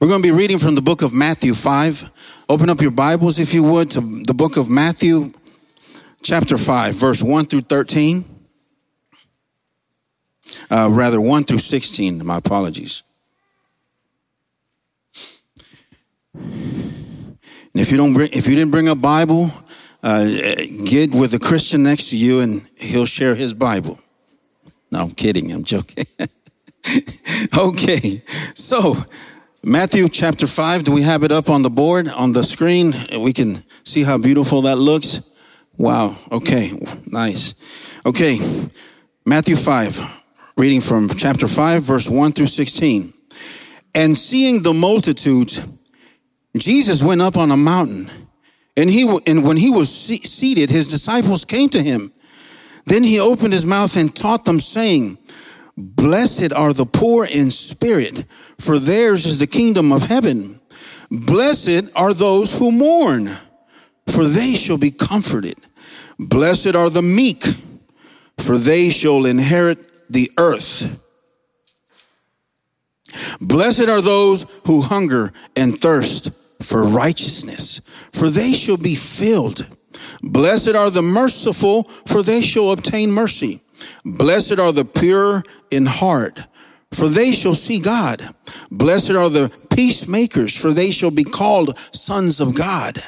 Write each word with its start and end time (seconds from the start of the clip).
We're 0.00 0.08
going 0.08 0.22
to 0.22 0.26
be 0.26 0.34
reading 0.34 0.56
from 0.56 0.76
the 0.76 0.80
book 0.80 1.02
of 1.02 1.12
Matthew 1.12 1.52
5. 1.52 2.44
Open 2.48 2.70
up 2.70 2.80
your 2.80 2.90
Bibles, 2.90 3.38
if 3.38 3.52
you 3.52 3.62
would, 3.62 3.90
to 3.90 4.00
the 4.00 4.32
book 4.32 4.56
of 4.56 4.70
Matthew, 4.70 5.30
chapter 6.22 6.56
5, 6.56 6.94
verse 6.94 7.22
1 7.22 7.44
through 7.44 7.60
13. 7.60 8.24
Uh, 10.70 10.88
rather, 10.90 11.20
1 11.20 11.44
through 11.44 11.58
16. 11.58 12.24
My 12.24 12.38
apologies. 12.38 13.02
And 16.32 17.38
if 17.74 17.90
you 17.90 17.98
don't 17.98 18.14
bring, 18.14 18.30
if 18.32 18.46
you 18.46 18.54
didn't 18.54 18.70
bring 18.70 18.88
a 18.88 18.96
Bible, 18.96 19.52
uh, 20.02 20.24
get 20.86 21.14
with 21.14 21.34
a 21.34 21.38
Christian 21.38 21.82
next 21.82 22.08
to 22.08 22.16
you, 22.16 22.40
and 22.40 22.66
he'll 22.78 23.04
share 23.04 23.34
his 23.34 23.52
Bible. 23.52 24.00
No, 24.90 25.00
I'm 25.00 25.10
kidding. 25.10 25.52
I'm 25.52 25.64
joking. 25.64 26.06
okay, 27.58 28.22
so 28.54 28.96
Matthew 29.62 30.08
chapter 30.08 30.46
5, 30.46 30.84
do 30.84 30.92
we 30.92 31.02
have 31.02 31.22
it 31.22 31.30
up 31.30 31.50
on 31.50 31.60
the 31.60 31.68
board, 31.68 32.08
on 32.08 32.32
the 32.32 32.42
screen? 32.42 32.94
We 33.18 33.34
can 33.34 33.62
see 33.84 34.02
how 34.02 34.16
beautiful 34.16 34.62
that 34.62 34.76
looks. 34.76 35.36
Wow, 35.76 36.16
okay, 36.32 36.72
nice. 37.06 37.54
Okay, 38.06 38.38
Matthew 39.26 39.56
5, 39.56 40.54
reading 40.56 40.80
from 40.80 41.10
chapter 41.10 41.46
5, 41.46 41.82
verse 41.82 42.08
1 42.08 42.32
through 42.32 42.46
16. 42.46 43.12
And 43.94 44.16
seeing 44.16 44.62
the 44.62 44.72
multitudes, 44.72 45.60
Jesus 46.56 47.02
went 47.02 47.20
up 47.20 47.36
on 47.36 47.50
a 47.50 47.56
mountain, 47.56 48.10
and 48.78 48.88
he 48.88 49.02
and 49.26 49.44
when 49.44 49.58
he 49.58 49.68
was 49.68 49.94
seated, 49.94 50.70
his 50.70 50.88
disciples 50.88 51.44
came 51.44 51.68
to 51.68 51.82
him. 51.82 52.14
Then 52.86 53.04
he 53.04 53.20
opened 53.20 53.52
his 53.52 53.66
mouth 53.66 53.94
and 53.98 54.16
taught 54.16 54.46
them, 54.46 54.58
saying, 54.58 55.18
Blessed 55.76 56.52
are 56.52 56.72
the 56.72 56.84
poor 56.84 57.24
in 57.24 57.50
spirit, 57.50 58.24
for 58.58 58.78
theirs 58.78 59.26
is 59.26 59.38
the 59.38 59.46
kingdom 59.46 59.92
of 59.92 60.04
heaven. 60.04 60.60
Blessed 61.10 61.90
are 61.96 62.12
those 62.12 62.58
who 62.58 62.70
mourn, 62.70 63.36
for 64.08 64.24
they 64.24 64.54
shall 64.54 64.78
be 64.78 64.90
comforted. 64.90 65.56
Blessed 66.18 66.74
are 66.74 66.90
the 66.90 67.02
meek, 67.02 67.42
for 68.38 68.58
they 68.58 68.90
shall 68.90 69.24
inherit 69.26 69.78
the 70.10 70.30
earth. 70.38 70.98
Blessed 73.40 73.88
are 73.88 74.02
those 74.02 74.62
who 74.66 74.82
hunger 74.82 75.32
and 75.56 75.78
thirst 75.78 76.30
for 76.62 76.82
righteousness, 76.82 77.80
for 78.12 78.28
they 78.28 78.52
shall 78.52 78.76
be 78.76 78.94
filled. 78.94 79.66
Blessed 80.22 80.74
are 80.74 80.90
the 80.90 81.02
merciful, 81.02 81.84
for 81.84 82.22
they 82.22 82.42
shall 82.42 82.70
obtain 82.70 83.10
mercy. 83.10 83.60
Blessed 84.04 84.58
are 84.58 84.72
the 84.72 84.84
pure 84.84 85.42
in 85.70 85.86
heart, 85.86 86.40
for 86.92 87.08
they 87.08 87.32
shall 87.32 87.54
see 87.54 87.80
God. 87.80 88.34
Blessed 88.70 89.12
are 89.12 89.28
the 89.28 89.52
peacemakers, 89.70 90.56
for 90.56 90.72
they 90.72 90.90
shall 90.90 91.10
be 91.10 91.24
called 91.24 91.78
sons 91.92 92.40
of 92.40 92.54
God. 92.54 93.02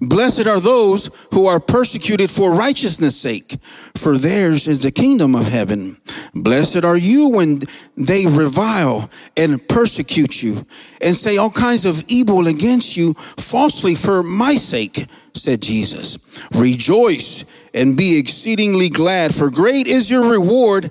Blessed 0.00 0.46
are 0.46 0.60
those 0.60 1.10
who 1.32 1.46
are 1.46 1.60
persecuted 1.60 2.30
for 2.30 2.52
righteousness' 2.52 3.20
sake, 3.20 3.56
for 3.96 4.16
theirs 4.16 4.66
is 4.66 4.82
the 4.82 4.90
kingdom 4.90 5.34
of 5.34 5.48
heaven. 5.48 5.96
Blessed 6.34 6.84
are 6.84 6.96
you 6.96 7.30
when 7.30 7.60
they 7.96 8.26
revile 8.26 9.10
and 9.36 9.66
persecute 9.68 10.42
you 10.42 10.66
and 11.00 11.16
say 11.16 11.36
all 11.36 11.50
kinds 11.50 11.84
of 11.84 12.04
evil 12.08 12.46
against 12.46 12.96
you 12.96 13.14
falsely 13.14 13.94
for 13.94 14.22
my 14.22 14.56
sake, 14.56 15.06
said 15.34 15.62
Jesus. 15.62 16.18
Rejoice 16.52 17.44
and 17.74 17.96
be 17.96 18.18
exceedingly 18.18 18.88
glad, 18.88 19.34
for 19.34 19.50
great 19.50 19.86
is 19.86 20.10
your 20.10 20.30
reward 20.30 20.90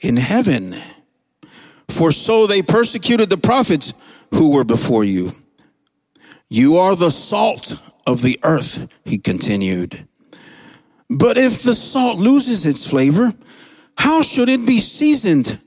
in 0.00 0.16
heaven. 0.16 0.74
For 1.88 2.12
so 2.12 2.46
they 2.46 2.62
persecuted 2.62 3.30
the 3.30 3.36
prophets 3.36 3.92
who 4.34 4.50
were 4.50 4.64
before 4.64 5.04
you. 5.04 5.32
You 6.48 6.78
are 6.78 6.96
the 6.96 7.10
salt 7.10 7.80
of 8.06 8.22
the 8.22 8.38
earth, 8.42 9.00
he 9.04 9.18
continued. 9.18 10.06
But 11.08 11.36
if 11.36 11.62
the 11.62 11.74
salt 11.74 12.18
loses 12.18 12.66
its 12.66 12.88
flavor, 12.88 13.32
how 13.98 14.22
should 14.22 14.48
it 14.48 14.66
be 14.66 14.78
seasoned? 14.78 15.58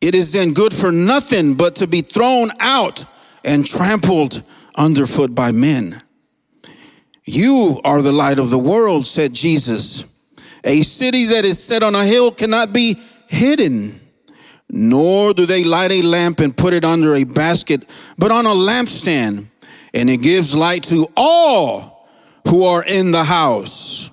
It 0.00 0.14
is 0.14 0.32
then 0.32 0.52
good 0.52 0.72
for 0.72 0.92
nothing 0.92 1.54
but 1.54 1.76
to 1.76 1.86
be 1.86 2.02
thrown 2.02 2.50
out 2.60 3.04
and 3.44 3.66
trampled 3.66 4.42
underfoot 4.76 5.34
by 5.34 5.52
men. 5.52 6.00
You 7.24 7.80
are 7.84 8.00
the 8.00 8.12
light 8.12 8.38
of 8.38 8.50
the 8.50 8.58
world, 8.58 9.06
said 9.06 9.34
Jesus. 9.34 10.04
A 10.64 10.82
city 10.82 11.24
that 11.26 11.44
is 11.44 11.62
set 11.62 11.82
on 11.82 11.94
a 11.94 12.06
hill 12.06 12.30
cannot 12.30 12.72
be 12.72 12.96
hidden, 13.28 14.00
nor 14.70 15.34
do 15.34 15.46
they 15.46 15.64
light 15.64 15.92
a 15.92 16.02
lamp 16.02 16.40
and 16.40 16.56
put 16.56 16.74
it 16.74 16.84
under 16.84 17.14
a 17.14 17.24
basket, 17.24 17.86
but 18.16 18.30
on 18.30 18.46
a 18.46 18.54
lampstand, 18.54 19.46
and 19.94 20.08
it 20.10 20.22
gives 20.22 20.54
light 20.54 20.84
to 20.84 21.06
all 21.16 22.08
who 22.48 22.64
are 22.64 22.84
in 22.84 23.10
the 23.10 23.24
house. 23.24 24.10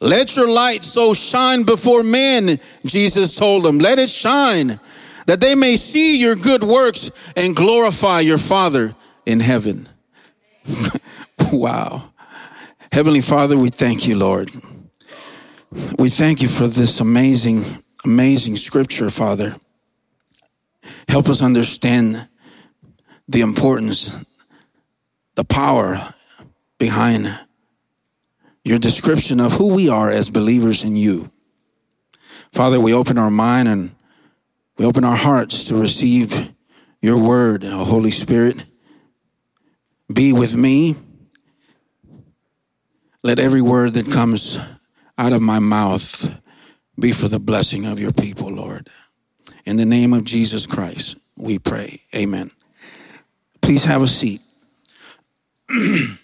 Let 0.00 0.36
your 0.36 0.48
light 0.48 0.84
so 0.84 1.14
shine 1.14 1.62
before 1.62 2.02
men, 2.02 2.60
Jesus 2.84 3.36
told 3.36 3.64
them. 3.64 3.78
Let 3.78 3.98
it 3.98 4.10
shine 4.10 4.78
that 5.26 5.40
they 5.40 5.54
may 5.54 5.76
see 5.76 6.18
your 6.18 6.36
good 6.36 6.62
works 6.62 7.10
and 7.36 7.56
glorify 7.56 8.20
your 8.20 8.38
Father 8.38 8.94
in 9.24 9.40
heaven. 9.40 9.88
wow. 11.52 12.12
Heavenly 12.92 13.20
Father, 13.20 13.58
we 13.58 13.70
thank 13.70 14.06
you, 14.06 14.16
Lord. 14.16 14.50
We 15.98 16.08
thank 16.10 16.40
you 16.40 16.48
for 16.48 16.66
this 16.66 17.00
amazing, 17.00 17.64
amazing 18.04 18.56
scripture, 18.56 19.10
Father. 19.10 19.56
Help 21.08 21.28
us 21.28 21.42
understand 21.42 22.28
the 23.28 23.40
importance, 23.40 24.24
the 25.36 25.44
power 25.44 25.98
behind 26.78 27.26
your 28.64 28.78
description 28.78 29.38
of 29.38 29.52
who 29.52 29.74
we 29.74 29.88
are 29.88 30.10
as 30.10 30.28
believers 30.28 30.82
in 30.82 30.96
you. 30.96 31.30
Father, 32.52 32.80
we 32.80 32.92
open 32.92 33.16
our 33.16 33.30
mind 33.30 33.68
and 33.68 33.94
we 34.76 34.84
open 34.84 35.04
our 35.04 35.16
hearts 35.16 35.64
to 35.64 35.76
receive 35.76 36.52
your 37.00 37.22
word, 37.22 37.62
oh, 37.64 37.84
Holy 37.84 38.10
Spirit. 38.10 38.62
Be 40.12 40.32
with 40.32 40.56
me 40.56 40.96
let 43.26 43.40
every 43.40 43.60
word 43.60 43.94
that 43.94 44.08
comes 44.08 44.56
out 45.18 45.32
of 45.32 45.42
my 45.42 45.58
mouth 45.58 46.40
be 46.96 47.10
for 47.10 47.26
the 47.26 47.40
blessing 47.40 47.84
of 47.84 47.98
your 47.98 48.12
people, 48.12 48.48
Lord. 48.52 48.88
In 49.64 49.74
the 49.74 49.84
name 49.84 50.12
of 50.12 50.22
Jesus 50.22 50.64
Christ, 50.64 51.18
we 51.36 51.58
pray. 51.58 52.02
Amen. 52.14 52.52
Please 53.62 53.82
have 53.82 54.00
a 54.00 54.06
seat. 54.06 54.40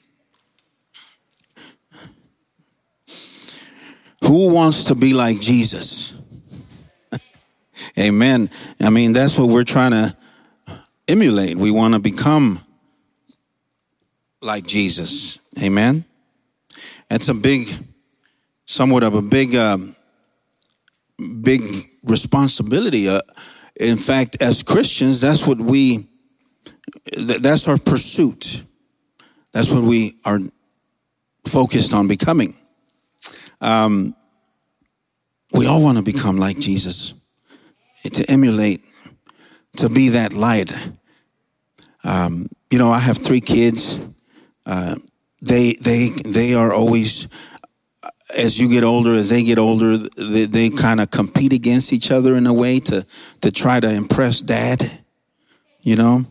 Who 4.25 4.55
wants 4.55 4.85
to 4.85 4.95
be 4.95 5.13
like 5.15 5.41
Jesus? 5.41 6.17
Amen. 7.99 8.49
I 8.81 8.91
mean, 8.91 9.13
that's 9.13 9.37
what 9.37 9.49
we're 9.49 9.65
trying 9.65 9.91
to 9.91 10.17
emulate. 11.09 11.57
We 11.57 11.71
want 11.71 11.95
to 11.95 12.01
become 12.01 12.61
like 14.41 14.67
Jesus. 14.67 15.39
Amen. 15.63 16.05
That's 17.09 17.29
a 17.29 17.35
big, 17.35 17.69
somewhat 18.65 19.03
of 19.03 19.15
a 19.15 19.23
big, 19.23 19.55
um, 19.57 19.95
big 21.43 21.63
responsibility. 22.05 23.09
Uh, 23.09 23.21
in 23.79 23.97
fact, 23.97 24.37
as 24.41 24.63
Christians, 24.63 25.21
that's 25.21 25.47
what 25.47 25.59
we, 25.59 26.07
that's 27.17 27.69
our 27.69 27.79
pursuit. 27.79 28.63
That's 29.53 29.71
what 29.71 29.83
we 29.85 30.19
are 30.25 30.39
focused 31.47 31.93
on 31.93 32.09
becoming. 32.09 32.55
Um, 33.61 34.15
we 35.55 35.67
all 35.67 35.83
want 35.83 35.99
to 35.99 36.05
become 36.05 36.39
like 36.39 36.59
Jesus, 36.59 37.27
to 38.05 38.25
emulate, 38.31 38.81
to 39.77 39.89
be 39.89 40.11
that 40.11 40.33
light. 40.33 40.73
Um, 42.05 42.49
you 42.71 42.79
know, 42.79 42.91
I 42.91 42.99
have 42.99 43.19
three 43.19 43.41
kids. 43.41 43.99
Uh, 44.65 44.97
they 45.41 45.75
they 45.75 46.09
they 46.25 46.55
are 46.55 46.73
always 46.73 47.29
as 48.37 48.59
you 48.59 48.69
get 48.69 48.85
older, 48.85 49.13
as 49.13 49.29
they 49.29 49.43
get 49.43 49.59
older, 49.59 49.97
they, 49.97 50.45
they 50.47 50.71
kind 50.71 51.01
of 51.01 51.11
compete 51.11 51.53
against 51.53 51.93
each 51.93 52.11
other 52.11 52.37
in 52.37 52.47
a 52.47 52.53
way 52.53 52.81
to 52.81 53.07
to 53.41 53.51
try 53.51 53.81
to 53.81 53.93
impress 53.93 54.41
dad. 54.41 54.91
You 55.81 55.97
know, 55.97 56.23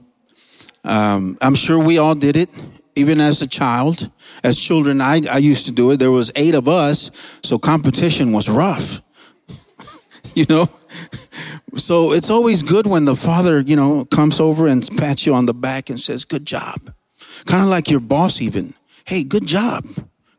um, 0.84 1.38
I'm 1.42 1.56
sure 1.56 1.78
we 1.78 1.98
all 1.98 2.16
did 2.16 2.38
it, 2.38 2.50
even 2.96 3.20
as 3.20 3.42
a 3.42 3.48
child, 3.48 4.10
as 4.44 4.60
children. 4.60 5.02
I 5.02 5.22
I 5.30 5.38
used 5.38 5.66
to 5.68 5.72
do 5.72 5.92
it. 5.92 5.98
There 5.98 6.12
was 6.12 6.32
eight 6.36 6.56
of 6.56 6.68
us, 6.68 7.40
so 7.44 7.58
competition 7.58 8.32
was 8.32 8.50
rough. 8.50 9.02
you 10.36 10.46
know, 10.50 10.68
so 11.76 12.12
it's 12.12 12.30
always 12.30 12.64
good 12.64 12.86
when 12.88 13.06
the 13.06 13.16
father, 13.16 13.62
you 13.62 13.76
know, 13.76 14.06
comes 14.06 14.40
over 14.40 14.68
and 14.68 14.88
pats 14.98 15.26
you 15.26 15.34
on 15.34 15.46
the 15.46 15.54
back 15.54 15.90
and 15.90 16.00
says, 16.00 16.26
"Good 16.26 16.46
job," 16.46 16.94
kind 17.46 17.64
of 17.64 17.70
like 17.70 17.90
your 17.90 18.02
boss 18.02 18.42
even 18.42 18.74
hey, 19.06 19.24
good 19.24 19.46
job. 19.46 19.86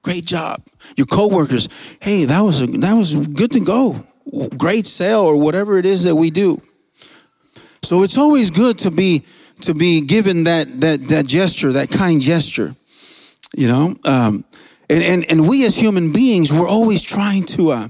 Great 0.02 0.25
job. 0.25 0.62
Your 0.96 1.06
coworkers, 1.06 1.69
hey, 2.00 2.25
that 2.25 2.40
was 2.40 2.60
a, 2.62 2.66
that 2.66 2.94
was 2.94 3.14
good 3.14 3.50
to 3.52 3.60
go. 3.60 4.05
Great 4.56 4.87
sale 4.87 5.20
or 5.20 5.37
whatever 5.37 5.78
it 5.78 5.87
is 5.87 6.05
that 6.05 6.16
we 6.16 6.31
do. 6.31 6.60
So 7.82 8.02
it's 8.02 8.16
always 8.16 8.50
good 8.50 8.78
to 8.78 8.90
be 8.90 9.25
to 9.62 9.75
be 9.75 10.00
given 10.00 10.44
that 10.44 10.81
that 10.81 11.09
that 11.09 11.26
gesture, 11.26 11.73
that 11.73 11.91
kind 11.91 12.20
gesture. 12.20 12.75
You 13.55 13.69
know, 13.69 13.97
um, 14.05 14.44
and 14.88 15.03
and 15.03 15.31
and 15.31 15.49
we 15.49 15.67
as 15.67 15.76
human 15.76 16.12
beings, 16.12 16.53
we're 16.53 16.69
always 16.69 17.03
trying 17.03 17.44
to 17.56 17.70
uh, 17.70 17.88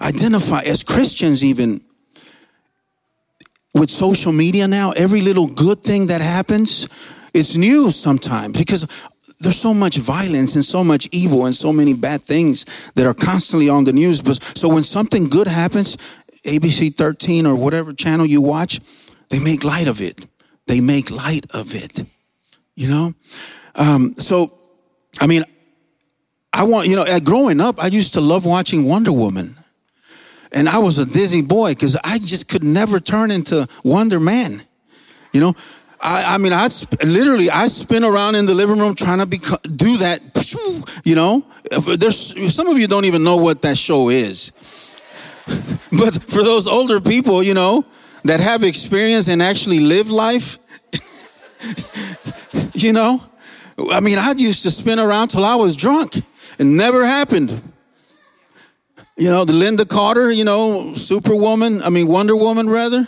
identify 0.00 0.60
as 0.62 0.82
Christians, 0.82 1.44
even 1.44 1.80
with 3.74 3.90
social 3.90 4.32
media 4.32 4.68
now. 4.68 4.92
Every 4.92 5.20
little 5.20 5.46
good 5.46 5.82
thing 5.82 6.06
that 6.08 6.20
happens, 6.20 6.88
it's 7.34 7.56
news 7.56 7.96
sometimes 7.96 8.56
because 8.56 8.86
there's 9.40 9.58
so 9.58 9.74
much 9.74 9.96
violence 9.96 10.54
and 10.54 10.64
so 10.64 10.84
much 10.84 11.08
evil 11.10 11.46
and 11.46 11.54
so 11.54 11.72
many 11.72 11.94
bad 11.94 12.22
things 12.22 12.64
that 12.94 13.06
are 13.06 13.14
constantly 13.14 13.68
on 13.68 13.84
the 13.84 13.92
news. 13.92 14.22
But 14.22 14.42
so 14.42 14.68
when 14.68 14.84
something 14.84 15.28
good 15.28 15.48
happens, 15.48 15.96
ABC 16.44 16.94
13 16.94 17.46
or 17.46 17.54
whatever 17.54 17.92
channel 17.92 18.26
you 18.26 18.40
watch, 18.40 18.80
they 19.30 19.40
make 19.42 19.64
light 19.64 19.88
of 19.88 20.00
it. 20.00 20.26
They 20.66 20.80
make 20.80 21.10
light 21.10 21.46
of 21.50 21.74
it. 21.74 22.04
You 22.74 22.88
know? 22.88 23.14
Um, 23.74 24.14
so, 24.16 24.52
I 25.20 25.26
mean, 25.26 25.44
I 26.52 26.64
want, 26.64 26.88
you 26.88 26.96
know, 26.96 27.04
growing 27.20 27.60
up, 27.60 27.82
I 27.82 27.86
used 27.86 28.14
to 28.14 28.20
love 28.20 28.44
watching 28.44 28.84
Wonder 28.84 29.12
Woman. 29.12 29.56
And 30.52 30.68
I 30.68 30.78
was 30.78 30.98
a 30.98 31.06
dizzy 31.06 31.40
boy 31.40 31.70
because 31.70 31.96
I 32.04 32.18
just 32.18 32.48
could 32.48 32.62
never 32.62 33.00
turn 33.00 33.30
into 33.30 33.66
Wonder 33.84 34.20
Man. 34.20 34.62
You 35.32 35.40
know, 35.40 35.54
I, 35.98 36.34
I 36.34 36.38
mean, 36.38 36.52
I 36.52 36.68
literally 37.04 37.48
I 37.48 37.68
spin 37.68 38.04
around 38.04 38.34
in 38.34 38.44
the 38.44 38.54
living 38.54 38.78
room 38.78 38.94
trying 38.94 39.20
to 39.20 39.26
be 39.26 39.38
do 39.38 39.96
that. 39.98 40.20
You 41.04 41.14
know, 41.16 41.44
there's 41.96 42.54
some 42.54 42.68
of 42.68 42.78
you 42.78 42.86
don't 42.86 43.06
even 43.06 43.24
know 43.24 43.36
what 43.36 43.62
that 43.62 43.78
show 43.78 44.08
is. 44.08 44.52
but 45.46 46.22
for 46.22 46.44
those 46.44 46.68
older 46.68 47.00
people, 47.00 47.42
you 47.42 47.54
know, 47.54 47.84
that 48.24 48.40
have 48.40 48.62
experience 48.62 49.28
and 49.28 49.42
actually 49.42 49.80
live 49.80 50.10
life, 50.10 50.58
you 52.74 52.92
know, 52.92 53.22
I 53.90 54.00
mean, 54.00 54.18
I 54.18 54.32
used 54.32 54.62
to 54.62 54.70
spin 54.70 54.98
around 54.98 55.28
till 55.28 55.44
I 55.44 55.56
was 55.56 55.76
drunk. 55.76 56.16
It 56.58 56.64
never 56.64 57.04
happened. 57.04 57.50
You 59.16 59.28
know, 59.28 59.44
the 59.44 59.52
Lynda 59.52 59.88
Carter, 59.88 60.30
you 60.30 60.44
know, 60.44 60.94
Superwoman, 60.94 61.82
I 61.82 61.90
mean, 61.90 62.08
Wonder 62.08 62.36
Woman, 62.36 62.68
rather. 62.68 63.06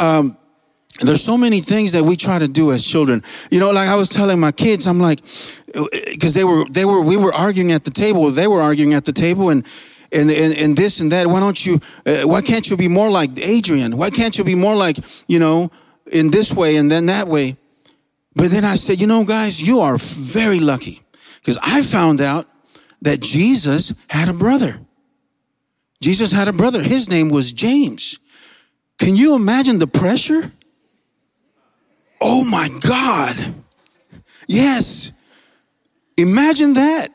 Um, 0.00 0.36
there's 1.00 1.22
so 1.22 1.36
many 1.36 1.60
things 1.60 1.92
that 1.92 2.02
we 2.02 2.16
try 2.16 2.38
to 2.38 2.48
do 2.48 2.72
as 2.72 2.86
children. 2.86 3.22
You 3.50 3.60
know, 3.60 3.70
like 3.70 3.88
I 3.88 3.94
was 3.94 4.08
telling 4.08 4.40
my 4.40 4.52
kids, 4.52 4.86
I'm 4.86 4.98
like, 4.98 5.20
because 5.66 6.34
they 6.34 6.44
were, 6.44 6.64
they 6.68 6.84
were, 6.84 7.00
we 7.00 7.16
were 7.16 7.32
arguing 7.32 7.72
at 7.72 7.84
the 7.84 7.90
table. 7.90 8.30
They 8.30 8.46
were 8.46 8.60
arguing 8.60 8.94
at 8.94 9.04
the 9.04 9.12
table, 9.12 9.50
and 9.50 9.64
and, 10.12 10.30
and, 10.30 10.56
and 10.56 10.76
this 10.76 11.00
and 11.00 11.12
that. 11.12 11.26
Why 11.26 11.40
don't 11.40 11.64
you, 11.64 11.80
uh, 12.06 12.22
why 12.22 12.40
can't 12.42 12.68
you 12.68 12.76
be 12.76 12.88
more 12.88 13.10
like 13.10 13.30
Adrian? 13.40 13.96
Why 13.96 14.10
can't 14.10 14.36
you 14.36 14.44
be 14.44 14.54
more 14.54 14.74
like, 14.74 14.96
you 15.26 15.38
know, 15.38 15.70
in 16.10 16.30
this 16.30 16.52
way 16.52 16.76
and 16.76 16.90
then 16.90 17.06
that 17.06 17.28
way? 17.28 17.56
But 18.34 18.50
then 18.50 18.64
I 18.64 18.76
said, 18.76 19.00
you 19.00 19.06
know, 19.06 19.24
guys, 19.24 19.60
you 19.60 19.80
are 19.80 19.98
very 19.98 20.60
lucky 20.60 21.00
because 21.40 21.58
I 21.62 21.82
found 21.82 22.20
out 22.20 22.46
that 23.02 23.20
Jesus 23.20 23.92
had 24.08 24.28
a 24.28 24.32
brother. 24.32 24.78
Jesus 26.00 26.30
had 26.30 26.48
a 26.48 26.52
brother. 26.52 26.80
His 26.82 27.08
name 27.08 27.30
was 27.30 27.52
James. 27.52 28.18
Can 28.98 29.16
you 29.16 29.34
imagine 29.34 29.78
the 29.78 29.86
pressure? 29.86 30.52
Oh 32.20 32.44
my 32.44 32.68
God. 32.80 33.36
Yes. 34.46 35.12
Imagine 36.16 36.74
that. 36.74 37.08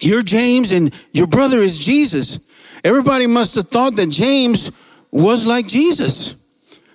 You're 0.00 0.22
James 0.22 0.72
and 0.72 0.94
your 1.12 1.26
brother 1.26 1.58
is 1.58 1.78
Jesus. 1.78 2.38
Everybody 2.82 3.26
must 3.26 3.54
have 3.54 3.68
thought 3.68 3.96
that 3.96 4.08
James 4.08 4.72
was 5.10 5.46
like 5.46 5.66
Jesus. 5.66 6.34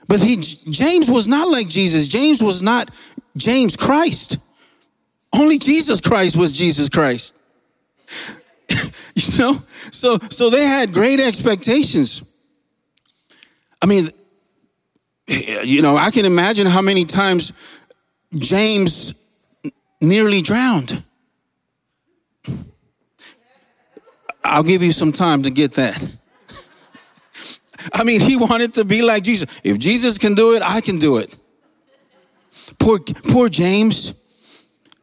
But 0.07 0.21
he, 0.21 0.37
James 0.37 1.09
was 1.09 1.27
not 1.27 1.49
like 1.49 1.67
Jesus. 1.67 2.07
James 2.07 2.41
was 2.41 2.61
not 2.61 2.89
James 3.37 3.75
Christ. 3.75 4.37
Only 5.33 5.57
Jesus 5.57 6.01
Christ 6.01 6.35
was 6.37 6.51
Jesus 6.51 6.89
Christ. 6.89 7.33
you 9.15 9.37
know? 9.39 9.59
So, 9.91 10.17
so 10.29 10.49
they 10.49 10.63
had 10.63 10.93
great 10.93 11.19
expectations. 11.19 12.23
I 13.81 13.87
mean, 13.87 14.09
you 15.27 15.81
know, 15.81 15.95
I 15.97 16.11
can 16.11 16.25
imagine 16.25 16.67
how 16.67 16.81
many 16.81 17.05
times 17.05 17.51
James 18.33 19.13
nearly 20.01 20.41
drowned. 20.41 21.03
I'll 24.45 24.63
give 24.63 24.83
you 24.83 24.91
some 24.91 25.11
time 25.11 25.43
to 25.43 25.49
get 25.49 25.73
that. 25.73 26.17
I 27.93 28.03
mean, 28.03 28.21
he 28.21 28.37
wanted 28.37 28.75
to 28.75 28.85
be 28.85 29.01
like 29.01 29.23
Jesus. 29.23 29.61
If 29.63 29.79
Jesus 29.79 30.17
can 30.17 30.35
do 30.35 30.55
it, 30.55 30.63
I 30.63 30.81
can 30.81 30.99
do 30.99 31.17
it. 31.17 31.35
Poor, 32.79 32.99
poor 32.99 33.49
James. 33.49 34.13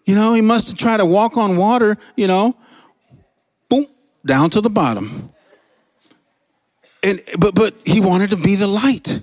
You 0.04 0.14
know, 0.14 0.34
he 0.34 0.40
must 0.40 0.68
have 0.68 0.78
tried 0.78 0.96
to 0.96 1.06
walk 1.06 1.36
on 1.36 1.56
water, 1.56 1.96
you 2.16 2.26
know, 2.26 2.56
boom, 3.68 3.86
down 4.26 4.50
to 4.50 4.60
the 4.60 4.70
bottom. 4.70 5.32
And, 7.04 7.20
but, 7.38 7.54
but 7.54 7.74
he 7.84 8.00
wanted 8.00 8.30
to 8.30 8.36
be 8.36 8.56
the 8.56 8.66
light. 8.66 9.20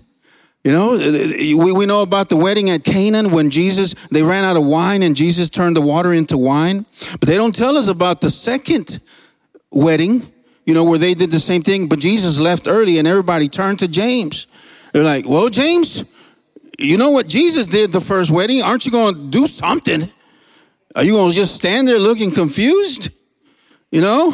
You 0.63 0.73
know, 0.73 0.93
uh, 0.93 0.97
uh, 0.97 1.63
we, 1.63 1.71
we 1.71 1.85
know 1.85 2.01
about 2.01 2.27
the 2.27 2.35
wedding 2.35 2.69
at 2.69 2.83
Canaan 2.83 3.31
when 3.31 3.49
Jesus, 3.49 3.93
they 4.09 4.23
ran 4.23 4.43
out 4.43 4.57
of 4.57 4.65
wine 4.65 5.03
and 5.03 5.15
Jesus 5.15 5.49
turned 5.49 5.75
the 5.77 5.81
water 5.81 6.11
into 6.11 6.37
wine. 6.37 6.85
But 7.19 7.29
they 7.29 7.37
don't 7.37 7.55
tell 7.55 7.77
us 7.77 7.87
about 7.87 8.19
the 8.21 8.29
second 8.29 8.99
wedding, 9.71 10.21
you 10.65 10.73
know, 10.73 10.83
where 10.83 10.99
they 10.99 11.13
did 11.13 11.31
the 11.31 11.39
same 11.39 11.61
thing, 11.61 11.87
but 11.87 11.99
Jesus 11.99 12.39
left 12.39 12.67
early 12.67 12.99
and 12.99 13.07
everybody 13.07 13.47
turned 13.47 13.79
to 13.79 13.87
James. 13.87 14.47
They're 14.93 15.03
like, 15.03 15.27
well, 15.27 15.49
James, 15.49 16.05
you 16.77 16.97
know 16.97 17.11
what 17.11 17.27
Jesus 17.27 17.67
did 17.67 17.91
the 17.91 18.01
first 18.01 18.31
wedding? 18.31 18.61
Aren't 18.61 18.85
you 18.85 18.91
going 18.91 19.15
to 19.15 19.27
do 19.29 19.47
something? 19.47 20.03
Are 20.95 21.03
you 21.03 21.13
going 21.13 21.29
to 21.29 21.35
just 21.35 21.55
stand 21.55 21.87
there 21.87 21.99
looking 21.99 22.31
confused? 22.31 23.09
You 23.91 24.01
know? 24.01 24.33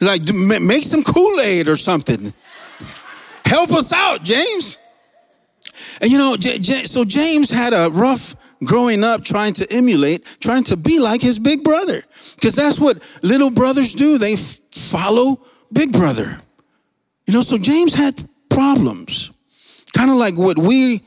Like, 0.00 0.22
make 0.32 0.84
some 0.84 1.02
Kool 1.02 1.40
Aid 1.40 1.68
or 1.68 1.76
something. 1.76 2.32
Help 3.44 3.70
us 3.72 3.92
out, 3.92 4.22
James. 4.22 4.78
And 6.00 6.10
you 6.10 6.18
know, 6.18 6.36
so 6.36 7.04
James 7.04 7.50
had 7.50 7.72
a 7.72 7.90
rough 7.90 8.34
growing 8.64 9.04
up 9.04 9.24
trying 9.24 9.54
to 9.54 9.72
emulate, 9.72 10.24
trying 10.40 10.64
to 10.64 10.76
be 10.76 10.98
like 10.98 11.20
his 11.20 11.38
big 11.38 11.64
brother. 11.64 12.02
Because 12.34 12.54
that's 12.54 12.78
what 12.78 12.98
little 13.22 13.50
brothers 13.50 13.94
do. 13.94 14.18
They 14.18 14.34
f- 14.34 14.58
follow 14.72 15.40
big 15.72 15.92
brother. 15.92 16.40
You 17.26 17.34
know, 17.34 17.42
so 17.42 17.58
James 17.58 17.94
had 17.94 18.14
problems, 18.48 19.30
kind 19.96 20.10
of 20.10 20.16
like 20.16 20.36
what 20.36 20.58
we 20.58 21.00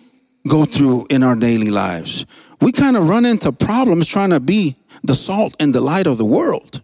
go 0.47 0.65
through 0.65 1.07
in 1.09 1.23
our 1.23 1.35
daily 1.35 1.69
lives. 1.69 2.25
We 2.61 2.71
kind 2.71 2.95
of 2.95 3.09
run 3.09 3.25
into 3.25 3.51
problems 3.51 4.07
trying 4.07 4.29
to 4.29 4.39
be 4.39 4.75
the 5.03 5.15
salt 5.15 5.55
and 5.59 5.75
the 5.75 5.81
light 5.81 6.07
of 6.07 6.17
the 6.17 6.25
world. 6.25 6.81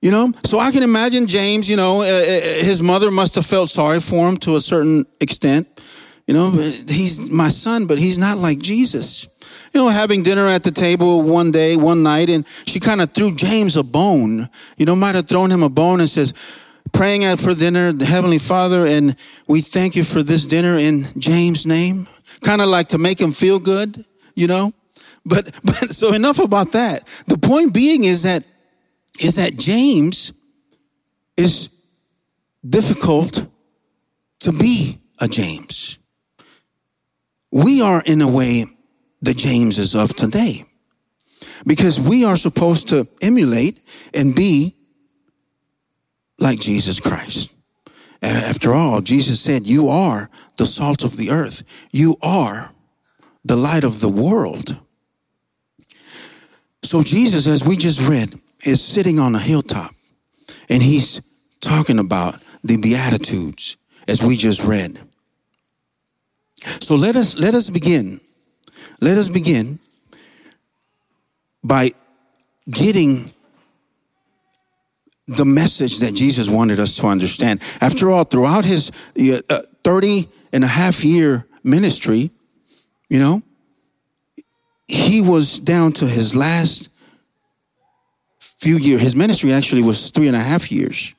You 0.00 0.10
know, 0.10 0.32
so 0.44 0.58
I 0.58 0.70
can 0.70 0.82
imagine 0.82 1.26
James, 1.26 1.66
you 1.68 1.76
know, 1.76 2.02
uh, 2.02 2.04
his 2.04 2.82
mother 2.82 3.10
must 3.10 3.34
have 3.36 3.46
felt 3.46 3.70
sorry 3.70 4.00
for 4.00 4.28
him 4.28 4.36
to 4.38 4.56
a 4.56 4.60
certain 4.60 5.06
extent. 5.20 5.66
You 6.26 6.32
know, 6.32 6.50
he's 6.50 7.30
my 7.30 7.48
son, 7.48 7.86
but 7.86 7.98
he's 7.98 8.18
not 8.18 8.38
like 8.38 8.58
Jesus. 8.58 9.28
You 9.74 9.80
know, 9.80 9.88
having 9.88 10.22
dinner 10.22 10.46
at 10.46 10.64
the 10.64 10.70
table 10.70 11.22
one 11.22 11.50
day, 11.50 11.76
one 11.76 12.02
night, 12.02 12.30
and 12.30 12.46
she 12.66 12.80
kind 12.80 13.02
of 13.02 13.12
threw 13.12 13.34
James 13.34 13.76
a 13.76 13.82
bone. 13.82 14.48
You 14.78 14.86
know, 14.86 14.96
might 14.96 15.16
have 15.16 15.28
thrown 15.28 15.50
him 15.50 15.62
a 15.62 15.68
bone 15.68 16.00
and 16.00 16.08
says, 16.08 16.32
praying 16.92 17.24
out 17.24 17.38
for 17.38 17.54
dinner, 17.54 17.92
the 17.92 18.06
Heavenly 18.06 18.38
Father, 18.38 18.86
and 18.86 19.16
we 19.46 19.60
thank 19.60 19.96
you 19.96 20.04
for 20.04 20.22
this 20.22 20.46
dinner 20.46 20.76
in 20.76 21.06
James' 21.18 21.66
name. 21.66 22.06
Kind 22.40 22.62
of 22.62 22.68
like 22.68 22.88
to 22.88 22.98
make 22.98 23.20
him 23.20 23.32
feel 23.32 23.58
good, 23.58 24.04
you 24.34 24.46
know? 24.46 24.72
But, 25.26 25.50
but 25.64 25.92
so 25.92 26.14
enough 26.14 26.38
about 26.38 26.72
that. 26.72 27.04
The 27.26 27.36
point 27.36 27.74
being 27.74 28.04
is 28.04 28.22
that, 28.22 28.44
is 29.20 29.36
that 29.36 29.58
James 29.58 30.32
is 31.36 31.68
difficult 32.66 33.46
to 34.40 34.52
be 34.52 34.98
a 35.20 35.28
James 35.28 35.98
we 37.54 37.80
are 37.80 38.02
in 38.04 38.20
a 38.20 38.28
way 38.28 38.66
the 39.22 39.32
Jameses 39.32 39.94
of 39.94 40.14
today. 40.14 40.64
Because 41.64 42.00
we 42.00 42.24
are 42.24 42.36
supposed 42.36 42.88
to 42.88 43.06
emulate 43.22 43.80
and 44.12 44.34
be 44.34 44.74
like 46.40 46.58
Jesus 46.58 46.98
Christ. 46.98 47.54
After 48.20 48.74
all, 48.74 49.00
Jesus 49.00 49.40
said, 49.40 49.68
You 49.68 49.88
are 49.88 50.30
the 50.56 50.66
salt 50.66 51.04
of 51.04 51.16
the 51.16 51.30
earth. 51.30 51.62
You 51.92 52.16
are 52.22 52.72
the 53.44 53.56
light 53.56 53.84
of 53.84 54.00
the 54.00 54.08
world. 54.08 54.76
So, 56.82 57.02
Jesus, 57.02 57.46
as 57.46 57.64
we 57.64 57.76
just 57.76 58.08
read, 58.08 58.34
is 58.66 58.82
sitting 58.82 59.20
on 59.20 59.34
a 59.34 59.38
hilltop 59.38 59.92
and 60.68 60.82
he's 60.82 61.20
talking 61.60 62.00
about 62.00 62.36
the 62.64 62.78
Beatitudes, 62.78 63.76
as 64.08 64.22
we 64.22 64.36
just 64.36 64.64
read. 64.64 64.98
So 66.80 66.94
let 66.94 67.16
us 67.16 67.36
let 67.38 67.54
us 67.54 67.70
begin. 67.70 68.20
Let 69.00 69.18
us 69.18 69.28
begin 69.28 69.78
by 71.62 71.92
getting 72.70 73.30
the 75.26 75.44
message 75.44 75.98
that 76.00 76.14
Jesus 76.14 76.48
wanted 76.48 76.78
us 76.78 76.96
to 76.96 77.06
understand. 77.06 77.62
After 77.80 78.10
all, 78.10 78.24
throughout 78.24 78.64
his 78.64 78.90
uh, 79.18 79.58
30 79.82 80.28
and 80.52 80.64
a 80.64 80.66
half 80.68 81.04
year 81.04 81.46
ministry, 81.62 82.30
You 83.08 83.18
know? 83.20 83.42
He 84.86 85.20
was 85.20 85.58
down 85.58 85.92
to 85.92 86.06
his 86.06 86.36
last 86.36 86.90
few 88.38 88.76
years. 88.76 89.00
His 89.00 89.16
ministry 89.16 89.52
actually 89.52 89.82
was 89.82 90.10
three 90.10 90.26
and 90.26 90.36
a 90.36 90.40
half 90.40 90.70
years. 90.70 91.14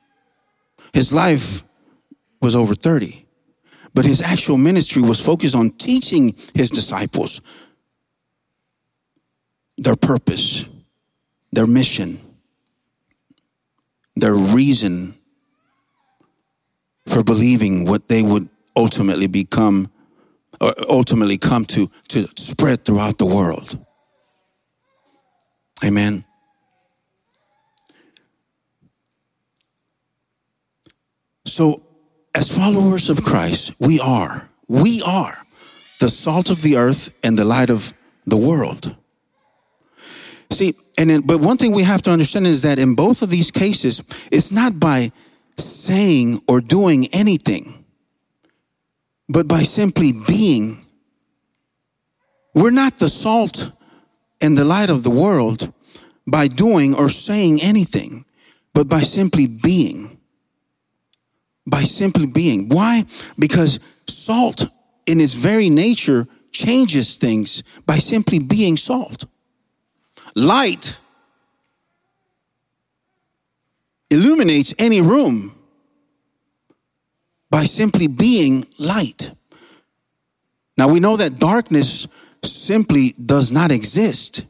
His 0.92 1.12
life 1.12 1.62
was 2.40 2.54
over 2.54 2.74
30. 2.74 3.25
But 3.96 4.04
his 4.04 4.20
actual 4.20 4.58
ministry 4.58 5.00
was 5.00 5.24
focused 5.24 5.54
on 5.56 5.70
teaching 5.70 6.34
his 6.54 6.68
disciples 6.68 7.40
their 9.78 9.96
purpose, 9.96 10.66
their 11.50 11.66
mission, 11.66 12.18
their 14.14 14.34
reason 14.34 15.14
for 17.06 17.24
believing 17.24 17.86
what 17.86 18.10
they 18.10 18.22
would 18.22 18.50
ultimately 18.76 19.28
become 19.28 19.90
or 20.60 20.74
ultimately 20.90 21.38
come 21.38 21.64
to 21.64 21.90
to 22.08 22.28
spread 22.36 22.84
throughout 22.84 23.16
the 23.16 23.24
world. 23.24 23.78
Amen. 25.82 26.22
So 31.46 31.85
as 32.36 32.54
followers 32.54 33.08
of 33.08 33.24
Christ, 33.24 33.72
we 33.80 33.98
are, 33.98 34.46
we 34.68 35.00
are 35.00 35.38
the 36.00 36.10
salt 36.10 36.50
of 36.50 36.60
the 36.60 36.76
earth 36.76 37.16
and 37.24 37.38
the 37.38 37.46
light 37.46 37.70
of 37.70 37.94
the 38.26 38.36
world. 38.36 38.94
See, 40.50 40.74
and 40.98 41.08
then, 41.08 41.22
but 41.22 41.40
one 41.40 41.56
thing 41.56 41.72
we 41.72 41.84
have 41.84 42.02
to 42.02 42.10
understand 42.10 42.46
is 42.46 42.60
that 42.60 42.78
in 42.78 42.94
both 42.94 43.22
of 43.22 43.30
these 43.30 43.50
cases, 43.50 44.02
it's 44.30 44.52
not 44.52 44.78
by 44.78 45.12
saying 45.56 46.42
or 46.46 46.60
doing 46.60 47.06
anything, 47.10 47.86
but 49.30 49.48
by 49.48 49.62
simply 49.62 50.12
being. 50.28 50.76
We're 52.54 52.70
not 52.70 52.98
the 52.98 53.08
salt 53.08 53.70
and 54.42 54.58
the 54.58 54.64
light 54.64 54.90
of 54.90 55.04
the 55.04 55.10
world 55.10 55.72
by 56.26 56.48
doing 56.48 56.94
or 56.94 57.08
saying 57.08 57.62
anything, 57.62 58.26
but 58.74 58.90
by 58.90 59.00
simply 59.00 59.46
being 59.46 60.15
by 61.66 61.82
simply 61.82 62.26
being. 62.26 62.68
Why? 62.68 63.04
Because 63.38 63.80
salt 64.06 64.66
in 65.06 65.20
its 65.20 65.34
very 65.34 65.68
nature 65.68 66.26
changes 66.52 67.16
things 67.16 67.62
by 67.84 67.98
simply 67.98 68.38
being 68.38 68.76
salt. 68.76 69.24
Light 70.34 70.96
illuminates 74.10 74.74
any 74.78 75.00
room 75.00 75.54
by 77.50 77.64
simply 77.64 78.06
being 78.06 78.66
light. 78.78 79.30
Now 80.76 80.88
we 80.88 81.00
know 81.00 81.16
that 81.16 81.38
darkness 81.38 82.06
simply 82.42 83.14
does 83.24 83.50
not 83.50 83.70
exist. 83.72 84.44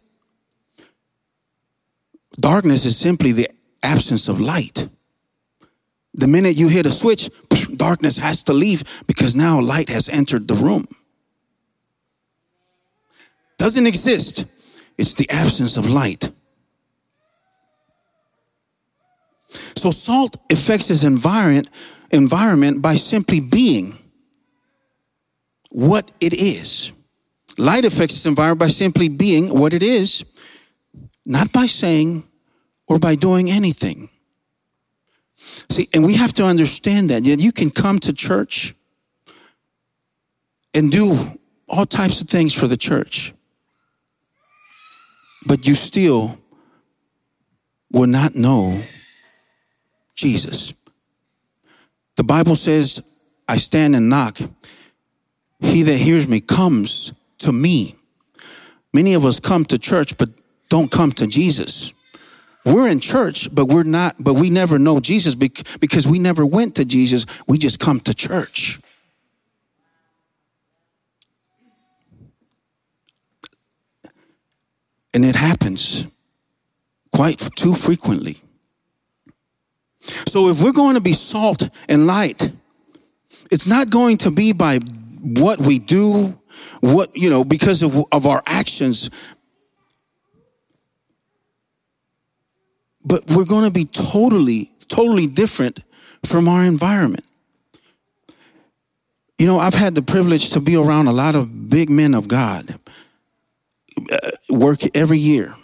Darkness 2.39 2.85
is 2.85 2.99
simply 2.99 3.33
the 3.33 3.49
absence 3.83 4.29
of 4.29 4.41
light. 4.41 4.89
The 6.17 6.27
minute 6.27 6.57
you 6.57 6.69
hit 6.69 6.87
a 6.87 6.91
switch, 6.91 7.29
darkness 7.77 8.17
has 8.17 8.43
to 8.45 8.55
leave 8.55 9.05
because 9.07 9.37
now 9.37 9.61
light 9.61 9.91
has 9.91 10.09
entered 10.09 10.49
the 10.49 10.55
room. 10.55 10.87
Doesn't 13.59 13.87
exist. 13.87 14.47
It's 14.97 15.15
the 15.15 15.29
absence 15.29 15.77
of 15.77 15.89
light. 15.89 16.31
So 19.77 19.91
salt 19.91 20.37
affects 20.51 20.91
its 20.91 21.05
environment, 21.05 21.69
environment 22.11 22.81
by 22.81 22.95
simply 22.95 23.41
being 23.41 23.95
what 25.71 26.11
it 26.21 26.33
is. 26.33 26.93
Light 27.59 27.85
affects 27.85 28.17
its 28.17 28.27
environment 28.27 28.61
by 28.61 28.69
simply 28.69 29.11
being 29.11 29.49
what 29.49 29.75
it 29.75 29.83
is, 29.83 30.25
not 31.27 31.53
by 31.53 31.67
saying 31.67 32.25
or 32.87 32.99
by 32.99 33.17
doing 33.17 33.51
anything. 33.51 34.09
See, 35.37 35.89
and 35.93 36.05
we 36.05 36.15
have 36.15 36.33
to 36.35 36.45
understand 36.45 37.11
that. 37.11 37.25
You 37.25 37.53
can 37.53 37.71
come 37.71 37.99
to 38.01 38.13
church 38.13 38.75
and 40.75 40.91
do 40.91 41.17
all 41.69 41.87
types 41.87 42.21
of 42.21 42.29
things 42.29 42.55
for 42.55 42.67
the 42.67 42.77
church, 42.77 43.33
but 45.47 45.67
you 45.67 45.75
still 45.75 46.39
will 47.93 48.07
not 48.07 48.35
know 48.35 48.83
Jesus. 50.15 50.75
The 52.17 52.25
Bible 52.25 52.57
says, 52.57 53.03
I 53.49 53.59
stand 53.59 53.95
and 53.95 54.09
knock. 54.09 54.39
He 55.61 55.83
that 55.83 55.97
hears 55.97 56.27
me 56.27 56.41
comes 56.41 57.13
to 57.39 57.53
me. 57.53 57.95
Many 58.93 59.15
of 59.15 59.25
us 59.25 59.41
come 59.41 59.65
to 59.67 59.79
church, 59.79 60.17
but 60.17 60.31
don't 60.69 60.91
come 60.91 61.13
to 61.13 61.27
Jesus. 61.27 61.93
We're 62.67 62.89
in 62.89 62.99
church, 62.99 63.49
but 63.55 63.69
we're 63.69 63.85
not, 63.85 64.17
but 64.19 64.35
we 64.35 64.51
never 64.51 64.77
know 64.77 64.99
Jesus 64.99 65.37
because 65.37 66.09
we 66.09 66.19
never 66.19 66.45
went 66.45 66.75
to 66.75 66.85
Jesus. 66.85 67.25
We 67.47 67.59
just 67.59 67.79
come 67.79 68.01
to 68.01 68.13
church. 68.13 68.81
And 75.15 75.25
it 75.25 75.37
happens 75.37 76.09
quite 77.13 77.39
too 77.57 77.73
frequently. 77.73 78.37
So 80.01 80.49
if 80.49 80.61
we're 80.61 80.73
going 80.73 80.97
to 80.97 81.01
be 81.01 81.13
salt 81.13 81.69
and 81.89 82.07
light, 82.07 82.51
it's 83.51 83.67
not 83.69 83.91
going 83.91 84.17
to 84.19 84.33
be 84.33 84.53
by 84.53 84.81
what 85.23 85.61
we 85.61 85.79
do, 85.79 86.39
what, 86.81 87.17
you 87.17 87.31
know, 87.31 87.45
because 87.45 87.83
of, 87.83 87.97
of 88.13 88.27
our 88.27 88.43
actions, 88.45 89.09
but 93.07 93.23
we're 93.31 93.47
going 93.47 93.65
to 93.65 93.73
be 93.73 93.85
totally, 93.85 94.73
totally 94.89 95.29
different 95.29 95.81
from 96.25 96.49
our 96.49 96.65
environment. 96.65 97.25
You 99.39 99.47
know, 99.47 99.59
I've 99.59 99.75
had 99.75 99.95
the 99.95 100.03
privilege 100.03 100.51
to 100.51 100.61
be 100.61 100.77
around 100.77 101.07
a 101.07 101.13
lot 101.13 101.35
of 101.35 101.71
big 101.71 101.89
men 101.89 102.15
of 102.15 102.27
God, 102.27 102.75
uh, 104.11 104.31
work 104.51 104.81
every 104.95 105.19
year. 105.19 105.55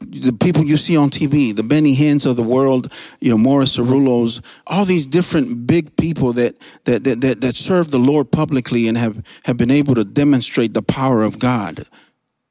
The 0.00 0.32
people 0.32 0.62
you 0.64 0.76
see 0.76 0.96
on 0.96 1.10
TV, 1.10 1.56
the 1.56 1.64
Benny 1.64 1.96
Hinns 1.96 2.24
of 2.24 2.36
the 2.36 2.42
world, 2.42 2.92
you 3.18 3.30
know, 3.30 3.38
Morris 3.38 3.76
Cerullos, 3.76 4.44
all 4.66 4.84
these 4.84 5.06
different 5.06 5.66
big 5.66 5.96
people 5.96 6.32
that, 6.34 6.54
that, 6.84 7.02
that, 7.02 7.20
that, 7.22 7.40
that 7.40 7.56
serve 7.56 7.90
the 7.90 7.98
Lord 7.98 8.30
publicly 8.30 8.86
and 8.86 8.96
have, 8.96 9.26
have 9.44 9.56
been 9.56 9.72
able 9.72 9.96
to 9.96 10.04
demonstrate 10.04 10.72
the 10.72 10.82
power 10.82 11.22
of 11.22 11.40
God 11.40 11.80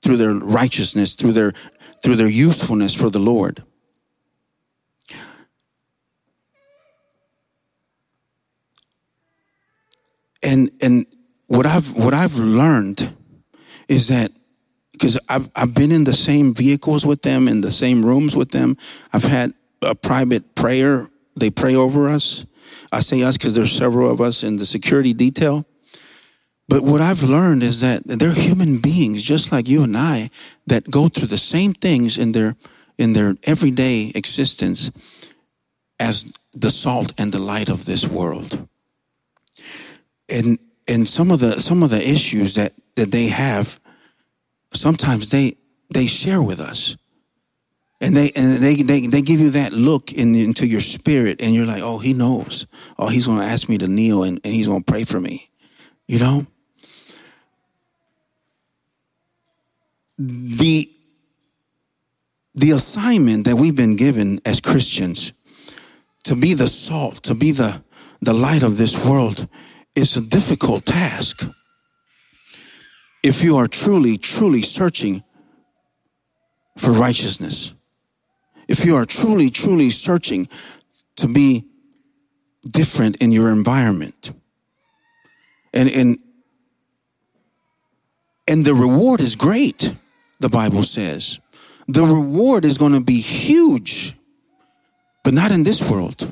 through 0.04 0.18
their 0.18 0.34
righteousness, 0.34 1.16
through 1.16 1.32
their, 1.32 1.54
through 2.04 2.16
their 2.16 2.28
usefulness 2.28 2.94
for 2.94 3.10
the 3.10 3.20
Lord. 3.20 3.64
And 10.44 10.70
and 10.82 11.06
what 11.48 11.66
I've 11.66 11.96
what 11.96 12.14
I've 12.14 12.38
learned 12.38 13.10
is 13.88 14.08
that 14.10 14.32
because 14.92 15.20
I've 15.30 15.50
I've 15.56 15.76
been 15.76 15.92
in 15.92 16.04
the 16.04 16.14
same 16.14 16.54
vehicles 16.54 17.06
with 17.06 17.22
them, 17.22 17.48
in 17.48 17.62
the 17.62 17.72
same 17.72 18.06
rooms 18.06 18.36
with 18.36 18.52
them. 18.52 18.78
I've 19.14 19.24
had 19.24 19.54
a 19.82 19.96
private 19.96 20.56
prayer. 20.56 21.08
They 21.36 21.50
pray 21.50 21.76
over 21.76 22.10
us. 22.10 22.46
I 22.92 23.02
say 23.02 23.22
us 23.24 23.38
because 23.38 23.56
there's 23.56 23.72
several 23.72 24.10
of 24.10 24.22
us 24.22 24.44
in 24.44 24.58
the 24.58 24.66
security 24.66 25.14
detail. 25.14 25.66
But 26.70 26.84
what 26.84 27.00
I've 27.00 27.24
learned 27.24 27.64
is 27.64 27.80
that 27.80 28.04
they're 28.06 28.34
human 28.34 28.82
beings, 28.82 29.24
just 29.24 29.52
like 29.52 29.70
you 29.70 29.84
and 29.84 29.96
I, 29.96 30.30
that 30.66 30.92
go 30.92 31.08
through 31.08 31.28
the 31.28 31.38
same 31.38 31.74
things 31.74 32.18
in 32.18 32.34
their 32.34 32.56
in 32.98 33.14
their 33.14 33.36
everyday 33.44 34.12
existence 34.16 34.92
as 36.00 36.34
the 36.54 36.72
salt 36.72 37.14
and 37.18 37.32
the 37.32 37.40
light 37.40 37.70
of 37.70 37.86
this 37.86 38.06
world 38.06 38.68
and 40.30 40.60
and 40.88 41.08
some 41.08 41.32
of 41.32 41.40
the 41.40 41.60
some 41.60 41.84
of 41.84 41.90
the 41.90 42.02
issues 42.02 42.56
that 42.56 42.74
that 42.96 43.12
they 43.12 43.28
have 43.28 43.80
sometimes 44.74 45.30
they 45.30 45.56
they 45.90 46.06
share 46.06 46.42
with 46.42 46.60
us. 46.60 46.98
And 48.00 48.16
they 48.16 48.32
and 48.36 48.62
they 48.62 48.76
they, 48.76 49.08
they 49.08 49.22
give 49.22 49.40
you 49.40 49.52
that 49.52 49.74
look 49.74 50.14
in, 50.14 50.36
into 50.36 50.68
your 50.68 50.82
spirit 50.82 51.42
and 51.42 51.56
you're 51.56 51.66
like 51.66 51.82
oh 51.82 51.98
he 51.98 52.14
knows. 52.14 52.68
Oh 53.00 53.08
he's 53.08 53.26
going 53.28 53.40
to 53.40 53.46
ask 53.46 53.70
me 53.70 53.78
to 53.80 53.88
kneel 53.88 54.24
and, 54.24 54.40
and 54.44 54.54
he's 54.54 54.68
going 54.68 54.84
to 54.84 54.92
pray 54.92 55.04
for 55.04 55.20
me. 55.20 55.50
You 56.08 56.20
know? 56.20 56.48
The 60.20 60.90
the 62.54 62.72
assignment 62.72 63.46
that 63.46 63.56
we've 63.56 63.76
been 63.76 63.96
given 63.96 64.40
as 64.44 64.60
christians 64.60 65.32
to 66.24 66.36
be 66.36 66.56
the 66.56 66.68
salt 66.68 67.22
to 67.22 67.36
be 67.36 67.52
the 67.52 67.84
the 68.22 68.34
light 68.34 68.64
of 68.64 68.80
this 68.80 69.06
world 69.06 69.48
it's 69.98 70.16
a 70.16 70.22
difficult 70.22 70.86
task. 70.86 71.50
If 73.24 73.44
you 73.44 73.58
are 73.58 73.68
truly, 73.68 74.18
truly 74.18 74.62
searching 74.62 75.24
for 76.78 76.92
righteousness, 76.92 77.74
if 78.68 78.86
you 78.86 78.96
are 78.96 79.06
truly, 79.06 79.50
truly 79.50 79.90
searching 79.90 80.48
to 81.16 81.28
be 81.28 81.66
different 82.64 83.18
in 83.18 83.32
your 83.32 83.50
environment, 83.52 84.32
and, 85.74 85.90
and 85.90 86.20
And 88.50 88.64
the 88.64 88.74
reward 88.74 89.20
is 89.20 89.36
great, 89.36 89.94
the 90.40 90.50
Bible 90.50 90.84
says. 90.84 91.40
The 91.88 92.04
reward 92.04 92.64
is 92.64 92.78
going 92.78 92.94
to 92.94 93.04
be 93.04 93.20
huge, 93.20 94.16
but 95.24 95.34
not 95.34 95.52
in 95.52 95.64
this 95.64 95.82
world, 95.90 96.32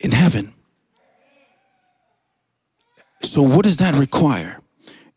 in 0.00 0.12
heaven. 0.12 0.52
So, 3.30 3.42
what 3.42 3.62
does 3.62 3.76
that 3.76 3.94
require? 3.94 4.60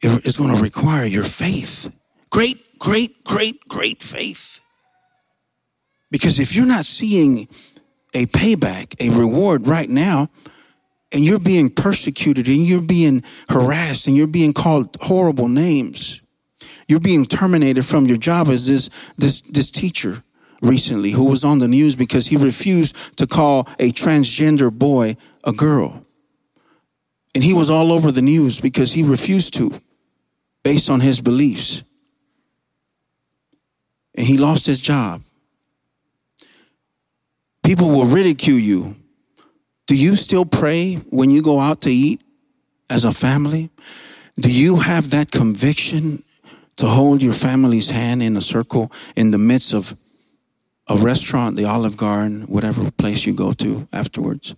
It's 0.03 0.37
going 0.37 0.53
to 0.53 0.61
require 0.61 1.03
your 1.03 1.23
faith. 1.23 1.91
Great, 2.29 2.57
great, 2.77 3.23
great, 3.23 3.59
great 3.67 4.03
faith. 4.03 4.59
Because 6.11 6.37
if 6.37 6.55
you're 6.55 6.67
not 6.67 6.85
seeing 6.85 7.47
a 8.13 8.27
payback, 8.27 8.93
a 9.01 9.19
reward 9.19 9.67
right 9.67 9.89
now, 9.89 10.29
and 11.11 11.25
you're 11.25 11.39
being 11.39 11.71
persecuted 11.71 12.47
and 12.47 12.57
you're 12.57 12.85
being 12.85 13.23
harassed 13.49 14.05
and 14.05 14.15
you're 14.15 14.27
being 14.27 14.53
called 14.53 14.95
horrible 15.01 15.47
names, 15.47 16.21
you're 16.87 16.99
being 16.99 17.25
terminated 17.25 17.83
from 17.83 18.05
your 18.05 18.17
job 18.17 18.47
as 18.47 18.67
this, 18.67 18.89
this, 19.17 19.41
this 19.41 19.71
teacher 19.71 20.23
recently 20.61 21.09
who 21.09 21.25
was 21.25 21.43
on 21.43 21.57
the 21.57 21.67
news 21.67 21.95
because 21.95 22.27
he 22.27 22.37
refused 22.37 23.17
to 23.17 23.25
call 23.25 23.61
a 23.79 23.91
transgender 23.91 24.71
boy 24.71 25.17
a 25.43 25.51
girl. 25.51 26.02
And 27.35 27.43
he 27.43 27.53
was 27.53 27.69
all 27.69 27.91
over 27.91 28.11
the 28.11 28.21
news 28.21 28.59
because 28.59 28.93
he 28.93 29.03
refused 29.03 29.53
to, 29.55 29.73
based 30.63 30.89
on 30.89 30.99
his 30.99 31.19
beliefs. 31.19 31.83
And 34.15 34.27
he 34.27 34.37
lost 34.37 34.65
his 34.65 34.81
job. 34.81 35.21
People 37.63 37.89
will 37.89 38.05
ridicule 38.05 38.59
you. 38.59 38.95
Do 39.87 39.97
you 39.97 40.15
still 40.15 40.45
pray 40.45 40.95
when 41.11 41.29
you 41.29 41.41
go 41.41 41.59
out 41.59 41.81
to 41.81 41.89
eat 41.89 42.21
as 42.89 43.05
a 43.05 43.11
family? 43.11 43.69
Do 44.35 44.51
you 44.51 44.77
have 44.77 45.09
that 45.11 45.31
conviction 45.31 46.23
to 46.77 46.87
hold 46.87 47.21
your 47.21 47.33
family's 47.33 47.89
hand 47.89 48.21
in 48.21 48.35
a 48.35 48.41
circle 48.41 48.91
in 49.15 49.31
the 49.31 49.37
midst 49.37 49.73
of 49.73 49.95
a 50.87 50.97
restaurant, 50.97 51.55
the 51.55 51.65
Olive 51.65 51.97
Garden, 51.97 52.43
whatever 52.43 52.91
place 52.91 53.25
you 53.25 53.33
go 53.33 53.53
to 53.53 53.87
afterwards? 53.93 54.55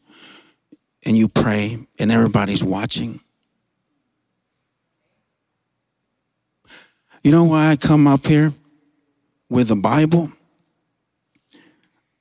And 1.05 1.15
you 1.15 1.27
pray 1.27 1.77
and 2.00 2.12
everybody's 2.12 2.63
watching. 2.63 3.19
You 7.24 7.31
know 7.31 7.43
why 7.45 7.71
I 7.71 7.75
come 7.75 8.07
up 8.07 8.25
here 8.25 8.53
with 9.50 9.71
a 9.71 9.75
Bible? 9.75 10.31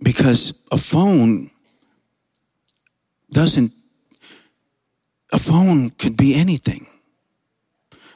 Because 0.03 0.67
a 0.71 0.79
phone 0.79 1.51
doesn't, 3.31 3.73
a 5.33 5.39
phone 5.39 5.91
could 5.91 6.17
be 6.17 6.35
anything. 6.35 6.87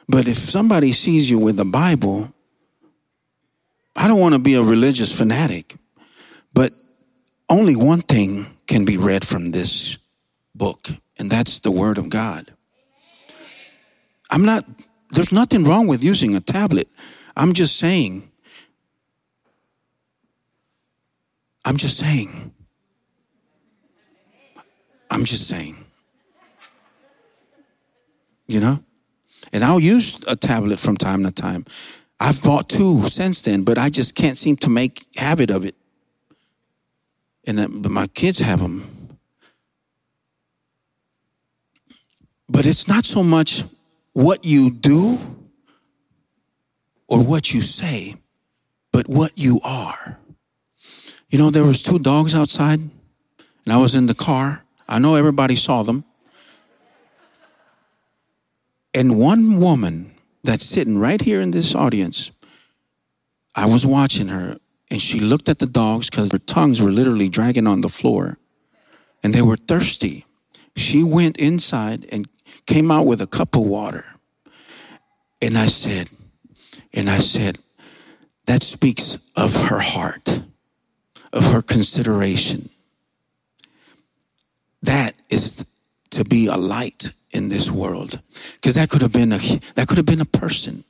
But 0.07 0.27
if 0.27 0.37
somebody 0.37 0.91
sees 0.91 1.29
you 1.29 1.37
with 1.37 1.59
a 1.59 1.65
Bible, 1.65 2.33
I 3.95 4.07
don't 4.07 4.19
want 4.19 4.33
to 4.33 4.39
be 4.39 4.55
a 4.55 4.63
religious 4.63 5.15
fanatic, 5.15 5.75
but 6.53 6.71
only 7.49 7.75
one 7.75 8.01
thing 8.01 8.47
can 8.65 8.85
be 8.85 8.97
read 8.97 9.25
from 9.25 9.51
this 9.51 9.97
book, 10.59 10.89
and 11.17 11.31
that's 11.31 11.59
the 11.59 11.71
Word 11.71 11.97
of 11.97 12.09
God. 12.09 12.51
I'm 14.29 14.45
not, 14.45 14.63
there's 15.09 15.31
nothing 15.31 15.65
wrong 15.65 15.87
with 15.87 16.03
using 16.03 16.35
a 16.35 16.39
tablet. 16.39 16.87
I'm 17.35 17.53
just 17.53 17.77
saying, 17.77 18.29
I'm 21.65 21.77
just 21.77 21.97
saying, 21.97 22.53
I'm 25.09 25.23
just 25.25 25.47
saying, 25.47 25.75
you 28.47 28.59
know? 28.59 28.83
And 29.51 29.63
I'll 29.63 29.79
use 29.79 30.23
a 30.27 30.35
tablet 30.35 30.79
from 30.79 30.97
time 30.97 31.23
to 31.23 31.31
time. 31.31 31.65
I've 32.19 32.43
bought 32.43 32.69
two 32.69 33.01
since 33.07 33.41
then, 33.41 33.63
but 33.63 33.77
I 33.77 33.89
just 33.89 34.13
can't 34.13 34.37
seem 34.37 34.57
to 34.57 34.69
make 34.69 35.05
habit 35.15 35.49
of 35.49 35.65
it. 35.65 35.75
And 37.47 37.85
my 37.89 38.07
kids 38.07 38.39
have 38.39 38.59
them. 38.59 38.98
But 42.49 42.65
it's 42.65 42.87
not 42.87 43.05
so 43.05 43.23
much 43.23 43.63
what 44.13 44.43
you 44.43 44.71
do 44.71 45.17
or 47.07 47.23
what 47.23 47.53
you 47.53 47.61
say, 47.61 48.15
but 48.91 49.07
what 49.07 49.31
you 49.35 49.59
are. 49.63 50.17
You 51.29 51.37
know, 51.37 51.49
there 51.49 51.63
was 51.63 51.83
two 51.83 51.99
dogs 51.99 52.33
outside 52.33 52.79
and 52.79 53.73
I 53.73 53.77
was 53.77 53.93
in 53.93 54.07
the 54.07 54.15
car. 54.15 54.63
I 54.87 54.97
know 54.99 55.15
everybody 55.15 55.55
saw 55.55 55.83
them. 55.83 56.03
And 58.93 59.19
one 59.19 59.59
woman 59.59 60.11
that's 60.43 60.65
sitting 60.65 60.97
right 60.97 61.21
here 61.21 61.41
in 61.41 61.51
this 61.51 61.75
audience, 61.75 62.31
I 63.55 63.67
was 63.67 63.85
watching 63.85 64.29
her 64.29 64.57
and 64.89 64.99
she 64.99 65.19
looked 65.19 65.47
at 65.49 65.59
the 65.59 65.67
dogs 65.67 66.09
because 66.09 66.29
their 66.29 66.39
tongues 66.39 66.81
were 66.81 66.89
literally 66.89 67.29
dragging 67.29 67.67
on 67.67 67.81
the 67.81 67.89
floor 67.89 68.39
and 69.23 69.33
they 69.33 69.43
were 69.43 69.57
thirsty. 69.57 70.25
She 70.75 71.03
went 71.03 71.37
inside 71.37 72.07
and 72.11 72.27
came 72.65 72.91
out 72.91 73.05
with 73.05 73.21
a 73.21 73.27
cup 73.27 73.55
of 73.55 73.63
water. 73.63 74.05
And 75.41 75.57
I 75.57 75.67
said, 75.67 76.09
and 76.93 77.09
I 77.09 77.19
said, 77.19 77.57
that 78.45 78.63
speaks 78.63 79.17
of 79.35 79.55
her 79.69 79.79
heart, 79.79 80.41
of 81.31 81.51
her 81.51 81.61
consideration. 81.61 82.69
That 84.81 85.13
is 85.29 85.65
to 86.11 86.23
be 86.23 86.47
a 86.47 86.55
light 86.55 87.11
in 87.31 87.49
this 87.49 87.69
world. 87.69 88.21
Because 88.55 88.75
that 88.75 88.89
could 88.89 89.01
have 89.01 89.13
been 89.13 89.31
a 89.31 89.37
that 89.75 89.87
could 89.87 89.97
have 89.97 90.05
been 90.05 90.21
a 90.21 90.25
person. 90.25 90.83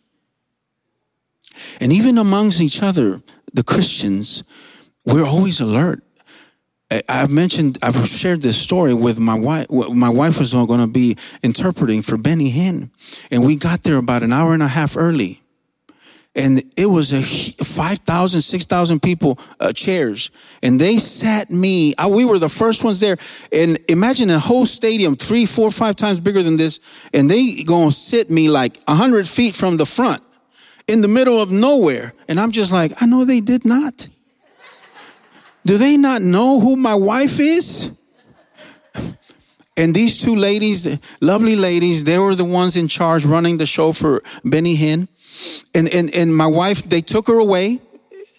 And 1.81 1.91
even 1.91 2.17
amongst 2.17 2.61
each 2.61 2.81
other, 2.81 3.21
the 3.53 3.63
Christians, 3.63 4.43
we're 5.05 5.25
always 5.25 5.59
alert 5.59 6.03
I've 7.07 7.29
mentioned, 7.29 7.77
I've 7.83 8.07
shared 8.07 8.41
this 8.41 8.57
story 8.57 8.95
with 8.95 9.19
my 9.19 9.37
wife. 9.37 9.69
My 9.69 10.09
wife 10.09 10.39
was 10.39 10.53
going 10.53 10.79
to 10.79 10.87
be 10.87 11.17
interpreting 11.43 12.01
for 12.01 12.17
Benny 12.17 12.51
Hinn, 12.51 12.89
and 13.29 13.45
we 13.45 13.57
got 13.57 13.83
there 13.83 13.97
about 13.97 14.23
an 14.23 14.33
hour 14.33 14.53
and 14.53 14.63
a 14.63 14.67
half 14.67 14.97
early. 14.97 15.39
And 16.35 16.61
it 16.77 16.85
was 16.85 17.11
a 17.11 17.21
5,000, 17.63 18.41
6,000 18.41 19.01
people, 19.01 19.39
uh, 19.59 19.73
chairs. 19.73 20.31
And 20.61 20.79
they 20.79 20.97
sat 20.97 21.49
me, 21.49 21.95
I, 21.97 22.07
we 22.07 22.23
were 22.23 22.39
the 22.39 22.49
first 22.49 22.83
ones 22.83 22.99
there. 22.99 23.17
And 23.51 23.79
imagine 23.89 24.29
a 24.29 24.39
whole 24.39 24.65
stadium, 24.65 25.15
three, 25.15 25.45
four, 25.45 25.71
five 25.71 25.95
times 25.95 26.19
bigger 26.19 26.43
than 26.43 26.55
this. 26.55 26.79
And 27.13 27.29
they 27.29 27.63
gonna 27.63 27.91
sit 27.91 28.29
me 28.29 28.47
like 28.47 28.77
100 28.85 29.27
feet 29.27 29.55
from 29.55 29.77
the 29.77 29.85
front 29.85 30.23
in 30.87 31.01
the 31.01 31.07
middle 31.07 31.41
of 31.41 31.51
nowhere. 31.51 32.13
And 32.27 32.39
I'm 32.39 32.51
just 32.51 32.71
like, 32.71 32.93
I 33.01 33.05
know 33.05 33.25
they 33.25 33.41
did 33.41 33.65
not. 33.65 34.07
Do 35.65 35.77
they 35.77 35.97
not 35.97 36.21
know 36.21 36.59
who 36.59 36.75
my 36.75 36.95
wife 36.95 37.39
is? 37.39 37.95
And 39.77 39.95
these 39.95 40.21
two 40.21 40.35
ladies, 40.35 40.99
lovely 41.21 41.55
ladies, 41.55 42.03
they 42.03 42.17
were 42.17 42.35
the 42.35 42.43
ones 42.43 42.75
in 42.75 42.87
charge 42.89 43.25
running 43.25 43.57
the 43.57 43.65
show 43.65 43.93
for 43.93 44.21
Benny 44.43 44.75
Hinn. 44.75 45.07
And, 45.73 45.87
and, 45.93 46.13
and 46.13 46.35
my 46.35 46.47
wife, 46.47 46.83
they 46.83 46.99
took 46.99 47.27
her 47.27 47.39
away 47.39 47.79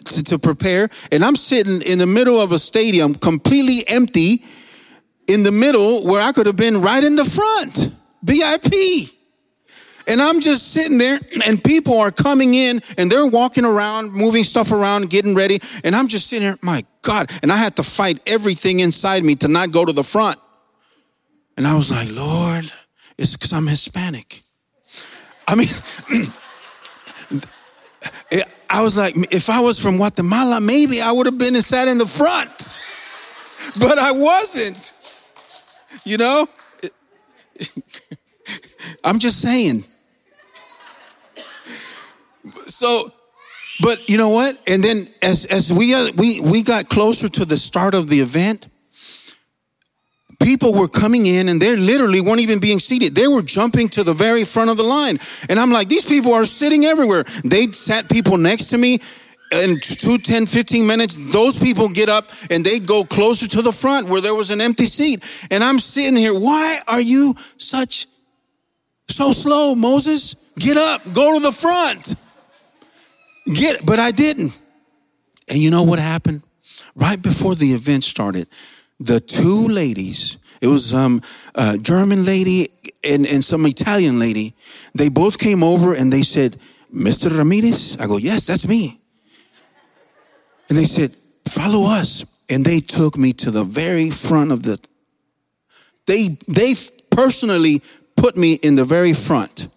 to, 0.04 0.22
to 0.24 0.38
prepare. 0.38 0.90
And 1.11 1.24
I'm 1.24 1.37
sitting 1.37 1.80
in 1.83 1.98
the 1.98 2.06
middle 2.06 2.38
of 2.38 2.52
a 2.52 2.59
stadium, 2.59 3.14
completely 3.14 3.85
empty, 3.88 4.44
in 5.28 5.42
the 5.42 5.52
middle 5.52 6.04
where 6.04 6.20
I 6.20 6.33
could 6.33 6.46
have 6.46 6.56
been 6.56 6.83
right 6.83 7.02
in 7.02 7.16
the 7.16 7.24
front, 7.24 7.94
VIP. 8.22 9.19
And 10.06 10.20
I'm 10.20 10.40
just 10.40 10.72
sitting 10.72 10.98
there 10.98 11.18
and 11.46 11.62
people 11.62 11.98
are 11.98 12.10
coming 12.10 12.54
in 12.54 12.80
and 12.98 13.10
they're 13.10 13.26
walking 13.26 13.64
around, 13.64 14.12
moving 14.12 14.44
stuff 14.44 14.72
around, 14.72 15.10
getting 15.10 15.34
ready. 15.34 15.60
And 15.84 15.94
I'm 15.94 16.08
just 16.08 16.26
sitting 16.26 16.46
there, 16.46 16.56
my 16.62 16.84
God. 17.02 17.30
And 17.42 17.52
I 17.52 17.56
had 17.56 17.76
to 17.76 17.82
fight 17.82 18.20
everything 18.26 18.80
inside 18.80 19.24
me 19.24 19.34
to 19.36 19.48
not 19.48 19.70
go 19.70 19.84
to 19.84 19.92
the 19.92 20.04
front. 20.04 20.38
And 21.56 21.66
I 21.66 21.76
was 21.76 21.90
like, 21.90 22.10
Lord, 22.10 22.70
it's 23.18 23.34
because 23.34 23.52
I'm 23.52 23.66
Hispanic. 23.66 24.40
I 25.46 25.54
mean, 25.54 25.68
I 28.70 28.82
was 28.82 28.96
like, 28.96 29.14
if 29.32 29.50
I 29.50 29.60
was 29.60 29.80
from 29.80 29.96
Guatemala, 29.96 30.60
maybe 30.60 31.00
I 31.02 31.10
would 31.10 31.26
have 31.26 31.38
been 31.38 31.54
and 31.56 31.64
sat 31.64 31.88
in 31.88 31.98
the 31.98 32.06
front. 32.06 32.80
But 33.78 33.98
I 33.98 34.12
wasn't. 34.12 34.92
You 36.04 36.16
know? 36.16 36.48
I'm 39.04 39.18
just 39.18 39.40
saying. 39.40 39.84
So, 42.70 43.12
but 43.83 44.09
you 44.09 44.16
know 44.16 44.28
what? 44.28 44.59
And 44.66 44.83
then 44.83 45.09
as 45.22 45.44
as 45.46 45.72
we 45.72 45.94
uh, 45.94 46.11
we 46.16 46.40
we 46.40 46.62
got 46.62 46.88
closer 46.88 47.28
to 47.28 47.44
the 47.44 47.56
start 47.56 47.94
of 47.94 48.09
the 48.09 48.20
event, 48.20 48.66
people 50.40 50.74
were 50.74 50.88
coming 50.88 51.26
in 51.26 51.48
and 51.48 51.61
they 51.61 51.76
literally 51.76 52.20
weren't 52.20 52.40
even 52.40 52.59
being 52.59 52.78
seated. 52.78 53.14
They 53.14 53.28
were 53.28 53.42
jumping 53.42 53.88
to 53.90 54.02
the 54.02 54.12
very 54.12 54.44
front 54.44 54.70
of 54.70 54.76
the 54.76 54.83
line. 54.83 55.18
And 55.48 55.61
I'm 55.61 55.70
like, 55.70 55.88
these 55.88 56.04
people 56.04 56.33
are 56.35 56.44
sitting 56.44 56.85
everywhere. 56.85 57.24
They 57.44 57.68
sat 57.68 58.09
people 58.11 58.37
next 58.37 58.66
to 58.68 58.78
me. 58.78 59.00
In 59.52 59.80
two, 59.80 60.18
10, 60.18 60.46
15 60.46 60.87
minutes, 60.87 61.33
those 61.33 61.59
people 61.59 61.88
get 61.88 62.09
up 62.09 62.30
and 62.50 62.64
they 62.64 62.78
go 62.78 63.02
closer 63.02 63.48
to 63.48 63.62
the 63.62 63.72
front 63.72 64.09
where 64.09 64.20
there 64.20 64.35
was 64.35 64.52
an 64.52 64.61
empty 64.61 64.87
seat. 64.87 65.24
And 65.50 65.64
I'm 65.64 65.80
sitting 65.80 66.14
here. 66.14 66.33
Why 66.33 66.78
are 66.87 67.00
you 67.00 67.35
such 67.56 68.06
so 69.09 69.33
slow, 69.33 69.74
Moses? 69.74 70.37
Get 70.56 70.76
up, 70.76 71.02
go 71.12 71.35
to 71.35 71.40
the 71.40 71.50
front. 71.50 72.14
Get, 73.46 73.76
it, 73.76 73.87
but 73.87 73.98
I 73.98 74.11
didn't. 74.11 74.59
And 75.48 75.59
you 75.59 75.70
know 75.70 75.83
what 75.83 75.98
happened? 75.98 76.42
Right 76.94 77.20
before 77.20 77.55
the 77.55 77.72
event 77.72 78.05
started, 78.05 78.48
the 78.98 79.20
two 79.20 79.66
ladies, 79.68 80.38
it 80.61 80.66
was 80.66 80.92
um, 80.92 81.22
a 81.55 81.79
German 81.79 82.24
lady 82.24 82.68
and, 83.03 83.26
and 83.26 83.44
some 83.44 83.66
Italian 83.66 84.18
lady, 84.18 84.55
they 84.94 85.09
both 85.09 85.38
came 85.38 85.62
over 85.62 85.94
and 85.94 86.12
they 86.12 86.22
said, 86.22 86.57
Mr. 86.94 87.37
Ramirez? 87.37 87.96
I 88.00 88.07
go, 88.07 88.16
yes, 88.16 88.46
that's 88.46 88.66
me. 88.66 89.00
And 90.68 90.79
they 90.79 90.85
said, 90.85 91.12
follow 91.48 91.90
us. 91.90 92.24
And 92.50 92.64
they 92.64 92.81
took 92.81 93.16
me 93.16 93.33
to 93.35 93.50
the 93.50 93.64
very 93.64 94.11
front 94.11 94.50
of 94.50 94.62
the, 94.64 94.79
they, 96.07 96.37
they 96.48 96.74
personally 97.11 97.81
put 98.16 98.37
me 98.37 98.55
in 98.55 98.74
the 98.74 98.85
very 98.85 99.12
front 99.12 99.68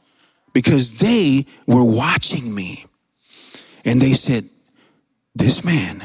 because 0.54 1.00
they 1.00 1.46
were 1.68 1.84
watching 1.84 2.54
me. 2.54 2.86
And 3.86 4.02
they 4.02 4.14
said, 4.14 4.46
this 5.36 5.66
man, 5.66 6.04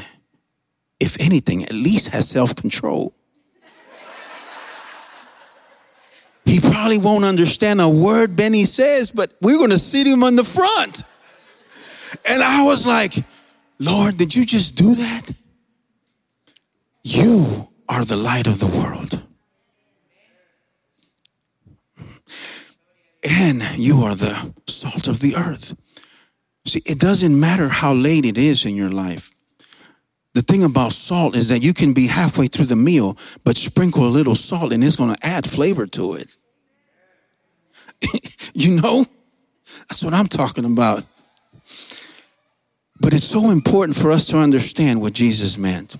if 0.99 1.19
anything, 1.21 1.63
at 1.63 1.73
least 1.73 2.09
has 2.09 2.27
self 2.27 2.55
control. 2.55 3.13
He 6.45 6.59
probably 6.59 6.97
won't 6.97 7.25
understand 7.25 7.79
a 7.79 7.87
word 7.87 8.35
Benny 8.35 8.65
says, 8.65 9.11
but 9.11 9.31
we're 9.39 9.57
going 9.57 9.69
to 9.69 9.77
sit 9.77 10.07
him 10.07 10.23
on 10.23 10.35
the 10.35 10.43
front. 10.43 11.03
And 12.27 12.41
I 12.41 12.63
was 12.63 12.87
like, 12.87 13.13
Lord, 13.77 14.17
did 14.17 14.35
you 14.35 14.45
just 14.45 14.75
do 14.75 14.95
that? 14.95 15.31
You 17.03 17.67
are 17.87 18.03
the 18.03 18.17
light 18.17 18.47
of 18.47 18.59
the 18.59 18.67
world. 18.67 19.23
And 23.23 23.61
you 23.77 24.01
are 24.01 24.15
the 24.15 24.53
salt 24.67 25.07
of 25.07 25.19
the 25.19 25.35
earth. 25.35 25.75
See, 26.69 26.83
it 26.85 26.99
doesn't 26.99 27.39
matter 27.39 27.67
how 27.67 27.93
late 27.93 28.25
it 28.25 28.37
is 28.37 28.65
in 28.65 28.75
your 28.75 28.91
life. 28.91 29.33
The 30.35 30.43
thing 30.43 30.63
about 30.63 30.93
salt 30.93 31.35
is 31.35 31.49
that 31.49 31.63
you 31.63 31.73
can 31.73 31.93
be 31.93 32.07
halfway 32.07 32.47
through 32.47 32.65
the 32.65 32.75
meal, 32.75 33.17
but 33.43 33.57
sprinkle 33.57 34.05
a 34.05 34.09
little 34.09 34.35
salt 34.35 34.71
and 34.71 34.83
it's 34.83 34.95
going 34.95 35.15
to 35.15 35.25
add 35.25 35.49
flavor 35.49 35.87
to 35.87 36.13
it. 36.13 36.35
you 38.53 38.79
know? 38.79 39.05
That's 39.89 40.03
what 40.03 40.13
I'm 40.13 40.27
talking 40.27 40.65
about. 40.65 41.03
But 43.01 43.13
it's 43.13 43.27
so 43.27 43.49
important 43.49 43.97
for 43.97 44.11
us 44.11 44.27
to 44.27 44.37
understand 44.37 45.01
what 45.01 45.13
Jesus 45.13 45.57
meant. 45.57 45.95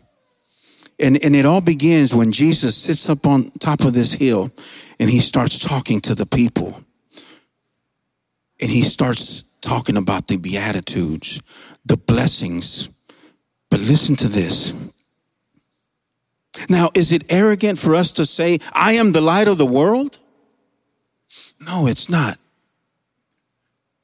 And, 1.00 1.18
and 1.24 1.36
it 1.36 1.46
all 1.46 1.62
begins 1.62 2.14
when 2.14 2.32
Jesus 2.32 2.78
sits 2.78 3.10
up 3.10 3.26
on 3.26 3.50
top 3.60 3.82
of 3.82 3.94
this 3.94 4.14
hill 4.14 4.52
and 5.00 5.10
he 5.10 5.20
starts 5.20 5.58
talking 5.58 6.02
to 6.02 6.14
the 6.14 6.26
people. 6.26 6.84
And 8.62 8.70
he 8.70 8.84
starts 8.84 9.44
talking 9.62 9.98
about 9.98 10.28
the 10.28 10.38
Beatitudes, 10.38 11.42
the 11.86 11.98
blessings. 11.98 12.90
But 13.70 13.80
listen 13.82 14.16
to 14.18 14.28
this. 14.28 14.74
Now, 16.70 16.90
is 16.96 17.12
it 17.12 17.32
arrogant 17.32 17.78
for 17.78 17.96
us 17.96 18.12
to 18.14 18.26
say, 18.26 18.60
I 18.74 18.94
am 18.94 19.12
the 19.12 19.22
light 19.22 19.48
of 19.48 19.58
the 19.58 19.66
world? 19.66 20.18
No, 21.66 21.88
it's 21.88 22.10
not. 22.10 22.38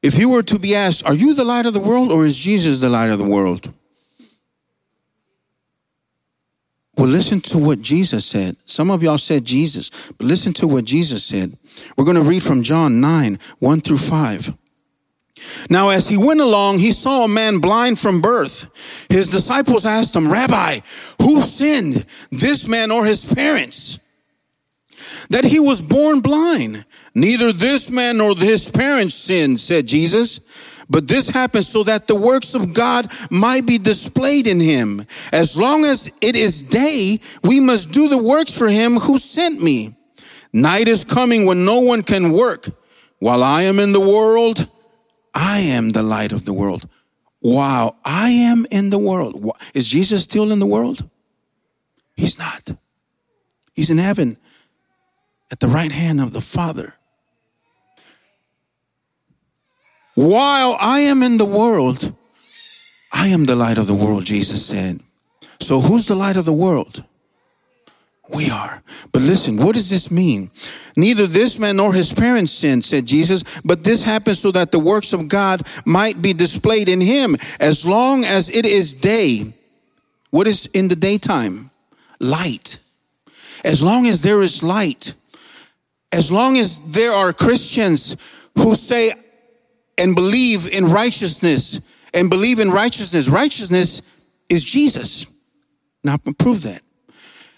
If 0.02 0.20
you 0.20 0.30
were 0.30 0.44
to 0.44 0.60
be 0.60 0.76
asked, 0.76 1.06
Are 1.06 1.15
you 1.15 1.34
the 1.34 1.44
light 1.44 1.65
of 1.65 1.74
the 1.74 1.80
world 1.80 2.12
or 2.12 2.26
is 2.26 2.38
Jesus 2.38 2.80
the 2.80 2.89
light 2.89 3.10
of 3.10 3.18
the 3.18 3.26
world? 3.26 3.74
Well, 6.98 7.08
listen 7.08 7.41
to 7.41 7.58
what 7.58 7.82
Jesus 7.82 8.26
said. 8.26 8.56
Some 8.65 8.89
of 8.89 9.04
y'all 9.04 9.18
said 9.18 9.44
Jesus, 9.44 10.12
but 10.18 10.28
listen 10.28 10.54
to 10.54 10.68
what 10.68 10.86
Jesus 10.86 11.26
said. 11.26 11.52
We're 11.98 12.06
going 12.06 12.15
to 12.15 12.22
read 12.22 12.41
from 12.41 12.63
John 12.63 13.02
9, 13.02 13.38
1 13.60 13.82
through 13.82 13.98
5. 13.98 14.58
Now, 15.69 15.89
as 15.89 16.08
he 16.08 16.17
went 16.17 16.41
along, 16.41 16.77
he 16.77 16.91
saw 16.91 17.23
a 17.23 17.27
man 17.27 17.60
blind 17.60 17.99
from 17.99 18.21
birth. 18.21 19.08
His 19.10 19.29
disciples 19.29 19.86
asked 19.86 20.15
him, 20.15 20.31
Rabbi, 20.31 20.79
who 21.21 21.41
sinned, 21.41 22.05
this 22.31 22.67
man 22.67 22.91
or 22.91 23.05
his 23.05 23.25
parents, 23.25 23.99
that 25.29 25.43
he 25.43 25.60
was 25.60 25.81
born 25.81 26.21
blind? 26.21 26.86
Neither 27.13 27.51
this 27.51 27.89
man 27.89 28.17
nor 28.17 28.36
his 28.36 28.69
parents 28.69 29.15
sinned, 29.15 29.60
said 29.60 29.88
Jesus. 29.88 30.84
But 30.89 31.08
this 31.08 31.29
happened 31.29 31.65
so 31.65 31.84
that 31.84 32.08
the 32.08 32.15
works 32.15 32.53
of 32.53 32.73
God 32.73 33.12
might 33.31 33.65
be 33.65 33.77
displayed 33.77 34.45
in 34.45 34.60
him. 34.60 35.05
As 35.31 35.58
long 35.58 35.84
as 35.84 36.12
it 36.21 36.36
is 36.36 36.62
day, 36.62 37.19
we 37.43 37.60
must 37.60 37.91
do 37.91 38.08
the 38.08 38.17
works 38.17 38.55
for 38.55 38.67
him 38.67 38.97
who 38.97 39.17
sent 39.17 39.62
me. 39.62 39.95
Night 40.53 40.88
is 40.88 41.03
coming 41.03 41.45
when 41.45 41.65
no 41.65 41.79
one 41.79 42.03
can 42.03 42.31
work. 42.31 42.67
While 43.19 43.43
I 43.43 43.63
am 43.63 43.79
in 43.79 43.93
the 43.93 43.99
world, 43.99 44.69
I 45.36 45.60
am 45.60 45.91
the 45.91 46.02
light 46.02 46.32
of 46.32 46.45
the 46.45 46.54
world. 46.54 46.88
While 47.41 48.00
I 48.06 48.30
am 48.30 48.65
in 48.71 48.89
the 48.89 48.98
world. 48.98 49.52
Is 49.74 49.88
Jesus 49.88 50.24
still 50.24 50.52
in 50.52 50.60
the 50.60 50.65
world? 50.65 51.08
He's 52.15 52.39
not. 52.39 52.71
He's 53.74 53.89
in 53.89 53.98
heaven 53.98 54.38
at 55.52 55.60
the 55.60 55.67
right 55.67 55.91
hand 55.91 56.21
of 56.21 56.32
the 56.32 56.41
Father. 56.41 56.95
While 60.15 60.78
I 60.80 61.02
am 61.02 61.21
in 61.21 61.38
the 61.38 61.45
world, 61.45 62.15
I 63.12 63.28
am 63.28 63.45
the 63.45 63.56
light 63.56 63.78
of 63.78 63.86
the 63.86 63.93
world, 63.93 64.24
Jesus 64.24 64.65
said. 64.65 65.02
So 65.60 65.82
who's 65.82 66.06
the 66.06 66.15
light 66.15 66.38
of 66.38 66.45
the 66.45 66.54
world? 66.54 67.04
We 68.33 68.49
are. 68.49 68.81
But 69.11 69.21
listen, 69.21 69.57
what 69.57 69.75
does 69.75 69.89
this 69.89 70.09
mean? 70.09 70.49
Neither 70.97 71.27
this 71.27 71.59
man 71.59 71.77
nor 71.77 71.93
his 71.93 72.11
parents 72.11 72.51
sinned, 72.51 72.83
said 72.83 73.05
Jesus, 73.05 73.61
but 73.61 73.83
this 73.83 74.03
happened 74.03 74.38
so 74.38 74.51
that 74.51 74.71
the 74.71 74.79
works 74.79 75.13
of 75.13 75.27
God 75.27 75.61
might 75.85 76.21
be 76.21 76.33
displayed 76.33 76.89
in 76.89 77.01
him 77.01 77.35
as 77.59 77.85
long 77.85 78.23
as 78.23 78.49
it 78.49 78.65
is 78.65 78.93
day. 78.93 79.43
What 80.31 80.47
is 80.47 80.65
in 80.67 80.88
the 80.88 80.95
daytime? 80.95 81.69
Light. 82.19 82.79
As 83.63 83.83
long 83.83 84.07
as 84.07 84.21
there 84.21 84.41
is 84.41 84.63
light, 84.63 85.13
as 86.11 86.31
long 86.31 86.57
as 86.57 86.91
there 86.91 87.11
are 87.11 87.31
Christians 87.31 88.17
who 88.57 88.73
say 88.73 89.13
and 89.97 90.15
believe 90.15 90.67
in 90.67 90.85
righteousness 90.85 91.79
and 92.13 92.29
believe 92.29 92.59
in 92.59 92.71
righteousness, 92.71 93.27
righteousness 93.27 94.01
is 94.49 94.63
Jesus. 94.63 95.27
Now, 96.03 96.17
prove 96.38 96.63
that. 96.63 96.81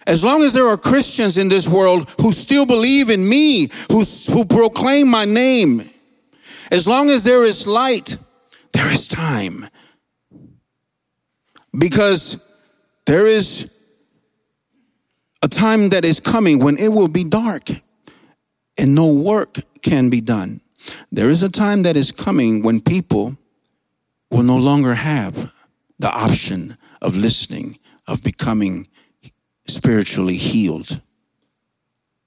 As 0.07 0.23
long 0.23 0.41
as 0.41 0.53
there 0.53 0.67
are 0.67 0.77
Christians 0.77 1.37
in 1.37 1.49
this 1.49 1.67
world 1.67 2.09
who 2.21 2.31
still 2.31 2.65
believe 2.65 3.09
in 3.09 3.27
me, 3.27 3.67
who, 3.91 4.03
who 4.31 4.45
proclaim 4.45 5.09
my 5.09 5.25
name, 5.25 5.81
as 6.71 6.87
long 6.87 7.09
as 7.09 7.25
there 7.25 7.43
is 7.43 7.67
light, 7.67 8.17
there 8.71 8.89
is 8.89 9.05
time. 9.09 9.65
Because 11.77 12.41
there 13.05 13.27
is 13.27 13.73
a 15.43 15.49
time 15.49 15.89
that 15.89 16.05
is 16.05 16.21
coming 16.21 16.59
when 16.59 16.77
it 16.77 16.87
will 16.87 17.09
be 17.09 17.25
dark 17.25 17.69
and 18.79 18.95
no 18.95 19.13
work 19.13 19.57
can 19.81 20.09
be 20.09 20.21
done. 20.21 20.61
There 21.11 21.29
is 21.29 21.43
a 21.43 21.51
time 21.51 21.83
that 21.83 21.97
is 21.97 22.13
coming 22.13 22.63
when 22.63 22.79
people 22.79 23.37
will 24.31 24.43
no 24.43 24.57
longer 24.57 24.93
have 24.93 25.51
the 25.99 26.09
option 26.09 26.77
of 27.01 27.17
listening, 27.17 27.77
of 28.07 28.23
becoming 28.23 28.87
spiritually 29.67 30.35
healed, 30.35 31.01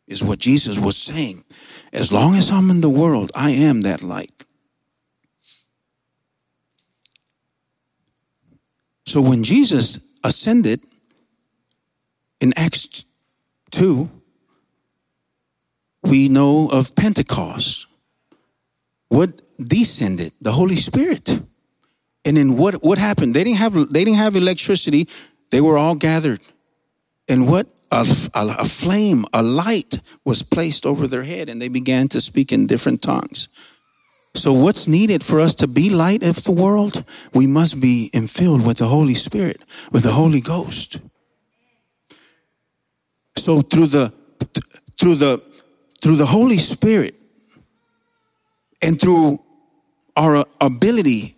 is 0.07 0.23
what 0.23 0.39
Jesus 0.39 0.79
was 0.79 0.97
saying. 0.97 1.45
As 1.93 2.13
long 2.13 2.35
as 2.35 2.51
I'm 2.51 2.71
in 2.71 2.81
the 2.81 2.91
world, 2.91 3.31
I 3.35 3.51
am 3.51 3.83
that 3.83 4.03
light. 4.03 4.33
So 9.07 9.21
when 9.21 9.43
Jesus 9.43 10.15
ascended 10.23 10.81
in 12.41 12.53
Acts 12.57 13.05
2, 13.73 14.09
we 16.05 16.29
know 16.29 16.69
of 16.69 16.95
Pentecost. 16.95 17.87
What 19.09 19.43
descended? 19.59 20.33
The 20.41 20.53
Holy 20.53 20.77
Spirit. 20.77 21.29
And 22.25 22.37
then 22.37 22.57
what, 22.57 22.75
what 22.85 22.99
happened? 22.99 23.35
They 23.35 23.45
didn't 23.45 23.59
have 23.59 23.75
they 23.75 24.05
didn't 24.05 24.19
have 24.19 24.37
electricity. 24.37 25.09
They 25.51 25.61
were 25.61 25.77
all 25.77 25.95
gathered. 25.95 26.41
And 27.31 27.49
what? 27.49 27.67
A, 27.93 28.07
a, 28.35 28.65
flame, 28.65 29.25
a 29.33 29.43
light 29.43 29.99
was 30.25 30.45
placed 30.45 30.87
over 30.87 31.09
their 31.09 31.25
head, 31.25 31.49
and 31.49 31.61
they 31.61 31.69
began 31.69 32.07
to 32.09 32.21
speak 32.21 32.53
in 32.53 32.69
different 32.69 33.03
tongues. 33.03 33.49
So, 34.35 34.53
what's 34.53 34.87
needed 34.87 35.25
for 35.25 35.41
us 35.41 35.57
to 35.57 35.67
be 35.67 35.91
light 35.91 36.23
of 36.23 36.45
the 36.45 36.53
world? 36.53 37.05
We 37.35 37.49
must 37.49 37.81
be 37.81 38.11
infilled 38.15 38.65
with 38.65 38.79
the 38.79 38.87
Holy 38.87 39.15
Spirit, 39.15 39.61
with 39.91 40.05
the 40.05 40.13
Holy 40.13 40.41
Ghost. 40.41 41.01
So, 43.37 43.61
through 43.61 43.87
the 43.87 44.13
through 45.01 45.17
the 45.17 45.43
through 46.01 46.17
the 46.17 46.27
Holy 46.27 46.59
Spirit, 46.59 47.17
and 48.83 49.01
through 49.01 49.43
our 50.17 50.45
ability 50.61 51.35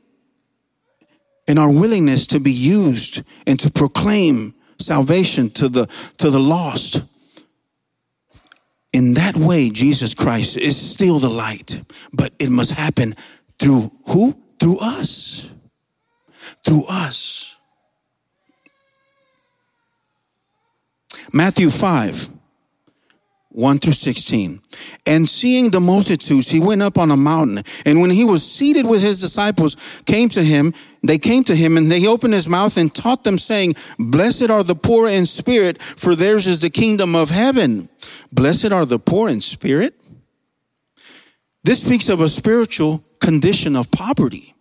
and 1.48 1.58
our 1.58 1.70
willingness 1.70 2.26
to 2.28 2.40
be 2.40 2.52
used 2.52 3.22
and 3.46 3.58
to 3.60 3.70
proclaim 3.70 4.54
salvation 4.82 5.50
to 5.50 5.68
the 5.68 5.86
to 6.18 6.30
the 6.30 6.40
lost 6.40 7.02
in 8.92 9.14
that 9.14 9.36
way 9.36 9.70
jesus 9.70 10.14
christ 10.14 10.56
is 10.56 10.76
still 10.76 11.18
the 11.18 11.30
light 11.30 11.80
but 12.12 12.30
it 12.38 12.50
must 12.50 12.72
happen 12.72 13.14
Through 13.62 13.92
who? 14.08 14.36
Through 14.58 14.78
us. 14.78 15.48
Through 16.64 16.84
us. 16.88 17.54
Matthew 21.32 21.70
5. 21.70 22.28
1 23.52 23.78
through 23.78 23.92
16. 23.92 24.60
And 25.06 25.28
seeing 25.28 25.70
the 25.70 25.80
multitudes, 25.80 26.50
he 26.50 26.58
went 26.58 26.82
up 26.82 26.98
on 26.98 27.10
a 27.10 27.16
mountain. 27.16 27.62
And 27.84 28.00
when 28.00 28.10
he 28.10 28.24
was 28.24 28.50
seated 28.50 28.86
with 28.86 29.02
his 29.02 29.20
disciples, 29.20 30.02
came 30.06 30.28
to 30.30 30.42
him, 30.42 30.74
they 31.02 31.18
came 31.18 31.44
to 31.44 31.54
him 31.54 31.76
and 31.76 31.90
they 31.90 32.06
opened 32.06 32.34
his 32.34 32.48
mouth 32.48 32.76
and 32.76 32.94
taught 32.94 33.24
them 33.24 33.38
saying, 33.38 33.74
Blessed 33.98 34.50
are 34.50 34.62
the 34.62 34.74
poor 34.74 35.08
in 35.08 35.26
spirit, 35.26 35.82
for 35.82 36.14
theirs 36.14 36.46
is 36.46 36.60
the 36.60 36.70
kingdom 36.70 37.14
of 37.14 37.30
heaven. 37.30 37.88
Blessed 38.32 38.72
are 38.72 38.86
the 38.86 38.98
poor 38.98 39.28
in 39.28 39.40
spirit. 39.40 39.94
This 41.64 41.82
speaks 41.82 42.08
of 42.08 42.20
a 42.20 42.28
spiritual 42.28 43.04
condition 43.20 43.76
of 43.76 43.90
poverty. 43.90 44.54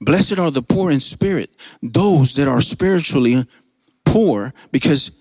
Blessed 0.00 0.38
are 0.38 0.50
the 0.50 0.62
poor 0.62 0.90
in 0.90 1.00
spirit, 1.00 1.50
those 1.82 2.34
that 2.34 2.48
are 2.48 2.60
spiritually 2.60 3.44
poor 4.04 4.52
because 4.72 5.19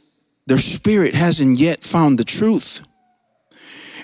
their 0.49 0.57
spirit 0.57 1.13
hasn't 1.13 1.59
yet 1.59 1.81
found 1.81 2.17
the 2.17 2.23
truth. 2.23 2.81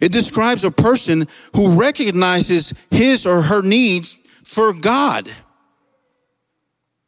It 0.01 0.11
describes 0.11 0.63
a 0.63 0.71
person 0.71 1.27
who 1.55 1.79
recognizes 1.79 2.73
his 2.91 3.25
or 3.25 3.41
her 3.41 3.61
needs 3.61 4.15
for 4.43 4.71
God. 4.73 5.27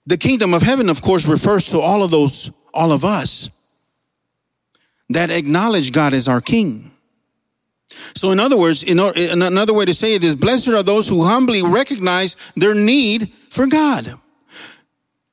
The 0.08 0.18
kingdom 0.18 0.54
of 0.54 0.64
heaven, 0.64 0.90
of 0.90 1.02
course, 1.02 1.28
refers 1.28 1.70
to 1.70 1.80
all 1.80 2.02
of 2.02 2.10
those, 2.10 2.50
all 2.74 2.92
of 2.92 3.06
us 3.06 3.50
that 5.10 5.30
acknowledge 5.30 5.92
God 5.92 6.14
as 6.14 6.28
our 6.28 6.42
king. 6.42 6.92
So, 8.16 8.32
in 8.32 8.40
other 8.40 8.58
words, 8.58 8.84
in 8.84 9.00
another 9.00 9.74
way 9.74 9.86
to 9.86 9.94
say 9.94 10.16
it 10.16 10.24
is, 10.24 10.36
blessed 10.36 10.70
are 10.70 10.84
those 10.84 11.08
who 11.08 11.24
humbly 11.24 11.62
recognize 11.62 12.36
their 12.56 12.74
need 12.74 13.30
for 13.50 13.68
God. 13.68 14.16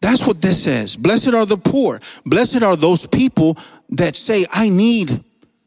That's 0.01 0.27
what 0.27 0.43
this 0.43 0.63
says. 0.63 0.97
Blessed 0.97 1.33
are 1.33 1.47
the 1.47 1.57
poor. 1.57 1.99
Blessed 2.27 2.63
are 2.63 2.77
those 2.77 3.07
people 3.07 3.57
that 3.97 4.17
say, 4.17 4.47
I 4.51 4.69
need 4.69 5.21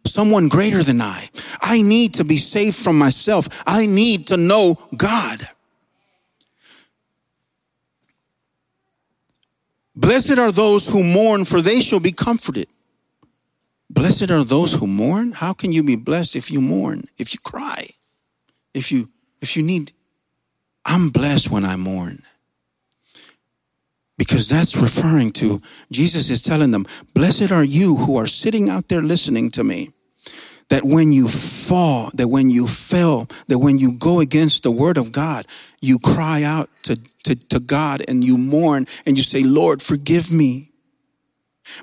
someone 0.06 0.48
greater 0.48 0.84
than 0.84 1.02
I. 1.02 1.30
I 1.62 1.82
need 1.82 2.16
to 2.16 2.24
be 2.24 2.38
saved 2.38 2.76
from 2.76 2.98
myself. 2.98 3.64
I 3.66 3.86
need 3.86 4.28
to 4.28 4.38
know 4.38 4.80
God. 4.96 5.48
Blessed 9.96 10.38
are 10.38 10.52
those 10.52 10.88
who 10.88 11.04
mourn, 11.04 11.44
for 11.44 11.60
they 11.60 11.80
shall 11.80 12.00
be 12.00 12.12
comforted. 12.12 12.68
Blessed 13.90 14.30
are 14.30 14.44
those 14.44 14.74
who 14.74 14.86
mourn. 14.86 15.32
How 15.32 15.54
can 15.54 15.72
you 15.72 15.82
be 15.82 15.96
blessed 15.96 16.36
if 16.36 16.52
you 16.52 16.62
mourn, 16.62 17.06
if 17.18 17.34
you 17.34 17.40
cry, 17.44 17.88
if 18.74 18.92
you 18.92 19.10
if 19.42 19.58
you 19.58 19.64
need 19.64 19.92
I'm 20.86 21.10
blessed 21.10 21.52
when 21.52 21.66
I 21.66 21.76
mourn 21.76 22.22
because 24.18 24.50
that's 24.50 24.76
referring 24.76 25.32
to 25.32 25.62
Jesus 25.92 26.30
is 26.30 26.42
telling 26.42 26.72
them, 26.72 26.86
Blessed 27.14 27.52
are 27.52 27.64
you 27.64 27.96
who 27.96 28.18
are 28.18 28.26
sitting 28.26 28.70
out 28.70 28.88
there 28.90 29.02
listening 29.02 29.52
to 29.52 29.64
me. 29.64 29.92
That 30.70 30.84
when 30.84 31.14
you 31.14 31.30
fall, 31.30 32.10
that 32.16 32.28
when 32.28 32.50
you 32.50 32.68
fail, 32.68 33.28
that 33.48 33.60
when 33.60 33.78
you 33.78 33.94
go 33.94 34.20
against 34.20 34.64
the 34.64 34.72
word 34.72 34.98
of 34.98 35.14
God, 35.14 35.46
you 35.80 35.98
cry 35.98 36.44
out 36.44 36.70
to, 36.84 37.00
to, 37.24 37.48
to 37.50 37.60
God 37.62 38.04
and 38.08 38.22
you 38.22 38.38
mourn 38.38 38.86
and 39.06 39.16
you 39.16 39.24
say, 39.24 39.44
Lord, 39.44 39.82
forgive 39.82 40.30
me. 40.30 40.72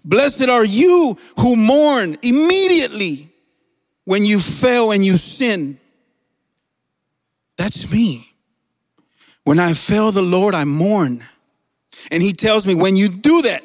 Blessed 0.05 0.49
are 0.49 0.65
you 0.65 1.17
who 1.39 1.57
mourn 1.57 2.19
immediately 2.23 3.29
when 4.05 4.25
you 4.25 4.39
fail 4.39 4.93
and 4.93 5.05
you 5.05 5.17
sin. 5.17 5.79
That's 7.57 7.91
me. 7.91 8.27
When 9.45 9.59
I 9.59 9.75
fail 9.75 10.11
the 10.11 10.23
Lord, 10.23 10.55
I 10.55 10.65
mourn. 10.65 11.25
And 12.11 12.23
he 12.23 12.33
tells 12.33 12.67
me, 12.67 12.75
when 12.75 12.97
you 12.97 13.09
do 13.09 13.43
that, 13.43 13.63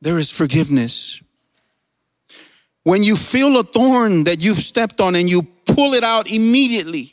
there 0.00 0.18
is 0.18 0.30
forgiveness. 0.30 1.22
When 2.84 3.02
you 3.02 3.16
feel 3.16 3.58
a 3.58 3.64
thorn 3.64 4.24
that 4.24 4.42
you've 4.42 4.58
stepped 4.58 5.00
on 5.00 5.14
and 5.14 5.28
you 5.28 5.42
pull 5.66 5.94
it 5.94 6.04
out 6.04 6.30
immediately, 6.30 7.12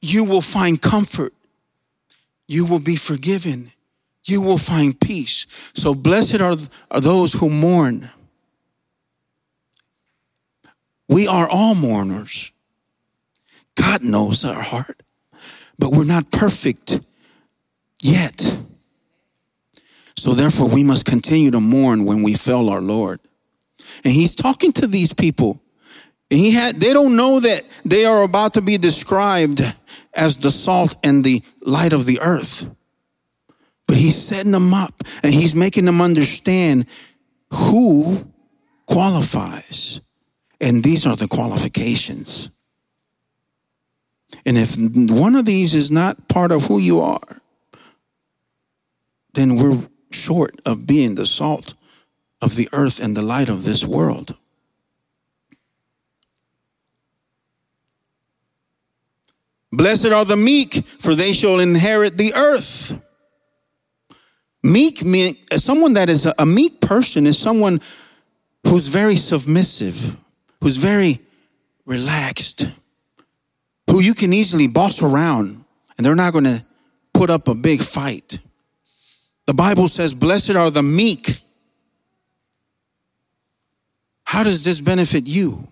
you 0.00 0.24
will 0.24 0.40
find 0.40 0.80
comfort. 0.80 1.32
You 2.46 2.66
will 2.66 2.80
be 2.80 2.96
forgiven. 2.96 3.70
You 4.24 4.40
will 4.40 4.58
find 4.58 4.98
peace. 4.98 5.46
So 5.74 5.94
blessed 5.94 6.40
are, 6.40 6.56
are 6.90 7.00
those 7.00 7.32
who 7.32 7.50
mourn. 7.50 8.08
We 11.08 11.26
are 11.28 11.48
all 11.48 11.74
mourners. 11.74 12.52
God 13.74 14.02
knows 14.02 14.44
our 14.44 14.62
heart, 14.62 15.02
but 15.78 15.90
we're 15.90 16.04
not 16.04 16.30
perfect 16.30 17.00
yet. 18.04 18.58
So 20.16 20.34
therefore, 20.34 20.68
we 20.68 20.84
must 20.84 21.06
continue 21.06 21.50
to 21.50 21.60
mourn 21.60 22.04
when 22.04 22.22
we 22.22 22.34
fail 22.34 22.68
our 22.68 22.80
Lord. 22.80 23.20
And 24.04 24.12
he's 24.12 24.34
talking 24.34 24.72
to 24.74 24.86
these 24.86 25.12
people. 25.12 25.60
And 26.30 26.38
he 26.38 26.52
had, 26.52 26.76
they 26.76 26.92
don't 26.92 27.16
know 27.16 27.40
that 27.40 27.62
they 27.84 28.04
are 28.04 28.22
about 28.22 28.54
to 28.54 28.62
be 28.62 28.78
described 28.78 29.60
as 30.14 30.38
the 30.38 30.50
salt 30.50 30.94
and 31.04 31.24
the 31.24 31.42
light 31.62 31.92
of 31.92 32.06
the 32.06 32.20
earth. 32.20 32.66
But 33.86 33.96
he's 33.96 34.16
setting 34.16 34.52
them 34.52 34.72
up 34.72 34.94
and 35.22 35.32
he's 35.32 35.54
making 35.54 35.84
them 35.84 36.00
understand 36.00 36.86
who 37.50 38.26
qualifies. 38.86 40.00
And 40.60 40.82
these 40.82 41.06
are 41.06 41.16
the 41.16 41.28
qualifications. 41.28 42.50
And 44.46 44.56
if 44.56 44.76
one 45.10 45.36
of 45.36 45.44
these 45.44 45.74
is 45.74 45.90
not 45.90 46.28
part 46.28 46.52
of 46.52 46.66
who 46.66 46.78
you 46.78 47.00
are, 47.00 47.42
then 49.34 49.56
we're 49.56 49.88
short 50.10 50.60
of 50.64 50.86
being 50.86 51.14
the 51.14 51.26
salt 51.26 51.74
of 52.40 52.56
the 52.56 52.68
earth 52.72 53.02
and 53.02 53.16
the 53.16 53.22
light 53.22 53.48
of 53.48 53.64
this 53.64 53.84
world. 53.84 54.36
Blessed 59.72 60.12
are 60.12 60.24
the 60.24 60.36
meek, 60.36 60.74
for 60.84 61.14
they 61.14 61.32
shall 61.32 61.58
inherit 61.58 62.16
the 62.16 62.32
earth. 62.34 63.00
Meek 64.62 65.04
mean 65.04 65.36
someone 65.52 65.94
that 65.94 66.08
is 66.08 66.26
a, 66.26 66.34
a 66.38 66.46
meek 66.46 66.80
person 66.80 67.26
is 67.26 67.36
someone 67.38 67.80
who's 68.66 68.88
very 68.88 69.16
submissive, 69.16 70.16
who's 70.60 70.76
very 70.76 71.18
relaxed, 71.86 72.68
who 73.90 74.00
you 74.00 74.14
can 74.14 74.32
easily 74.32 74.68
boss 74.68 75.02
around, 75.02 75.64
and 75.96 76.06
they're 76.06 76.14
not 76.14 76.32
going 76.32 76.44
to 76.44 76.62
put 77.12 77.28
up 77.28 77.48
a 77.48 77.54
big 77.54 77.82
fight. 77.82 78.38
The 79.46 79.54
Bible 79.54 79.88
says, 79.88 80.14
Blessed 80.14 80.56
are 80.56 80.70
the 80.70 80.82
meek. 80.82 81.40
How 84.24 84.42
does 84.42 84.64
this 84.64 84.80
benefit 84.80 85.26
you? 85.26 85.68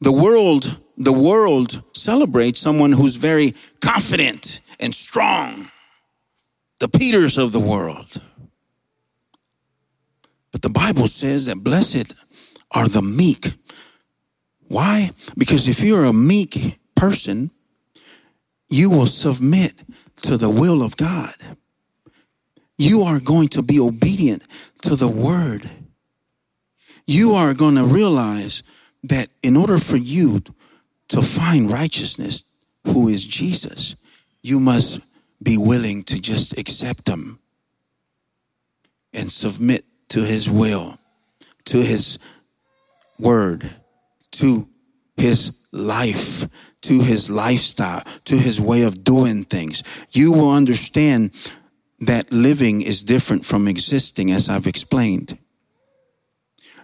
The 0.00 0.12
world, 0.12 0.78
the 0.96 1.12
world 1.12 1.82
celebrates 1.96 2.60
someone 2.60 2.92
who's 2.92 3.16
very 3.16 3.54
confident 3.80 4.60
and 4.80 4.92
strong, 4.94 5.66
the 6.80 6.88
Peters 6.88 7.38
of 7.38 7.52
the 7.52 7.60
world. 7.60 8.20
But 10.50 10.62
the 10.62 10.68
Bible 10.68 11.06
says 11.06 11.46
that 11.46 11.62
blessed 11.62 12.12
are 12.72 12.88
the 12.88 13.00
meek. 13.00 13.46
Why? 14.68 15.12
Because 15.38 15.68
if 15.68 15.82
you're 15.82 16.04
a 16.04 16.12
meek 16.12 16.78
person, 16.96 17.52
you 18.68 18.90
will 18.90 19.06
submit 19.06 19.72
to 20.22 20.36
the 20.36 20.50
will 20.50 20.82
of 20.82 20.96
God 20.96 21.34
you 22.82 23.02
are 23.02 23.20
going 23.20 23.48
to 23.48 23.62
be 23.62 23.78
obedient 23.78 24.42
to 24.82 24.96
the 24.96 25.08
word. 25.08 25.68
You 27.06 27.32
are 27.32 27.54
going 27.54 27.76
to 27.76 27.84
realize 27.84 28.62
that 29.04 29.28
in 29.42 29.56
order 29.56 29.78
for 29.78 29.96
you 29.96 30.42
to 31.08 31.22
find 31.22 31.70
righteousness, 31.70 32.44
who 32.84 33.08
is 33.08 33.24
Jesus, 33.24 33.94
you 34.42 34.58
must 34.58 35.00
be 35.42 35.56
willing 35.58 36.02
to 36.04 36.20
just 36.20 36.58
accept 36.58 37.08
him 37.08 37.38
and 39.12 39.30
submit 39.30 39.84
to 40.08 40.20
his 40.20 40.50
will, 40.50 40.98
to 41.66 41.78
his 41.78 42.18
word, 43.18 43.68
to 44.32 44.68
his 45.16 45.68
life, 45.72 46.44
to 46.82 47.00
his 47.00 47.30
lifestyle, 47.30 48.02
to 48.24 48.36
his 48.36 48.60
way 48.60 48.82
of 48.82 49.04
doing 49.04 49.44
things. 49.44 50.06
You 50.10 50.32
will 50.32 50.50
understand 50.50 51.30
that 52.02 52.32
living 52.32 52.82
is 52.82 53.02
different 53.02 53.44
from 53.44 53.68
existing, 53.68 54.30
as 54.30 54.48
I've 54.48 54.66
explained. 54.66 55.38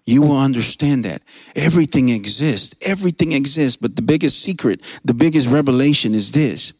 You 0.07 0.23
will 0.23 0.39
understand 0.39 1.05
that 1.05 1.21
everything 1.55 2.09
exists. 2.09 2.75
Everything 2.87 3.33
exists. 3.33 3.77
But 3.77 3.95
the 3.95 4.03
biggest 4.03 4.41
secret, 4.41 4.81
the 5.05 5.13
biggest 5.13 5.49
revelation 5.49 6.15
is 6.15 6.33
this. 6.33 6.73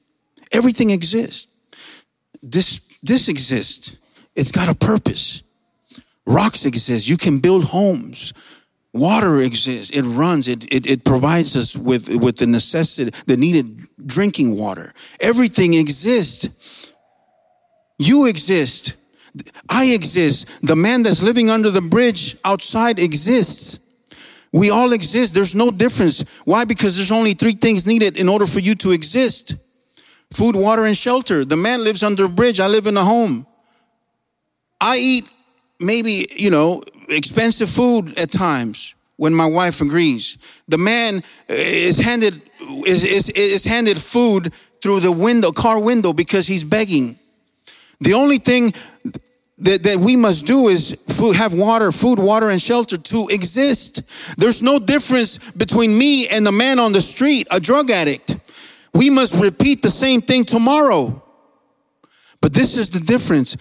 Everything 0.51 0.91
exists. 0.91 1.53
This, 2.43 2.79
this 3.03 3.29
exists. 3.29 3.97
It's 4.35 4.53
got 4.53 4.69
a 4.69 4.75
purpose. 4.75 5.43
Rocks 6.27 6.65
exist. 6.65 7.09
You 7.09 7.17
can 7.17 7.41
build 7.41 7.65
homes. 7.65 8.33
Water 8.95 9.43
exists. 9.43 9.95
It 9.95 10.03
runs. 10.03 10.49
It, 10.49 10.65
it, 10.73 10.89
it 10.89 11.05
provides 11.05 11.57
us 11.57 11.77
with, 11.77 12.09
with 12.15 12.39
the 12.39 12.47
necessity, 12.47 13.11
the 13.27 13.37
needed 13.37 13.87
drinking 14.07 14.57
water. 14.57 14.95
Everything 15.21 15.75
exists. 15.75 16.78
You 17.99 18.27
exist. 18.27 18.95
I 19.69 19.87
exist. 19.87 20.67
The 20.67 20.77
man 20.77 21.03
that's 21.03 21.23
living 21.23 21.51
under 21.51 21.71
the 21.71 21.81
bridge 21.81 22.37
outside 22.45 22.99
exists. 22.99 23.81
We 24.53 24.71
all 24.71 24.93
exist. 24.93 25.35
There's 25.35 25.55
no 25.55 25.71
difference. 25.71 26.25
Why? 26.45 26.65
Because 26.65 26.97
there's 26.97 27.13
only 27.13 27.35
three 27.35 27.53
things 27.53 27.87
needed 27.87 28.17
in 28.17 28.29
order 28.29 28.47
for 28.47 28.61
you 28.61 28.75
to 28.77 28.93
exist 28.93 29.55
food, 30.31 30.55
water, 30.55 30.85
and 30.85 30.97
shelter. 30.97 31.45
The 31.45 31.57
man 31.57 31.85
lives 31.85 32.03
under 32.03 32.25
a 32.25 32.29
bridge. 32.29 32.61
I 32.61 32.67
live 32.67 32.87
in 32.87 32.97
a 32.97 33.05
home. 33.05 33.47
I 34.81 34.99
eat 34.99 35.31
maybe, 35.81 36.27
you 36.35 36.51
know, 36.51 36.83
expensive 37.09 37.69
food 37.69 38.19
at 38.19 38.31
times 38.31 38.95
when 39.17 39.35
my 39.35 39.47
wife 39.47 39.81
agrees. 39.81 40.39
The 40.69 40.79
man 40.79 41.17
uh, 41.17 41.21
is 41.49 41.99
handed 41.99 42.41
is, 42.87 43.05
is, 43.05 43.31
is 43.31 43.65
handed 43.65 43.99
food 43.99 44.53
through 44.83 45.01
the 45.01 45.13
window, 45.13 45.51
car 45.51 45.79
window, 45.79 46.13
because 46.13 46.47
he's 46.47 46.65
begging. 46.65 47.19
The 48.01 48.15
only 48.15 48.39
thing 48.39 48.73
that, 49.59 49.83
that 49.83 49.99
we 49.99 50.17
must 50.17 50.47
do 50.47 50.69
is 50.69 50.95
food, 51.11 51.37
have 51.37 51.55
water, 51.55 51.91
food, 51.91 52.19
water, 52.19 52.51
and 52.51 52.63
shelter 52.63 52.97
to 52.97 53.29
exist. 53.29 54.03
There's 54.39 54.63
no 54.63 54.79
difference 54.79 55.39
between 55.53 55.99
me 55.99 56.29
and 56.29 56.47
the 56.47 56.53
man 56.53 56.79
on 56.79 56.93
the 56.93 57.01
street, 57.01 57.49
a 57.51 57.59
drug 57.59 57.91
addict. 57.91 58.37
We 58.95 59.11
must 59.11 59.35
repeat 59.41 59.83
the 59.83 59.91
same 59.91 60.21
thing 60.21 60.45
tomorrow. 60.45 61.23
But 62.41 62.55
this 62.55 62.77
is 62.77 62.91
the 62.91 63.01
difference 63.01 63.57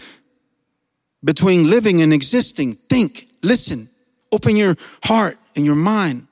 between 1.23 1.69
living 1.69 2.02
and 2.02 2.13
existing. 2.13 2.73
Think, 2.73 3.26
listen, 3.43 3.88
open 4.32 4.56
your 4.56 4.76
heart 5.04 5.38
and 5.56 5.65
your 5.65 5.76
mind. 5.76 6.28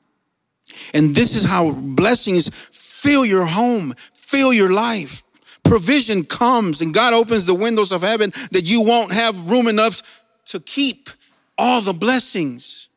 And 0.93 1.15
this 1.15 1.35
is 1.35 1.43
how 1.43 1.71
blessings 1.71 2.49
fill 2.49 3.25
your 3.25 3.45
home, 3.45 3.93
fill 4.13 4.53
your 4.53 4.71
life. 4.71 5.23
Provision 5.65 6.23
comes 6.23 6.81
and 6.81 6.93
God 6.93 7.13
opens 7.13 7.45
the 7.45 7.55
windows 7.55 7.91
of 7.91 8.01
heaven 8.01 8.31
that 8.51 8.65
you 8.65 8.81
won't 8.81 9.11
have 9.11 9.49
room 9.49 9.67
enough 9.67 10.23
to 10.45 10.59
keep 10.59 11.09
all 11.57 11.81
the 11.81 11.93
blessings. 11.93 12.89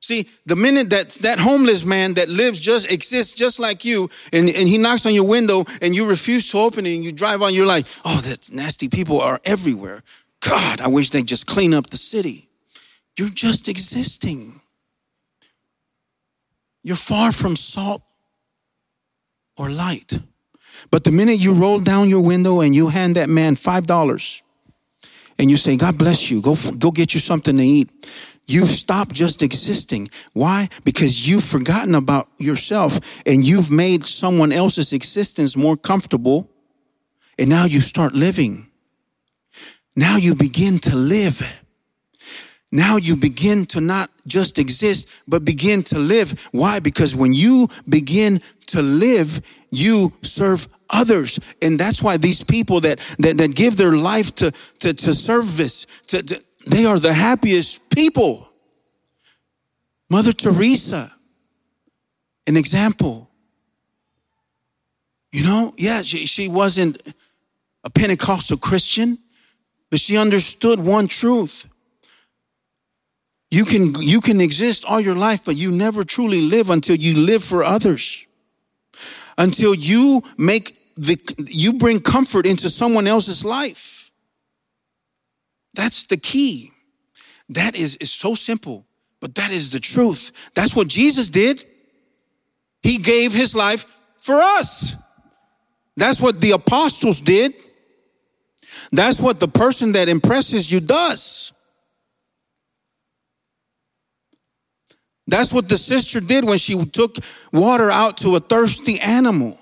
See, 0.00 0.28
the 0.46 0.56
minute 0.56 0.90
that 0.90 1.10
that 1.22 1.38
homeless 1.38 1.84
man 1.84 2.14
that 2.14 2.28
lives 2.28 2.60
just 2.60 2.90
exists 2.90 3.34
just 3.34 3.58
like 3.58 3.84
you, 3.84 4.08
and, 4.32 4.48
and 4.48 4.68
he 4.68 4.78
knocks 4.78 5.04
on 5.06 5.14
your 5.14 5.26
window 5.26 5.64
and 5.82 5.94
you 5.94 6.06
refuse 6.06 6.50
to 6.50 6.58
open 6.58 6.86
it 6.86 6.94
and 6.94 7.04
you 7.04 7.12
drive 7.12 7.42
on, 7.42 7.52
you're 7.52 7.66
like, 7.66 7.86
oh, 8.04 8.20
that's 8.20 8.52
nasty. 8.52 8.88
People 8.88 9.20
are 9.20 9.40
everywhere. 9.44 10.02
God, 10.40 10.80
I 10.80 10.88
wish 10.88 11.10
they'd 11.10 11.26
just 11.26 11.46
clean 11.46 11.74
up 11.74 11.90
the 11.90 11.96
city. 11.96 12.48
You're 13.18 13.28
just 13.28 13.68
existing. 13.68 14.60
You're 16.82 16.96
far 16.96 17.32
from 17.32 17.56
salt 17.56 18.02
or 19.56 19.68
light. 19.68 20.20
But 20.90 21.04
the 21.04 21.10
minute 21.10 21.38
you 21.38 21.52
roll 21.52 21.78
down 21.80 22.08
your 22.08 22.22
window 22.22 22.60
and 22.60 22.74
you 22.74 22.88
hand 22.88 23.16
that 23.16 23.28
man 23.28 23.54
$5 23.54 24.42
and 25.38 25.50
you 25.50 25.56
say, 25.56 25.76
God 25.76 25.98
bless 25.98 26.30
you, 26.30 26.40
go, 26.40 26.54
go 26.78 26.90
get 26.90 27.14
you 27.14 27.20
something 27.20 27.56
to 27.56 27.62
eat, 27.62 27.88
you 28.46 28.66
stop 28.66 29.12
just 29.12 29.42
existing. 29.42 30.08
Why? 30.32 30.68
Because 30.84 31.28
you've 31.28 31.44
forgotten 31.44 31.94
about 31.94 32.28
yourself 32.38 32.98
and 33.26 33.44
you've 33.44 33.70
made 33.70 34.04
someone 34.04 34.52
else's 34.52 34.94
existence 34.94 35.56
more 35.56 35.76
comfortable. 35.76 36.50
And 37.38 37.50
now 37.50 37.66
you 37.66 37.80
start 37.80 38.14
living. 38.14 38.68
Now 39.94 40.16
you 40.16 40.34
begin 40.34 40.78
to 40.80 40.96
live. 40.96 41.42
Now 42.70 42.96
you 42.96 43.16
begin 43.16 43.64
to 43.66 43.80
not 43.80 44.10
just 44.26 44.58
exist, 44.58 45.08
but 45.26 45.44
begin 45.44 45.82
to 45.84 45.98
live. 45.98 46.48
Why? 46.52 46.80
Because 46.80 47.16
when 47.16 47.32
you 47.32 47.68
begin 47.88 48.40
to 48.66 48.82
live, 48.82 49.40
you 49.70 50.12
serve 50.22 50.68
others. 50.90 51.38
And 51.62 51.78
that's 51.78 52.02
why 52.02 52.18
these 52.18 52.42
people 52.44 52.80
that, 52.80 52.98
that, 53.18 53.38
that 53.38 53.54
give 53.54 53.76
their 53.78 53.92
life 53.92 54.34
to, 54.36 54.50
to, 54.80 54.92
to 54.92 55.14
service, 55.14 55.86
to, 56.08 56.22
to, 56.22 56.42
they 56.66 56.84
are 56.84 56.98
the 56.98 57.14
happiest 57.14 57.88
people. 57.90 58.50
Mother 60.10 60.32
Teresa, 60.32 61.10
an 62.46 62.56
example. 62.56 63.30
You 65.32 65.44
know, 65.44 65.72
yeah, 65.76 66.02
she, 66.02 66.26
she 66.26 66.48
wasn't 66.48 67.14
a 67.84 67.90
Pentecostal 67.90 68.58
Christian, 68.58 69.18
but 69.90 70.00
she 70.00 70.18
understood 70.18 70.80
one 70.80 71.08
truth 71.08 71.66
you 73.50 73.64
can, 73.64 73.94
you 73.98 74.20
can 74.20 74.40
exist 74.40 74.84
all 74.84 75.00
your 75.00 75.14
life, 75.14 75.44
but 75.44 75.56
you 75.56 75.70
never 75.70 76.04
truly 76.04 76.40
live 76.40 76.70
until 76.70 76.96
you 76.96 77.18
live 77.18 77.42
for 77.42 77.64
others. 77.64 78.26
Until 79.38 79.74
you 79.74 80.22
make 80.36 80.76
the, 80.96 81.18
you 81.46 81.74
bring 81.74 82.00
comfort 82.00 82.44
into 82.44 82.68
someone 82.68 83.06
else's 83.06 83.44
life. 83.44 84.10
That's 85.74 86.06
the 86.06 86.16
key. 86.16 86.70
That 87.50 87.76
is, 87.76 87.96
is 87.96 88.12
so 88.12 88.34
simple, 88.34 88.84
but 89.20 89.34
that 89.36 89.50
is 89.50 89.70
the 89.70 89.80
truth. 89.80 90.50
That's 90.54 90.76
what 90.76 90.88
Jesus 90.88 91.30
did. 91.30 91.64
He 92.82 92.98
gave 92.98 93.32
his 93.32 93.54
life 93.54 93.86
for 94.20 94.34
us. 94.34 94.94
That's 95.96 96.20
what 96.20 96.40
the 96.40 96.50
apostles 96.50 97.20
did. 97.20 97.54
That's 98.92 99.20
what 99.20 99.40
the 99.40 99.48
person 99.48 99.92
that 99.92 100.08
impresses 100.08 100.70
you 100.70 100.80
does. 100.80 101.52
That's 105.28 105.52
what 105.52 105.68
the 105.68 105.76
sister 105.76 106.20
did 106.20 106.44
when 106.44 106.56
she 106.56 106.82
took 106.86 107.16
water 107.52 107.90
out 107.90 108.16
to 108.18 108.34
a 108.36 108.40
thirsty 108.40 108.98
animal. 108.98 109.58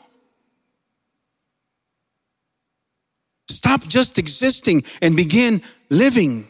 Stop 3.48 3.82
just 3.82 4.16
existing 4.16 4.84
and 5.02 5.16
begin 5.16 5.60
living. 5.90 6.46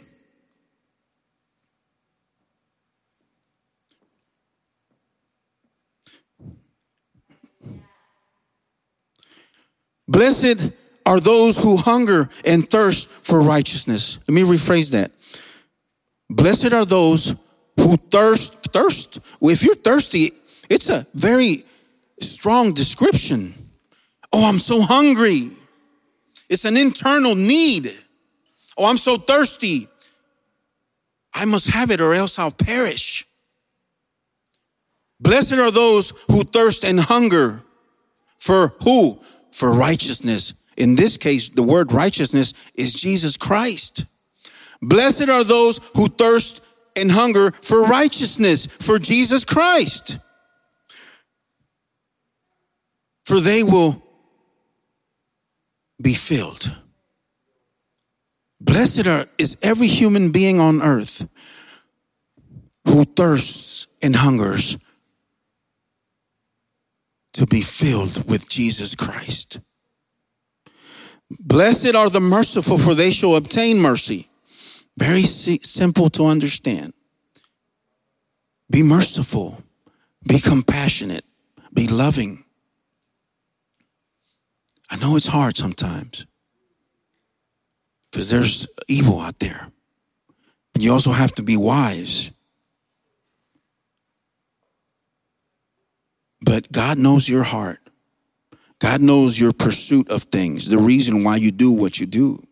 Blessed 10.06 10.72
are 11.06 11.20
those 11.20 11.62
who 11.62 11.78
hunger 11.78 12.28
and 12.44 12.68
thirst 12.68 13.08
for 13.08 13.40
righteousness. 13.40 14.18
Let 14.28 14.34
me 14.34 14.42
rephrase 14.42 14.90
that. 14.90 15.10
Blessed 16.28 16.74
are 16.74 16.84
those 16.84 17.34
who 17.78 17.96
thirst, 17.96 18.65
thirst. 18.76 19.20
If 19.40 19.62
you're 19.62 19.74
thirsty, 19.74 20.32
it's 20.68 20.90
a 20.90 21.06
very 21.14 21.64
strong 22.20 22.74
description. 22.74 23.54
Oh, 24.32 24.46
I'm 24.46 24.58
so 24.58 24.82
hungry. 24.82 25.50
It's 26.50 26.64
an 26.64 26.76
internal 26.76 27.34
need. 27.34 27.90
Oh, 28.76 28.86
I'm 28.86 28.98
so 28.98 29.16
thirsty. 29.16 29.88
I 31.34 31.44
must 31.46 31.68
have 31.68 31.90
it 31.90 32.00
or 32.00 32.12
else 32.12 32.38
I'll 32.38 32.50
perish. 32.50 33.26
Blessed 35.20 35.54
are 35.54 35.70
those 35.70 36.12
who 36.30 36.44
thirst 36.44 36.84
and 36.84 37.00
hunger 37.00 37.62
for 38.38 38.74
who? 38.84 39.18
For 39.52 39.72
righteousness. 39.72 40.62
In 40.76 40.96
this 40.96 41.16
case, 41.16 41.48
the 41.48 41.62
word 41.62 41.92
righteousness 41.92 42.52
is 42.74 42.92
Jesus 42.92 43.38
Christ. 43.38 44.04
Blessed 44.82 45.30
are 45.30 45.44
those 45.44 45.80
who 45.94 46.08
thirst 46.08 46.62
and 46.96 47.10
hunger 47.10 47.50
for 47.50 47.82
righteousness, 47.82 48.66
for 48.66 48.98
Jesus 48.98 49.44
Christ. 49.44 50.18
For 53.24 53.40
they 53.40 53.62
will 53.62 54.02
be 56.02 56.14
filled. 56.14 56.70
Blessed 58.60 59.06
are, 59.06 59.26
is 59.38 59.58
every 59.62 59.86
human 59.86 60.32
being 60.32 60.60
on 60.60 60.82
earth 60.82 61.28
who 62.86 63.04
thirsts 63.04 63.86
and 64.02 64.16
hungers 64.16 64.78
to 67.34 67.46
be 67.46 67.60
filled 67.60 68.28
with 68.28 68.48
Jesus 68.48 68.94
Christ. 68.94 69.60
Blessed 71.40 71.94
are 71.94 72.08
the 72.08 72.20
merciful, 72.20 72.78
for 72.78 72.94
they 72.94 73.10
shall 73.10 73.36
obtain 73.36 73.78
mercy. 73.78 74.28
Very 74.98 75.22
simple 75.22 76.10
to 76.10 76.26
understand. 76.26 76.92
Be 78.70 78.82
merciful, 78.82 79.62
be 80.26 80.40
compassionate, 80.40 81.24
be 81.72 81.86
loving. 81.86 82.38
I 84.90 84.96
know 84.96 85.16
it's 85.16 85.26
hard 85.26 85.56
sometimes 85.56 86.26
because 88.10 88.30
there's 88.30 88.66
evil 88.88 89.20
out 89.20 89.38
there. 89.38 89.68
You 90.78 90.92
also 90.92 91.12
have 91.12 91.32
to 91.36 91.42
be 91.42 91.56
wise. 91.56 92.32
But 96.40 96.70
God 96.70 96.98
knows 96.98 97.28
your 97.28 97.42
heart. 97.42 97.78
God 98.78 99.00
knows 99.00 99.40
your 99.40 99.52
pursuit 99.52 100.10
of 100.10 100.24
things, 100.24 100.68
the 100.68 100.78
reason 100.78 101.24
why 101.24 101.36
you 101.36 101.50
do 101.50 101.72
what 101.72 101.98
you 101.98 102.06
do. 102.06 102.42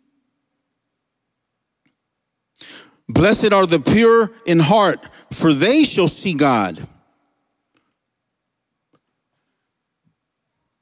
Blessed 3.09 3.53
are 3.53 3.67
the 3.67 3.81
pure 3.81 4.33
in 4.47 4.61
heart, 4.61 5.01
for 5.33 5.53
they 5.53 5.85
shall 5.85 6.09
see 6.09 6.35
God. 6.35 6.87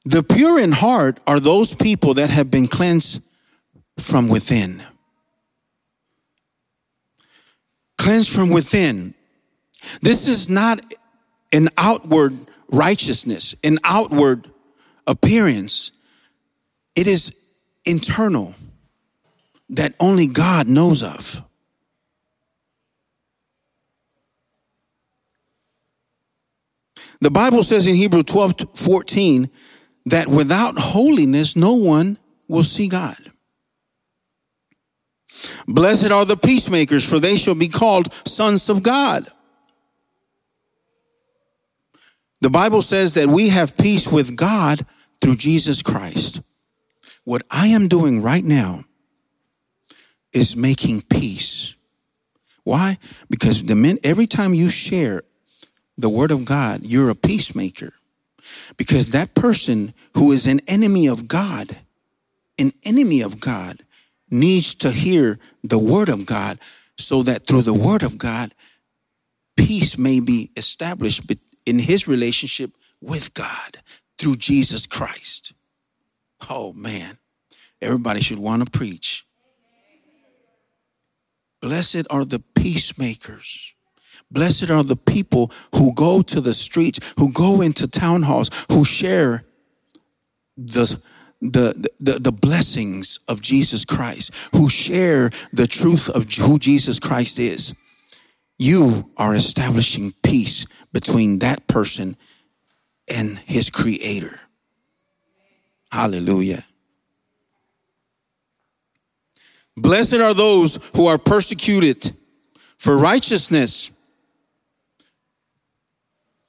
The 0.04 0.22
pure 0.22 0.58
in 0.58 0.72
heart 0.72 1.20
are 1.26 1.40
those 1.40 1.74
people 1.74 2.14
that 2.14 2.30
have 2.30 2.50
been 2.50 2.66
cleansed 2.66 3.22
from 3.98 4.28
within. 4.28 4.82
Cleansed 7.98 8.30
from 8.30 8.50
within. 8.50 9.14
This 10.00 10.26
is 10.26 10.48
not 10.48 10.80
an 11.52 11.68
outward 11.76 12.32
righteousness, 12.68 13.54
an 13.62 13.78
outward 13.84 14.50
appearance. 15.06 15.92
It 16.96 17.06
is 17.06 17.36
internal 17.84 18.54
that 19.70 19.94
only 20.00 20.26
God 20.26 20.66
knows 20.66 21.02
of. 21.02 21.44
The 27.22 27.30
Bible 27.30 27.62
says 27.62 27.86
in 27.86 27.94
Hebrew 27.94 28.24
12 28.24 28.54
14 28.74 29.48
that 30.06 30.26
without 30.26 30.76
holiness, 30.76 31.54
no 31.54 31.74
one 31.74 32.18
will 32.48 32.64
see 32.64 32.88
God. 32.88 33.16
Blessed 35.68 36.10
are 36.10 36.24
the 36.24 36.36
peacemakers, 36.36 37.08
for 37.08 37.20
they 37.20 37.36
shall 37.36 37.54
be 37.54 37.68
called 37.68 38.12
sons 38.26 38.68
of 38.68 38.82
God. 38.82 39.28
The 42.40 42.50
Bible 42.50 42.82
says 42.82 43.14
that 43.14 43.28
we 43.28 43.50
have 43.50 43.78
peace 43.78 44.10
with 44.10 44.36
God 44.36 44.84
through 45.20 45.36
Jesus 45.36 45.80
Christ. 45.80 46.40
What 47.22 47.42
I 47.52 47.68
am 47.68 47.86
doing 47.86 48.20
right 48.20 48.42
now 48.42 48.82
is 50.32 50.56
making 50.56 51.02
peace. 51.02 51.76
Why? 52.64 52.98
Because 53.30 53.62
the 53.62 53.76
min- 53.76 54.00
every 54.02 54.26
time 54.26 54.54
you 54.54 54.68
share 54.68 55.22
the 56.03 56.11
word 56.11 56.30
of 56.30 56.44
God, 56.44 56.80
you're 56.82 57.09
a 57.09 57.14
peacemaker. 57.14 57.92
Because 58.76 59.11
that 59.11 59.34
person 59.34 59.94
who 60.14 60.32
is 60.32 60.46
an 60.46 60.61
enemy 60.66 61.07
of 61.07 61.28
God, 61.28 61.78
an 62.59 62.72
enemy 62.84 63.22
of 63.22 63.40
God, 63.40 63.82
needs 64.30 64.74
to 64.76 64.90
hear 64.90 65.38
the 65.62 65.78
word 65.78 66.09
of 66.09 66.26
God 66.26 66.59
so 66.98 67.22
that 67.22 67.46
through 67.46 67.62
the 67.62 67.74
word 67.74 68.03
of 68.03 68.18
God, 68.18 68.55
peace 69.57 69.96
may 69.96 70.20
be 70.20 70.50
established 70.57 71.32
in 71.64 71.78
his 71.78 72.09
relationship 72.09 72.72
with 73.00 73.32
God 73.34 73.78
through 74.18 74.36
Jesus 74.36 74.86
Christ. 74.86 75.53
Oh 76.50 76.72
man, 76.72 77.18
everybody 77.80 78.20
should 78.20 78.38
want 78.38 78.64
to 78.64 78.70
preach. 78.70 79.24
Blessed 81.61 82.07
are 82.11 82.24
the 82.24 82.42
peacemakers. 82.57 83.76
Blessed 84.30 84.70
are 84.70 84.82
the 84.82 84.96
people 84.96 85.50
who 85.74 85.92
go 85.94 86.22
to 86.22 86.40
the 86.40 86.54
streets, 86.54 87.14
who 87.18 87.32
go 87.32 87.60
into 87.60 87.86
town 87.88 88.22
halls, 88.22 88.66
who 88.70 88.84
share 88.84 89.44
the, 90.56 91.02
the, 91.40 91.88
the, 92.00 92.12
the 92.18 92.32
blessings 92.32 93.20
of 93.28 93.42
Jesus 93.42 93.84
Christ, 93.84 94.34
who 94.52 94.68
share 94.68 95.30
the 95.52 95.66
truth 95.66 96.08
of 96.08 96.32
who 96.32 96.58
Jesus 96.58 96.98
Christ 96.98 97.38
is. 97.38 97.74
You 98.58 99.10
are 99.16 99.34
establishing 99.34 100.12
peace 100.22 100.66
between 100.92 101.40
that 101.40 101.66
person 101.66 102.16
and 103.12 103.38
his 103.38 103.70
creator. 103.70 104.38
Hallelujah. 105.90 106.64
Blessed 109.76 110.20
are 110.20 110.34
those 110.34 110.90
who 110.94 111.06
are 111.06 111.18
persecuted 111.18 112.12
for 112.78 112.96
righteousness, 112.96 113.90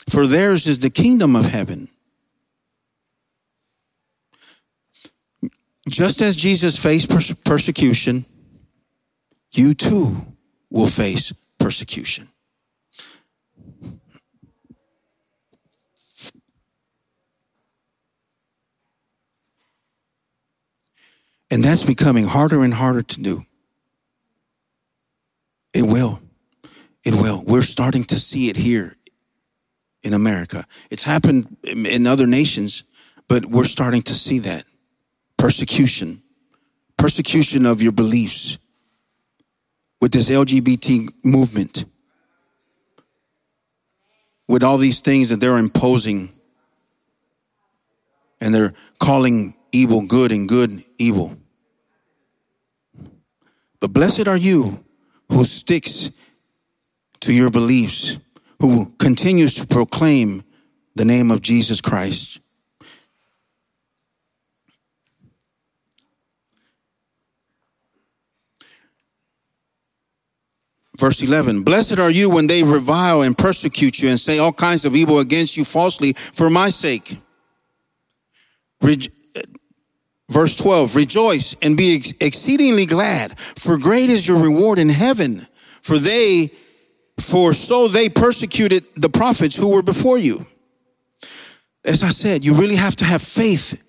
for 0.09 0.27
theirs 0.27 0.67
is 0.67 0.79
the 0.79 0.89
kingdom 0.89 1.35
of 1.35 1.47
heaven. 1.47 1.87
Just 5.89 6.21
as 6.21 6.35
Jesus 6.35 6.77
faced 6.77 7.09
persecution, 7.43 8.25
you 9.53 9.73
too 9.73 10.15
will 10.69 10.87
face 10.87 11.33
persecution. 11.59 12.29
And 21.51 21.63
that's 21.63 21.83
becoming 21.83 22.25
harder 22.25 22.63
and 22.63 22.73
harder 22.73 23.03
to 23.03 23.21
do. 23.21 23.43
It 25.73 25.83
will. 25.83 26.19
It 27.05 27.13
will. 27.13 27.43
We're 27.45 27.61
starting 27.61 28.05
to 28.05 28.19
see 28.19 28.49
it 28.49 28.57
here 28.57 28.95
in 30.03 30.13
America. 30.13 30.65
It's 30.89 31.03
happened 31.03 31.57
in 31.63 32.07
other 32.07 32.27
nations, 32.27 32.83
but 33.27 33.45
we're 33.45 33.63
starting 33.63 34.01
to 34.03 34.13
see 34.13 34.39
that. 34.39 34.63
Persecution, 35.37 36.21
persecution 36.97 37.65
of 37.65 37.81
your 37.81 37.91
beliefs 37.91 38.57
with 39.99 40.11
this 40.11 40.29
LGBT 40.29 41.09
movement, 41.23 41.85
with 44.47 44.63
all 44.63 44.77
these 44.77 44.99
things 44.99 45.29
that 45.29 45.39
they're 45.39 45.57
imposing. 45.57 46.29
And 48.41 48.53
they're 48.53 48.73
calling 48.99 49.55
evil 49.71 50.05
good 50.05 50.33
and 50.33 50.49
good 50.49 50.69
evil. 50.97 51.37
But 53.79 53.93
blessed 53.93 54.27
are 54.27 54.37
you 54.37 54.83
who 55.29 55.43
sticks 55.45 56.11
to 57.21 57.33
your 57.33 57.49
beliefs, 57.49 58.17
who 58.63 58.85
continues 58.97 59.55
to 59.55 59.67
proclaim 59.67 60.41
the 60.95 61.03
name 61.03 61.31
of 61.31 61.41
Jesus 61.41 61.81
Christ. 61.81 62.39
Verse 70.97 71.21
11 71.21 71.63
Blessed 71.63 71.99
are 71.99 72.09
you 72.09 72.29
when 72.29 72.47
they 72.47 72.63
revile 72.63 73.21
and 73.21 73.37
persecute 73.37 74.01
you 74.01 74.07
and 74.07 74.17
say 74.17 74.39
all 74.39 74.53
kinds 74.53 74.85
of 74.85 74.95
evil 74.95 75.19
against 75.19 75.57
you 75.57 75.65
falsely 75.65 76.13
for 76.13 76.49
my 76.49 76.69
sake. 76.69 77.17
Verse 80.29 80.55
12, 80.55 80.95
rejoice 80.95 81.53
and 81.61 81.75
be 81.75 81.97
ex- 81.97 82.13
exceedingly 82.21 82.85
glad, 82.85 83.37
for 83.37 83.77
great 83.77 84.09
is 84.09 84.25
your 84.25 84.41
reward 84.41 84.79
in 84.79 84.87
heaven. 84.87 85.41
For 85.81 85.99
they, 85.99 86.49
for 87.19 87.53
so 87.53 87.87
they 87.87 88.09
persecuted 88.09 88.83
the 88.95 89.09
prophets 89.09 89.55
who 89.55 89.69
were 89.69 89.81
before 89.81 90.17
you. 90.17 90.41
As 91.85 92.03
I 92.03 92.09
said, 92.09 92.45
you 92.45 92.53
really 92.53 92.75
have 92.75 92.95
to 92.97 93.05
have 93.05 93.21
faith. 93.21 93.81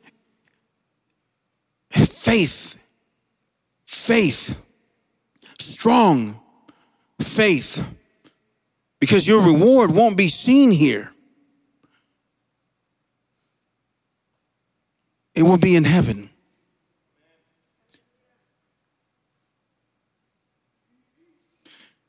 Faith. 1.90 2.84
Faith. 3.86 4.66
Strong 5.58 6.40
faith. 7.20 7.86
Because 9.00 9.26
your 9.26 9.42
reward 9.42 9.90
won't 9.90 10.16
be 10.16 10.28
seen 10.28 10.70
here. 10.70 11.10
it 15.34 15.42
will 15.42 15.58
be 15.58 15.76
in 15.76 15.84
heaven. 15.84 16.30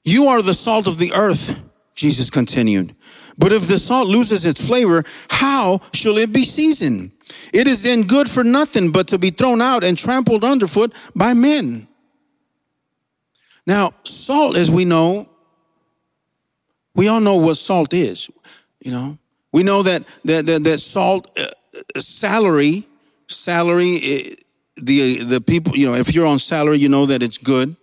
You 0.06 0.28
are 0.28 0.42
the 0.42 0.54
salt 0.54 0.88
of 0.88 0.98
the 0.98 1.12
earth, 1.14 1.62
Jesus 1.96 2.30
continued. 2.30 2.96
But 3.38 3.52
if 3.52 3.68
the 3.68 3.78
salt 3.78 4.08
loses 4.08 4.46
its 4.46 4.66
flavor, 4.66 5.04
how 5.30 5.82
shall 5.92 6.18
it 6.18 6.32
be 6.32 6.44
seasoned? 6.44 7.12
It 7.54 7.68
is 7.68 7.84
then 7.84 8.04
good 8.04 8.30
for 8.30 8.44
nothing 8.44 8.92
but 8.92 9.10
to 9.10 9.18
be 9.18 9.32
thrown 9.32 9.62
out 9.62 9.84
and 9.84 9.98
trampled 9.98 10.44
underfoot 10.44 10.94
by 11.16 11.34
men. 11.34 11.88
Now, 13.68 13.92
salt, 14.04 14.56
as 14.56 14.70
we 14.70 14.86
know, 14.86 15.28
we 16.94 17.08
all 17.08 17.20
know 17.20 17.36
what 17.36 17.56
salt 17.56 17.94
is. 17.94 18.30
You 18.80 18.92
know, 18.92 19.18
we 19.52 19.64
know 19.64 19.82
that 19.84 20.04
that 20.26 20.46
that, 20.46 20.64
that 20.64 20.80
salt 20.80 21.38
uh, 21.38 22.00
salary 22.00 22.86
salary, 23.28 23.94
it, 23.96 24.44
the 24.78 25.24
the 25.24 25.42
people, 25.42 25.76
you 25.76 25.88
know, 25.88 25.96
if 25.96 26.14
you're 26.14 26.28
on 26.28 26.40
salary, 26.40 26.78
you 26.78 26.90
know 26.90 27.06
that 27.08 27.24
it's 27.24 27.38
good. 27.38 27.76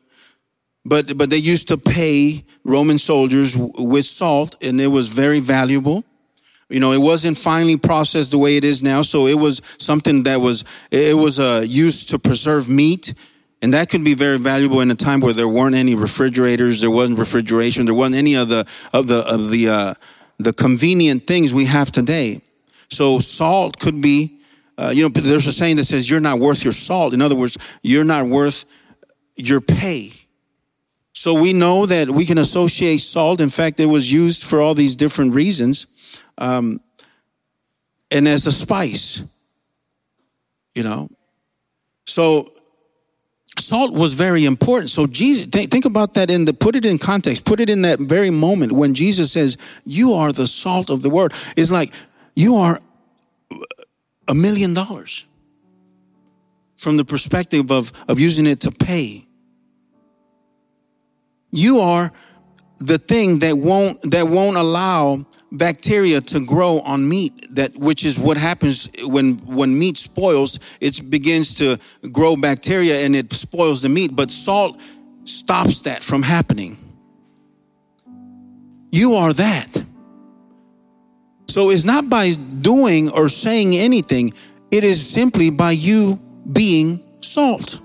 But 0.85 1.17
but 1.17 1.31
they 1.31 1.37
used 1.37 1.69
to 1.69 1.77
pay 1.77 2.45
Roman 2.65 2.99
soldiers 2.99 3.57
with 3.57 4.05
salt, 4.05 4.57
and 4.63 4.81
it 4.81 4.89
was 4.89 5.09
very 5.09 5.41
valuable. 5.41 6.05
You 6.69 6.81
know, 6.81 6.93
it 6.93 6.99
wasn't 6.99 7.37
finely 7.37 7.77
processed 7.77 8.31
the 8.31 8.39
way 8.39 8.57
it 8.57 8.65
is 8.65 8.83
now, 8.83 9.03
so 9.03 9.27
it 9.27 9.39
was 9.39 9.61
something 9.79 10.25
that 10.25 10.41
was 10.41 10.65
it 10.91 11.17
was 11.17 11.39
uh, 11.39 11.65
used 11.67 12.09
to 12.11 12.19
preserve 12.19 12.69
meat, 12.69 13.15
and 13.61 13.75
that 13.75 13.91
could 13.91 14.05
be 14.05 14.15
very 14.15 14.39
valuable 14.39 14.81
in 14.81 14.91
a 14.91 14.95
time 14.95 15.21
where 15.21 15.35
there 15.35 15.49
weren't 15.49 15.77
any 15.77 15.95
refrigerators, 15.95 16.81
there 16.81 16.91
wasn't 16.91 17.19
refrigeration, 17.19 17.85
there 17.85 17.95
wasn't 17.95 18.17
any 18.17 18.35
of 18.35 18.49
the 18.49 18.67
of 18.93 19.07
the 19.07 19.19
of 19.33 19.51
the 19.51 19.69
uh, 19.69 19.95
the 20.39 20.53
convenient 20.53 21.27
things 21.27 21.53
we 21.55 21.67
have 21.67 21.93
today. 21.93 22.41
So 22.89 23.21
salt 23.21 23.79
could 23.79 24.03
be 24.03 24.43
uh, 24.79 24.91
you 24.91 25.03
know, 25.03 25.09
there's 25.11 25.47
a 25.47 25.53
saying 25.53 25.77
that 25.77 25.85
says 25.85 26.09
you're 26.09 26.21
not 26.21 26.39
worth 26.39 26.65
your 26.65 26.73
salt. 26.73 27.13
In 27.13 27.21
other 27.21 27.37
words, 27.37 27.59
you're 27.83 28.05
not 28.05 28.27
worth 28.27 28.65
your 29.37 29.61
pay. 29.61 30.11
So 31.23 31.35
we 31.35 31.53
know 31.53 31.87
that 31.87 32.11
we 32.11 32.27
can 32.27 32.37
associate 32.37 32.99
salt. 32.99 33.41
In 33.41 33.49
fact, 33.49 33.79
it 33.79 33.87
was 33.87 34.13
used 34.13 34.43
for 34.43 34.61
all 34.61 34.75
these 34.75 34.97
different 34.97 35.35
reasons. 35.35 36.21
Um, 36.37 36.81
and 38.11 38.27
as 38.27 38.45
a 38.49 38.51
spice, 38.51 39.23
you 40.75 40.83
know. 40.83 41.09
So 42.09 42.51
salt 43.57 43.93
was 43.93 44.15
very 44.15 44.45
important. 44.45 44.91
So 44.91 45.07
Jesus, 45.07 45.47
think, 45.47 45.71
think 45.71 45.85
about 45.85 46.15
that 46.15 46.29
in 46.29 46.45
the, 46.45 46.53
put 46.53 46.75
it 46.75 46.85
in 46.85 46.99
context, 46.99 47.45
put 47.45 47.61
it 47.61 47.71
in 47.71 47.83
that 47.83 48.01
very 48.01 48.31
moment 48.31 48.73
when 48.73 48.93
Jesus 48.93 49.31
says, 49.31 49.59
you 49.85 50.15
are 50.15 50.33
the 50.33 50.49
salt 50.49 50.91
of 50.91 51.03
the 51.03 51.09
world. 51.09 51.33
It's 51.57 51.71
like, 51.71 51.93
you 52.35 52.57
are 52.57 52.81
a 54.27 54.35
million 54.35 54.75
dollars 54.75 55.29
from 56.77 56.97
the 56.97 57.05
perspective 57.05 57.71
of, 57.71 57.93
of 58.09 58.19
using 58.19 58.45
it 58.45 58.63
to 58.63 58.73
pay. 58.73 59.29
You 61.53 61.79
are 61.79 62.11
the 62.79 62.99
thing 62.99 63.39
that 63.41 63.57
won't, 63.57 64.03
that 64.11 64.27
won't 64.27 64.57
allow 64.57 65.25
bacteria 65.53 66.21
to 66.21 66.45
grow 66.45 66.81
on 66.81 67.07
meat 67.07 67.55
that 67.55 67.77
which 67.77 68.07
is 68.07 68.19
what 68.19 68.39
happens 68.39 68.89
when 69.05 69.35
when 69.45 69.79
meat 69.79 69.99
spoils 69.99 70.59
it 70.81 71.11
begins 71.11 71.53
to 71.53 71.79
grow 72.11 72.37
bacteria 72.37 73.05
and 73.05 73.15
it 73.15 73.31
spoils 73.35 73.83
the 73.83 73.89
meat 73.91 74.17
but 74.17 74.31
salt 74.31 74.81
stops 75.25 75.83
that 75.83 76.03
from 76.03 76.23
happening. 76.23 76.77
You 78.91 79.15
are 79.15 79.33
that. 79.33 79.85
So 81.49 81.71
it's 81.71 81.85
not 81.85 82.09
by 82.09 82.35
doing 82.35 83.11
or 83.11 83.29
saying 83.29 83.75
anything. 83.75 84.33
It 84.71 84.85
is 84.85 85.07
simply 85.07 85.51
by 85.51 85.73
you 85.73 86.19
being 86.51 87.01
salt 87.21 87.79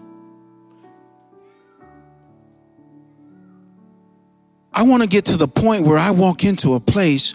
I 4.78 4.84
want 4.84 5.02
to 5.02 5.10
get 5.10 5.26
to 5.26 5.38
the 5.38 5.48
point 5.48 5.86
where 5.86 5.98
I 5.98 6.12
walk 6.12 6.44
into 6.46 6.76
a 6.76 6.80
place 6.80 7.34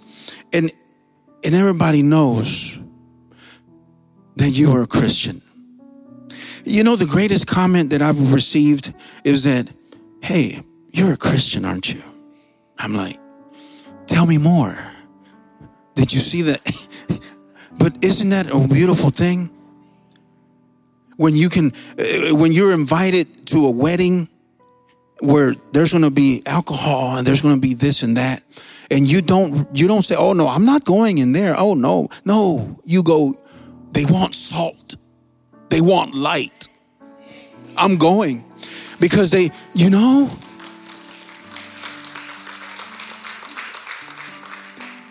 and 0.53 0.71
and 1.45 1.55
everybody 1.57 2.01
knows 2.01 2.79
that 4.37 4.51
you 4.51 4.71
are 4.71 4.83
a 4.83 4.87
Christian. 4.87 5.43
You 6.65 6.85
know, 6.85 6.95
the 6.95 7.07
greatest 7.07 7.49
comment 7.49 7.91
that 7.91 8.01
I've 8.01 8.33
received 8.33 8.95
is 9.25 9.43
that, 9.43 9.73
hey, 10.23 10.61
you're 10.91 11.15
a 11.15 11.17
Christian, 11.17 11.65
aren't 11.65 11.93
you? 11.93 12.01
I'm 12.79 12.95
like, 12.95 13.19
tell 14.07 14.25
me 14.25 14.39
more. 14.39 14.79
Did 15.97 16.13
you 16.13 16.21
see 16.21 16.43
that? 16.43 16.61
but 17.81 18.05
isn't 18.05 18.31
that 18.31 18.53
a 18.53 18.69
beautiful 18.69 19.11
thing? 19.11 19.51
When 21.17 21.35
you 21.35 21.49
can, 21.49 21.73
uh, 21.99 22.37
when 22.37 22.53
you're 22.53 22.73
invited 22.73 23.49
to 23.49 23.67
a 23.67 23.71
wedding 23.71 24.29
where 25.23 25.55
there's 25.73 25.93
going 25.93 26.05
to 26.05 26.11
be 26.11 26.43
alcohol 26.47 27.17
and 27.17 27.27
there's 27.27 27.43
going 27.43 27.55
to 27.55 27.61
be 27.61 27.75
this 27.75 28.03
and 28.03 28.17
that, 28.17 28.43
and 28.91 29.09
you 29.09 29.23
don't 29.23 29.69
you 29.77 29.87
don't 29.87 30.03
say 30.03 30.15
oh 30.19 30.33
no 30.33 30.49
i'm 30.49 30.67
not 30.67 30.85
going 30.85 31.19
in 31.19 31.33
there. 31.33 31.55
Oh 31.57 31.75
no. 31.75 32.09
No 32.25 32.79
you 32.85 33.03
go 33.03 33.35
they 33.93 34.05
want 34.05 34.35
salt. 34.35 34.97
They 35.69 35.81
want 35.81 36.15
light. 36.15 36.69
I'm 37.77 37.97
going. 37.97 38.45
Because 39.01 39.31
they 39.31 39.51
you 39.75 39.91
know? 39.91 40.31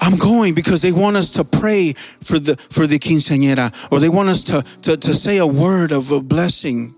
I'm 0.03 0.17
going 0.17 0.55
because 0.55 0.81
they 0.81 0.91
want 0.91 1.15
us 1.15 1.31
to 1.31 1.43
pray 1.45 1.93
for 1.93 2.37
the 2.37 2.57
for 2.69 2.85
the 2.85 2.99
quinceañera 2.99 3.73
or 3.91 3.99
they 3.99 4.09
want 4.09 4.29
us 4.29 4.43
to, 4.45 4.63
to, 4.81 4.97
to 4.97 5.13
say 5.13 5.37
a 5.37 5.47
word 5.47 5.91
of 5.91 6.11
a 6.11 6.19
blessing. 6.19 6.95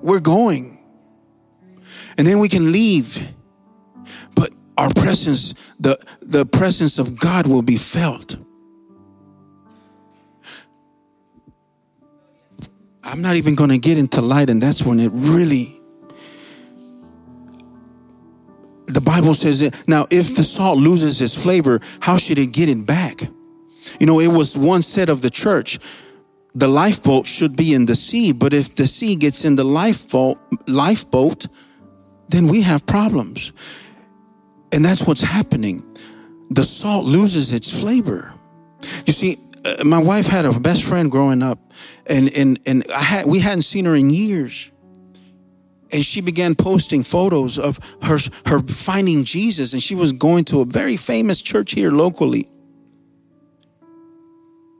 We're 0.00 0.20
going. 0.20 0.79
And 2.18 2.26
then 2.26 2.38
we 2.38 2.48
can 2.48 2.72
leave 2.72 3.34
But 4.34 4.50
our 4.76 4.90
presence, 4.94 5.52
the, 5.78 5.98
the 6.22 6.46
presence 6.46 6.98
of 6.98 7.18
God 7.18 7.46
will 7.46 7.62
be 7.62 7.76
felt. 7.76 8.36
I'm 13.02 13.22
not 13.22 13.36
even 13.36 13.54
going 13.54 13.70
to 13.70 13.78
get 13.78 13.98
into 13.98 14.20
light, 14.20 14.50
and 14.50 14.62
that's 14.62 14.82
when 14.82 15.00
it 15.00 15.10
really. 15.12 15.80
The 18.86 19.00
Bible 19.00 19.34
says 19.34 19.62
it. 19.62 19.88
Now, 19.88 20.06
if 20.10 20.36
the 20.36 20.42
salt 20.42 20.78
loses 20.78 21.20
its 21.20 21.40
flavor, 21.40 21.80
how 22.00 22.18
should 22.18 22.38
it 22.38 22.46
get 22.46 22.68
it 22.68 22.86
back? 22.86 23.22
You 23.98 24.06
know, 24.06 24.20
it 24.20 24.28
was 24.28 24.56
one 24.56 24.82
said 24.82 25.08
of 25.08 25.22
the 25.22 25.30
church 25.30 25.78
the 26.52 26.66
lifeboat 26.66 27.26
should 27.26 27.56
be 27.56 27.74
in 27.74 27.86
the 27.86 27.94
sea, 27.94 28.32
but 28.32 28.52
if 28.52 28.74
the 28.74 28.86
sea 28.86 29.14
gets 29.14 29.44
in 29.44 29.54
the 29.54 29.64
lifeboat, 29.64 30.38
lifeboat, 30.66 31.46
then 32.30 32.46
we 32.48 32.62
have 32.62 32.86
problems. 32.86 33.52
And 34.72 34.84
that's 34.84 35.06
what's 35.06 35.20
happening. 35.22 35.84
The 36.50 36.62
salt 36.62 37.04
loses 37.04 37.52
its 37.52 37.80
flavor. 37.80 38.32
You 39.04 39.12
see, 39.12 39.36
uh, 39.64 39.84
my 39.84 39.98
wife 39.98 40.26
had 40.26 40.44
a 40.44 40.58
best 40.58 40.84
friend 40.84 41.10
growing 41.10 41.42
up, 41.42 41.58
and 42.06 42.30
and 42.36 42.58
and 42.66 42.84
I 42.94 43.02
had 43.02 43.26
we 43.26 43.40
hadn't 43.40 43.62
seen 43.62 43.84
her 43.84 43.94
in 43.94 44.10
years. 44.10 44.72
And 45.92 46.04
she 46.04 46.20
began 46.20 46.54
posting 46.54 47.02
photos 47.02 47.58
of 47.58 47.78
her 48.02 48.18
her 48.46 48.60
finding 48.60 49.24
Jesus, 49.24 49.72
and 49.72 49.82
she 49.82 49.96
was 49.96 50.12
going 50.12 50.44
to 50.44 50.60
a 50.60 50.64
very 50.64 50.96
famous 50.96 51.42
church 51.42 51.72
here 51.72 51.90
locally. 51.90 52.48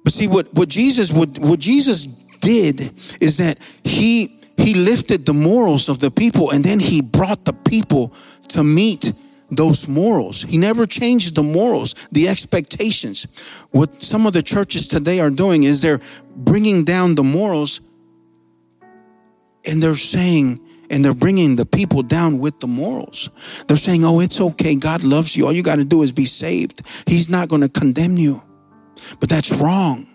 But 0.05 0.13
see, 0.13 0.29
what 0.29 0.55
what 0.55 0.69
Jesus 0.69 1.13
what 1.13 1.39
what 1.39 1.59
Jesus 1.59 2.07
did 2.41 2.81
is 3.21 3.37
that 3.37 3.59
he 3.85 4.40
he 4.61 4.75
lifted 4.75 5.27
the 5.27 5.35
morals 5.35 5.89
of 5.89 6.01
the 6.01 6.11
people, 6.11 6.51
and 6.51 6.65
then 6.65 6.81
he 6.81 7.01
brought 7.01 7.45
the 7.45 7.53
people 7.53 8.13
to 8.49 8.63
meet 8.63 9.13
those 9.51 9.89
morals. 9.89 10.43
He 10.43 10.59
never 10.59 10.87
changed 10.87 11.35
the 11.35 11.43
morals, 11.43 11.95
the 12.13 12.29
expectations. 12.29 13.27
What 13.71 13.95
some 13.95 14.27
of 14.27 14.33
the 14.33 14.43
churches 14.43 14.89
today 14.89 15.21
are 15.21 15.31
doing 15.31 15.65
is 15.65 15.83
they're 15.83 16.01
bringing 16.37 16.85
down 16.85 17.17
the 17.17 17.25
morals 17.25 17.81
and 19.67 19.83
they're 19.83 19.95
saying, 19.95 20.61
and 20.89 21.05
they're 21.05 21.15
bringing 21.15 21.57
the 21.57 21.67
people 21.67 22.03
down 22.03 22.39
with 22.39 22.59
the 22.61 22.67
morals. 22.67 23.31
They're 23.69 23.77
saying, 23.77 24.05
oh, 24.05 24.21
it's 24.21 24.41
okay. 24.41 24.75
God 24.75 25.05
loves 25.05 25.37
you. 25.37 25.47
All 25.47 25.53
you 25.53 25.63
got 25.63 25.77
to 25.77 25.85
do 25.85 26.03
is 26.03 26.11
be 26.11 26.25
saved. 26.25 26.83
He's 27.07 27.29
not 27.29 27.49
going 27.49 27.63
to 27.63 27.69
condemn 27.69 28.17
you. 28.17 28.43
But 29.21 29.29
that's 29.29 29.53
wrong. 29.53 30.07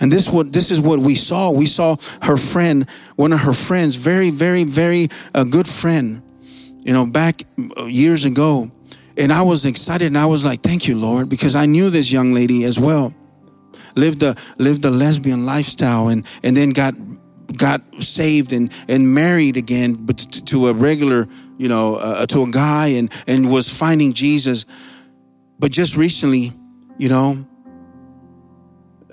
And 0.00 0.12
this 0.12 0.30
what 0.30 0.52
this 0.52 0.70
is 0.70 0.80
what 0.80 0.98
we 0.98 1.14
saw. 1.14 1.50
We 1.50 1.66
saw 1.66 1.96
her 2.22 2.36
friend, 2.36 2.88
one 3.16 3.32
of 3.32 3.40
her 3.40 3.52
friends, 3.52 3.96
very, 3.96 4.30
very, 4.30 4.64
very 4.64 5.08
a 5.34 5.44
good 5.44 5.68
friend, 5.68 6.22
you 6.84 6.92
know, 6.92 7.06
back 7.06 7.42
years 7.86 8.24
ago 8.24 8.70
and 9.16 9.32
I 9.32 9.42
was 9.42 9.64
excited 9.64 10.06
and 10.06 10.18
I 10.18 10.26
was 10.26 10.44
like, 10.44 10.60
thank 10.60 10.86
you, 10.86 10.96
Lord, 10.98 11.28
because 11.28 11.54
I 11.54 11.66
knew 11.66 11.90
this 11.90 12.12
young 12.12 12.32
lady 12.32 12.64
as 12.64 12.78
well. 12.78 13.14
Lived 13.94 14.22
a 14.22 14.36
lived 14.58 14.84
a 14.84 14.90
lesbian 14.90 15.46
lifestyle 15.46 16.08
and 16.08 16.26
and 16.42 16.54
then 16.54 16.70
got 16.70 16.94
got 17.56 17.80
saved 18.02 18.52
and 18.52 18.70
and 18.88 19.14
married 19.14 19.56
again 19.56 19.94
but 19.94 20.18
to 20.18 20.68
a 20.68 20.74
regular, 20.74 21.26
you 21.56 21.68
know, 21.68 21.94
uh, 21.96 22.26
to 22.26 22.42
a 22.42 22.50
guy 22.50 22.88
and 22.88 23.10
and 23.26 23.50
was 23.50 23.70
finding 23.70 24.12
Jesus. 24.12 24.66
But 25.58 25.72
just 25.72 25.96
recently, 25.96 26.52
you 26.98 27.08
know, 27.08 27.46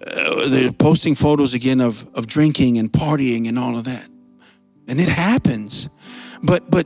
uh, 0.05 0.49
they're 0.49 0.71
posting 0.71 1.15
photos 1.15 1.53
again 1.53 1.81
of 1.81 2.07
of 2.15 2.27
drinking 2.27 2.77
and 2.77 2.91
partying 2.91 3.47
and 3.47 3.57
all 3.57 3.77
of 3.77 3.85
that. 3.85 4.07
And 4.87 4.99
it 4.99 5.09
happens. 5.09 5.89
But 6.43 6.69
but 6.69 6.85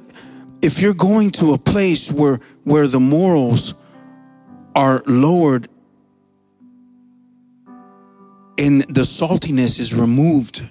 if 0.62 0.82
you're 0.82 0.94
going 0.94 1.32
to 1.32 1.54
a 1.54 1.58
place 1.58 2.12
where 2.12 2.40
where 2.64 2.88
the 2.88 3.00
morals 3.00 3.74
are 4.76 5.02
lowered 5.06 5.68
and 8.58 8.82
the 8.82 9.02
saltiness 9.02 9.80
is 9.80 9.94
removed 9.94 10.64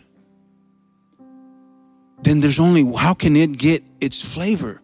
then 2.22 2.40
there's 2.40 2.59
only 2.59 2.84
how 2.97 3.14
can 3.14 3.36
it 3.36 3.59
get 3.59 3.82
its 4.01 4.34
flavor 4.34 4.80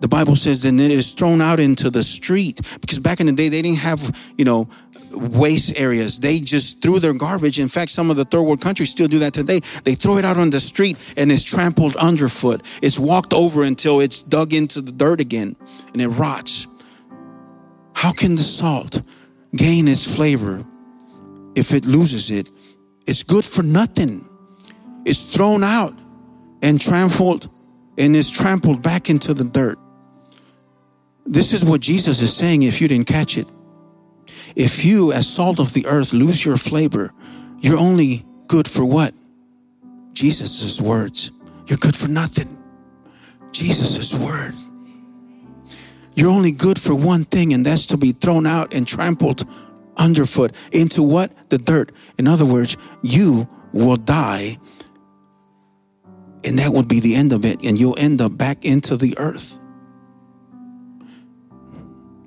the 0.00 0.08
bible 0.08 0.36
says 0.36 0.62
then 0.62 0.78
it 0.78 0.90
is 0.90 1.12
thrown 1.12 1.40
out 1.40 1.60
into 1.60 1.90
the 1.90 2.02
street 2.02 2.60
because 2.80 2.98
back 2.98 3.20
in 3.20 3.26
the 3.26 3.32
day 3.32 3.48
they 3.48 3.62
didn't 3.62 3.78
have 3.78 4.32
you 4.36 4.44
know 4.44 4.68
waste 5.12 5.78
areas. 5.80 6.18
They 6.18 6.40
just 6.40 6.82
threw 6.82 6.98
their 6.98 7.14
garbage. 7.14 7.58
In 7.58 7.68
fact, 7.68 7.90
some 7.90 8.10
of 8.10 8.16
the 8.16 8.24
third 8.24 8.42
world 8.42 8.60
countries 8.60 8.90
still 8.90 9.08
do 9.08 9.18
that 9.20 9.32
today. 9.32 9.60
They 9.84 9.94
throw 9.94 10.16
it 10.18 10.24
out 10.24 10.36
on 10.36 10.50
the 10.50 10.60
street 10.60 10.96
and 11.16 11.30
it's 11.30 11.44
trampled 11.44 11.96
underfoot. 11.96 12.62
It's 12.82 12.98
walked 12.98 13.32
over 13.32 13.62
until 13.62 14.00
it's 14.00 14.22
dug 14.22 14.52
into 14.52 14.80
the 14.80 14.92
dirt 14.92 15.20
again 15.20 15.56
and 15.92 16.02
it 16.02 16.08
rots. 16.08 16.66
How 17.94 18.12
can 18.12 18.36
the 18.36 18.42
salt 18.42 19.02
gain 19.54 19.88
its 19.88 20.16
flavor 20.16 20.64
if 21.54 21.72
it 21.72 21.84
loses 21.84 22.30
it? 22.30 22.48
It's 23.06 23.22
good 23.22 23.46
for 23.46 23.62
nothing. 23.62 24.28
It's 25.04 25.26
thrown 25.26 25.64
out 25.64 25.94
and 26.62 26.80
trampled 26.80 27.48
and 27.96 28.14
is 28.14 28.30
trampled 28.30 28.82
back 28.82 29.10
into 29.10 29.34
the 29.34 29.44
dirt. 29.44 29.78
This 31.26 31.52
is 31.52 31.64
what 31.64 31.80
Jesus 31.80 32.22
is 32.22 32.34
saying 32.34 32.62
if 32.62 32.80
you 32.80 32.88
didn't 32.88 33.06
catch 33.06 33.36
it. 33.36 33.46
If 34.58 34.84
you, 34.84 35.12
as 35.12 35.28
salt 35.32 35.60
of 35.60 35.72
the 35.72 35.86
earth, 35.86 36.12
lose 36.12 36.44
your 36.44 36.56
flavor, 36.56 37.12
you're 37.60 37.78
only 37.78 38.26
good 38.48 38.66
for 38.66 38.84
what? 38.84 39.14
Jesus' 40.12 40.80
words. 40.80 41.30
You're 41.68 41.78
good 41.78 41.96
for 41.96 42.08
nothing. 42.08 42.48
Jesus' 43.52 44.12
word. 44.12 44.54
you're 46.16 46.30
only 46.30 46.50
good 46.50 46.80
for 46.80 46.92
one 46.96 47.22
thing, 47.22 47.52
and 47.52 47.64
that's 47.64 47.86
to 47.86 47.96
be 47.96 48.10
thrown 48.10 48.44
out 48.46 48.74
and 48.74 48.84
trampled 48.86 49.48
underfoot 49.96 50.52
into 50.72 51.04
what? 51.04 51.30
The 51.50 51.58
dirt. 51.58 51.92
In 52.18 52.26
other 52.26 52.44
words, 52.44 52.76
you 53.00 53.48
will 53.72 53.96
die, 53.96 54.58
and 56.44 56.58
that 56.58 56.70
would 56.72 56.88
be 56.88 56.98
the 56.98 57.14
end 57.14 57.32
of 57.32 57.44
it, 57.44 57.64
and 57.64 57.78
you'll 57.78 57.98
end 57.98 58.20
up 58.20 58.36
back 58.36 58.64
into 58.64 58.96
the 58.96 59.16
earth. 59.18 59.60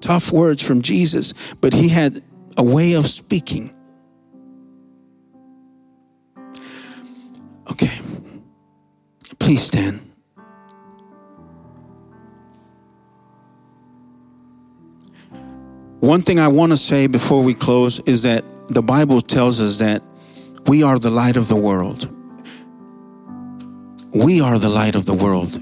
Tough 0.01 0.31
words 0.31 0.61
from 0.61 0.81
Jesus, 0.81 1.53
but 1.61 1.73
he 1.73 1.89
had 1.89 2.21
a 2.57 2.63
way 2.63 2.93
of 2.93 3.07
speaking. 3.07 3.73
Okay. 7.71 7.99
Please 9.39 9.61
stand. 9.61 9.99
One 15.99 16.23
thing 16.23 16.39
I 16.39 16.47
want 16.47 16.71
to 16.71 16.77
say 16.77 17.05
before 17.05 17.43
we 17.43 17.53
close 17.53 17.99
is 18.01 18.23
that 18.23 18.43
the 18.69 18.81
Bible 18.81 19.21
tells 19.21 19.61
us 19.61 19.77
that 19.77 20.01
we 20.67 20.81
are 20.81 20.97
the 20.97 21.11
light 21.11 21.37
of 21.37 21.47
the 21.47 21.55
world. 21.55 22.09
We 24.13 24.41
are 24.41 24.57
the 24.57 24.69
light 24.69 24.95
of 24.95 25.05
the 25.05 25.13
world. 25.13 25.57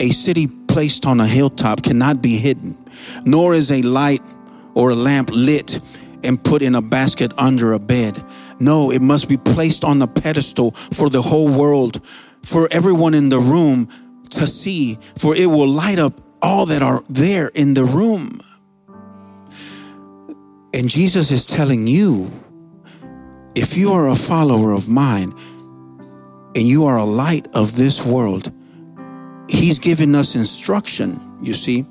A 0.00 0.10
city 0.10 0.46
placed 0.74 1.06
on 1.06 1.20
a 1.20 1.26
hilltop 1.26 1.84
cannot 1.84 2.20
be 2.20 2.36
hidden, 2.36 2.76
nor 3.24 3.54
is 3.54 3.70
a 3.70 3.80
light 3.82 4.20
or 4.74 4.90
a 4.90 4.94
lamp 4.96 5.30
lit 5.32 5.78
and 6.24 6.42
put 6.42 6.62
in 6.62 6.74
a 6.74 6.82
basket 6.82 7.32
under 7.38 7.74
a 7.74 7.78
bed. 7.78 8.20
No, 8.58 8.90
it 8.90 9.00
must 9.00 9.28
be 9.28 9.36
placed 9.36 9.84
on 9.84 10.00
the 10.00 10.08
pedestal 10.08 10.72
for 10.72 11.08
the 11.08 11.22
whole 11.22 11.46
world, 11.46 12.04
for 12.42 12.66
everyone 12.72 13.14
in 13.14 13.28
the 13.28 13.38
room 13.38 13.88
to 14.30 14.48
see, 14.48 14.98
for 15.16 15.36
it 15.36 15.46
will 15.46 15.68
light 15.68 16.00
up 16.00 16.14
all 16.42 16.66
that 16.66 16.82
are 16.82 17.04
there 17.08 17.52
in 17.54 17.74
the 17.74 17.84
room. 17.84 18.40
And 20.74 20.88
Jesus 20.88 21.30
is 21.30 21.46
telling 21.46 21.86
you 21.86 22.28
if 23.54 23.76
you 23.76 23.92
are 23.92 24.08
a 24.08 24.16
follower 24.16 24.72
of 24.72 24.88
mine 24.88 25.32
and 26.56 26.64
you 26.64 26.86
are 26.86 26.98
a 26.98 27.04
light 27.04 27.46
of 27.54 27.76
this 27.76 28.04
world, 28.04 28.50
He's 29.48 29.78
given 29.78 30.14
us 30.14 30.34
instruction, 30.34 31.18
you 31.42 31.54
see, 31.54 31.84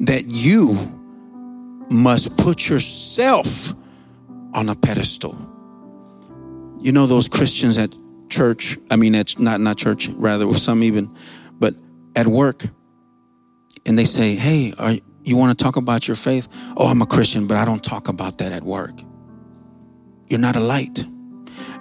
that 0.00 0.24
you 0.26 0.76
must 1.90 2.36
put 2.36 2.68
yourself 2.68 3.72
on 4.54 4.68
a 4.68 4.74
pedestal. 4.74 5.36
You 6.78 6.92
know 6.92 7.06
those 7.06 7.28
Christians 7.28 7.78
at 7.78 7.94
church, 8.28 8.76
I 8.90 8.96
mean, 8.96 9.14
it's 9.14 9.38
not 9.38 9.60
not 9.60 9.76
church, 9.76 10.08
rather 10.08 10.46
with 10.46 10.58
some 10.58 10.82
even, 10.82 11.14
but 11.58 11.74
at 12.14 12.26
work, 12.26 12.64
and 13.86 13.98
they 13.98 14.04
say, 14.04 14.34
"Hey, 14.34 14.74
are 14.78 14.94
you 15.24 15.36
want 15.36 15.56
to 15.56 15.62
talk 15.62 15.76
about 15.76 16.06
your 16.06 16.16
faith? 16.16 16.48
Oh, 16.76 16.86
I'm 16.86 17.02
a 17.02 17.06
Christian, 17.06 17.46
but 17.46 17.56
I 17.56 17.64
don't 17.64 17.82
talk 17.82 18.08
about 18.08 18.38
that 18.38 18.52
at 18.52 18.62
work. 18.62 18.94
You're 20.28 20.40
not 20.40 20.56
a 20.56 20.60
light. 20.60 21.04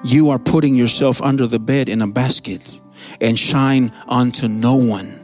You 0.04 0.30
are 0.30 0.40
putting 0.40 0.76
yourself 0.76 1.22
under 1.22 1.48
the 1.48 1.60
bed 1.60 1.90
in 1.90 2.02
a 2.02 2.08
basket 2.08 2.80
and 3.22 3.38
shine 3.38 3.92
unto 4.08 4.48
no 4.48 4.76
one. 4.76 5.24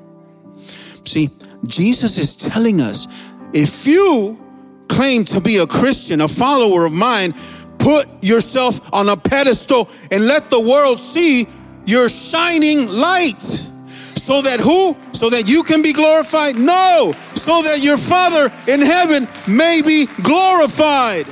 See, 1.05 1.29
Jesus 1.65 2.17
is 2.17 2.35
telling 2.35 2.81
us 2.81 3.07
if 3.53 3.85
you 3.85 4.39
claim 4.87 5.25
to 5.25 5.41
be 5.41 5.57
a 5.57 5.67
Christian, 5.67 6.21
a 6.21 6.27
follower 6.27 6.85
of 6.85 6.93
mine, 6.93 7.33
put 7.79 8.07
yourself 8.21 8.93
on 8.93 9.09
a 9.09 9.17
pedestal 9.17 9.89
and 10.11 10.27
let 10.27 10.49
the 10.49 10.59
world 10.59 10.99
see 10.99 11.47
your 11.85 12.09
shining 12.09 12.87
light. 12.87 13.41
So 13.41 14.41
that 14.43 14.59
who? 14.59 14.95
So 15.13 15.29
that 15.31 15.49
you 15.49 15.63
can 15.63 15.81
be 15.81 15.93
glorified? 15.93 16.55
No, 16.55 17.13
so 17.35 17.63
that 17.63 17.79
your 17.81 17.97
Father 17.97 18.51
in 18.67 18.81
heaven 18.81 19.27
may 19.47 19.81
be 19.81 20.05
glorified. 20.21 21.25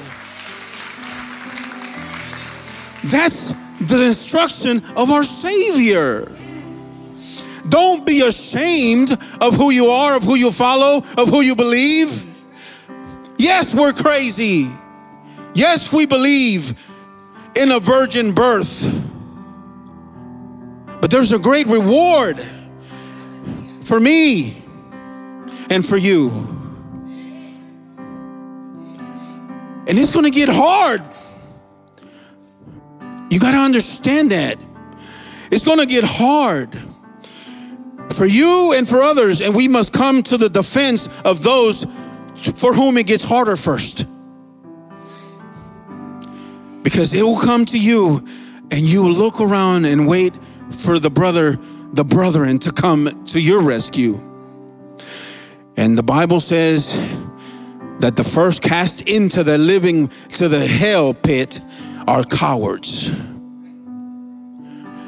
That's 3.05 3.53
the 3.79 4.03
instruction 4.05 4.83
of 4.95 5.11
our 5.11 5.23
Savior. 5.23 6.27
Don't 7.69 8.05
be 8.05 8.21
ashamed 8.21 9.11
of 9.39 9.55
who 9.55 9.69
you 9.69 9.87
are, 9.87 10.17
of 10.17 10.23
who 10.23 10.35
you 10.35 10.51
follow, 10.51 11.03
of 11.17 11.29
who 11.29 11.41
you 11.41 11.55
believe. 11.55 12.25
Yes, 13.37 13.73
we're 13.73 13.93
crazy. 13.93 14.69
Yes, 15.53 15.93
we 15.93 16.05
believe 16.05 16.91
in 17.55 17.71
a 17.71 17.79
virgin 17.79 18.33
birth. 18.33 18.85
But 20.99 21.11
there's 21.11 21.31
a 21.31 21.39
great 21.39 21.67
reward 21.67 22.39
for 23.81 23.99
me 23.99 24.61
and 25.69 25.85
for 25.85 25.97
you. 25.97 26.29
And 29.87 29.97
it's 29.97 30.13
going 30.13 30.25
to 30.25 30.31
get 30.31 30.49
hard. 30.49 31.01
You 33.31 33.39
got 33.39 33.51
to 33.51 33.57
understand 33.57 34.31
that. 34.31 34.57
It's 35.51 35.65
going 35.65 35.79
to 35.79 35.85
get 35.85 36.03
hard 36.03 36.69
for 38.13 38.25
you 38.25 38.73
and 38.75 38.87
for 38.87 39.01
others, 39.01 39.41
and 39.41 39.55
we 39.55 39.67
must 39.67 39.93
come 39.93 40.23
to 40.23 40.37
the 40.37 40.49
defense 40.49 41.07
of 41.23 41.43
those 41.43 41.85
for 42.55 42.73
whom 42.73 42.97
it 42.97 43.07
gets 43.07 43.23
harder 43.23 43.55
first. 43.55 44.05
Because 46.83 47.13
it 47.13 47.23
will 47.23 47.39
come 47.39 47.65
to 47.65 47.79
you, 47.79 48.25
and 48.71 48.79
you 48.81 49.03
will 49.03 49.13
look 49.13 49.41
around 49.41 49.85
and 49.85 50.07
wait 50.07 50.33
for 50.71 50.99
the 50.99 51.09
brother, 51.09 51.59
the 51.93 52.03
brethren 52.03 52.59
to 52.59 52.71
come 52.71 53.25
to 53.25 53.39
your 53.39 53.61
rescue. 53.61 54.17
And 55.77 55.97
the 55.97 56.03
Bible 56.03 56.39
says 56.39 56.97
that 57.99 58.15
the 58.15 58.23
first 58.23 58.61
cast 58.61 59.07
into 59.07 59.43
the 59.43 59.57
living 59.57 60.07
to 60.29 60.47
the 60.47 60.65
hell 60.65 61.13
pit 61.13 61.61
are 62.07 62.23
cowards. 62.23 63.11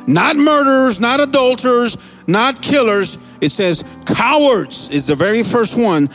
Not 0.08 0.36
murderers, 0.36 1.00
not 1.00 1.20
adulterers, 1.20 1.98
not 2.32 2.62
killers. 2.62 3.18
It 3.42 3.52
says 3.52 3.84
cowards 4.06 4.90
is 4.90 5.08
the 5.08 5.16
very 5.16 5.44
first 5.44 5.78
one 5.78 6.10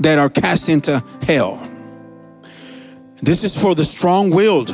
that 0.00 0.18
are 0.18 0.28
cast 0.28 0.68
into 0.68 1.02
hell. 1.22 1.56
This 3.22 3.44
is 3.44 3.60
for 3.60 3.74
the 3.74 3.84
strong 3.84 4.30
willed. 4.30 4.70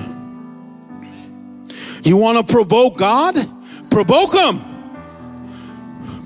You 2.03 2.16
want 2.16 2.47
to 2.47 2.53
provoke 2.53 2.99
God? 2.99 3.36
Provoke 3.91 4.34
Him. 4.34 4.61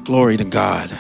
Glory 0.04 0.36
to 0.36 0.44
God. 0.44 0.90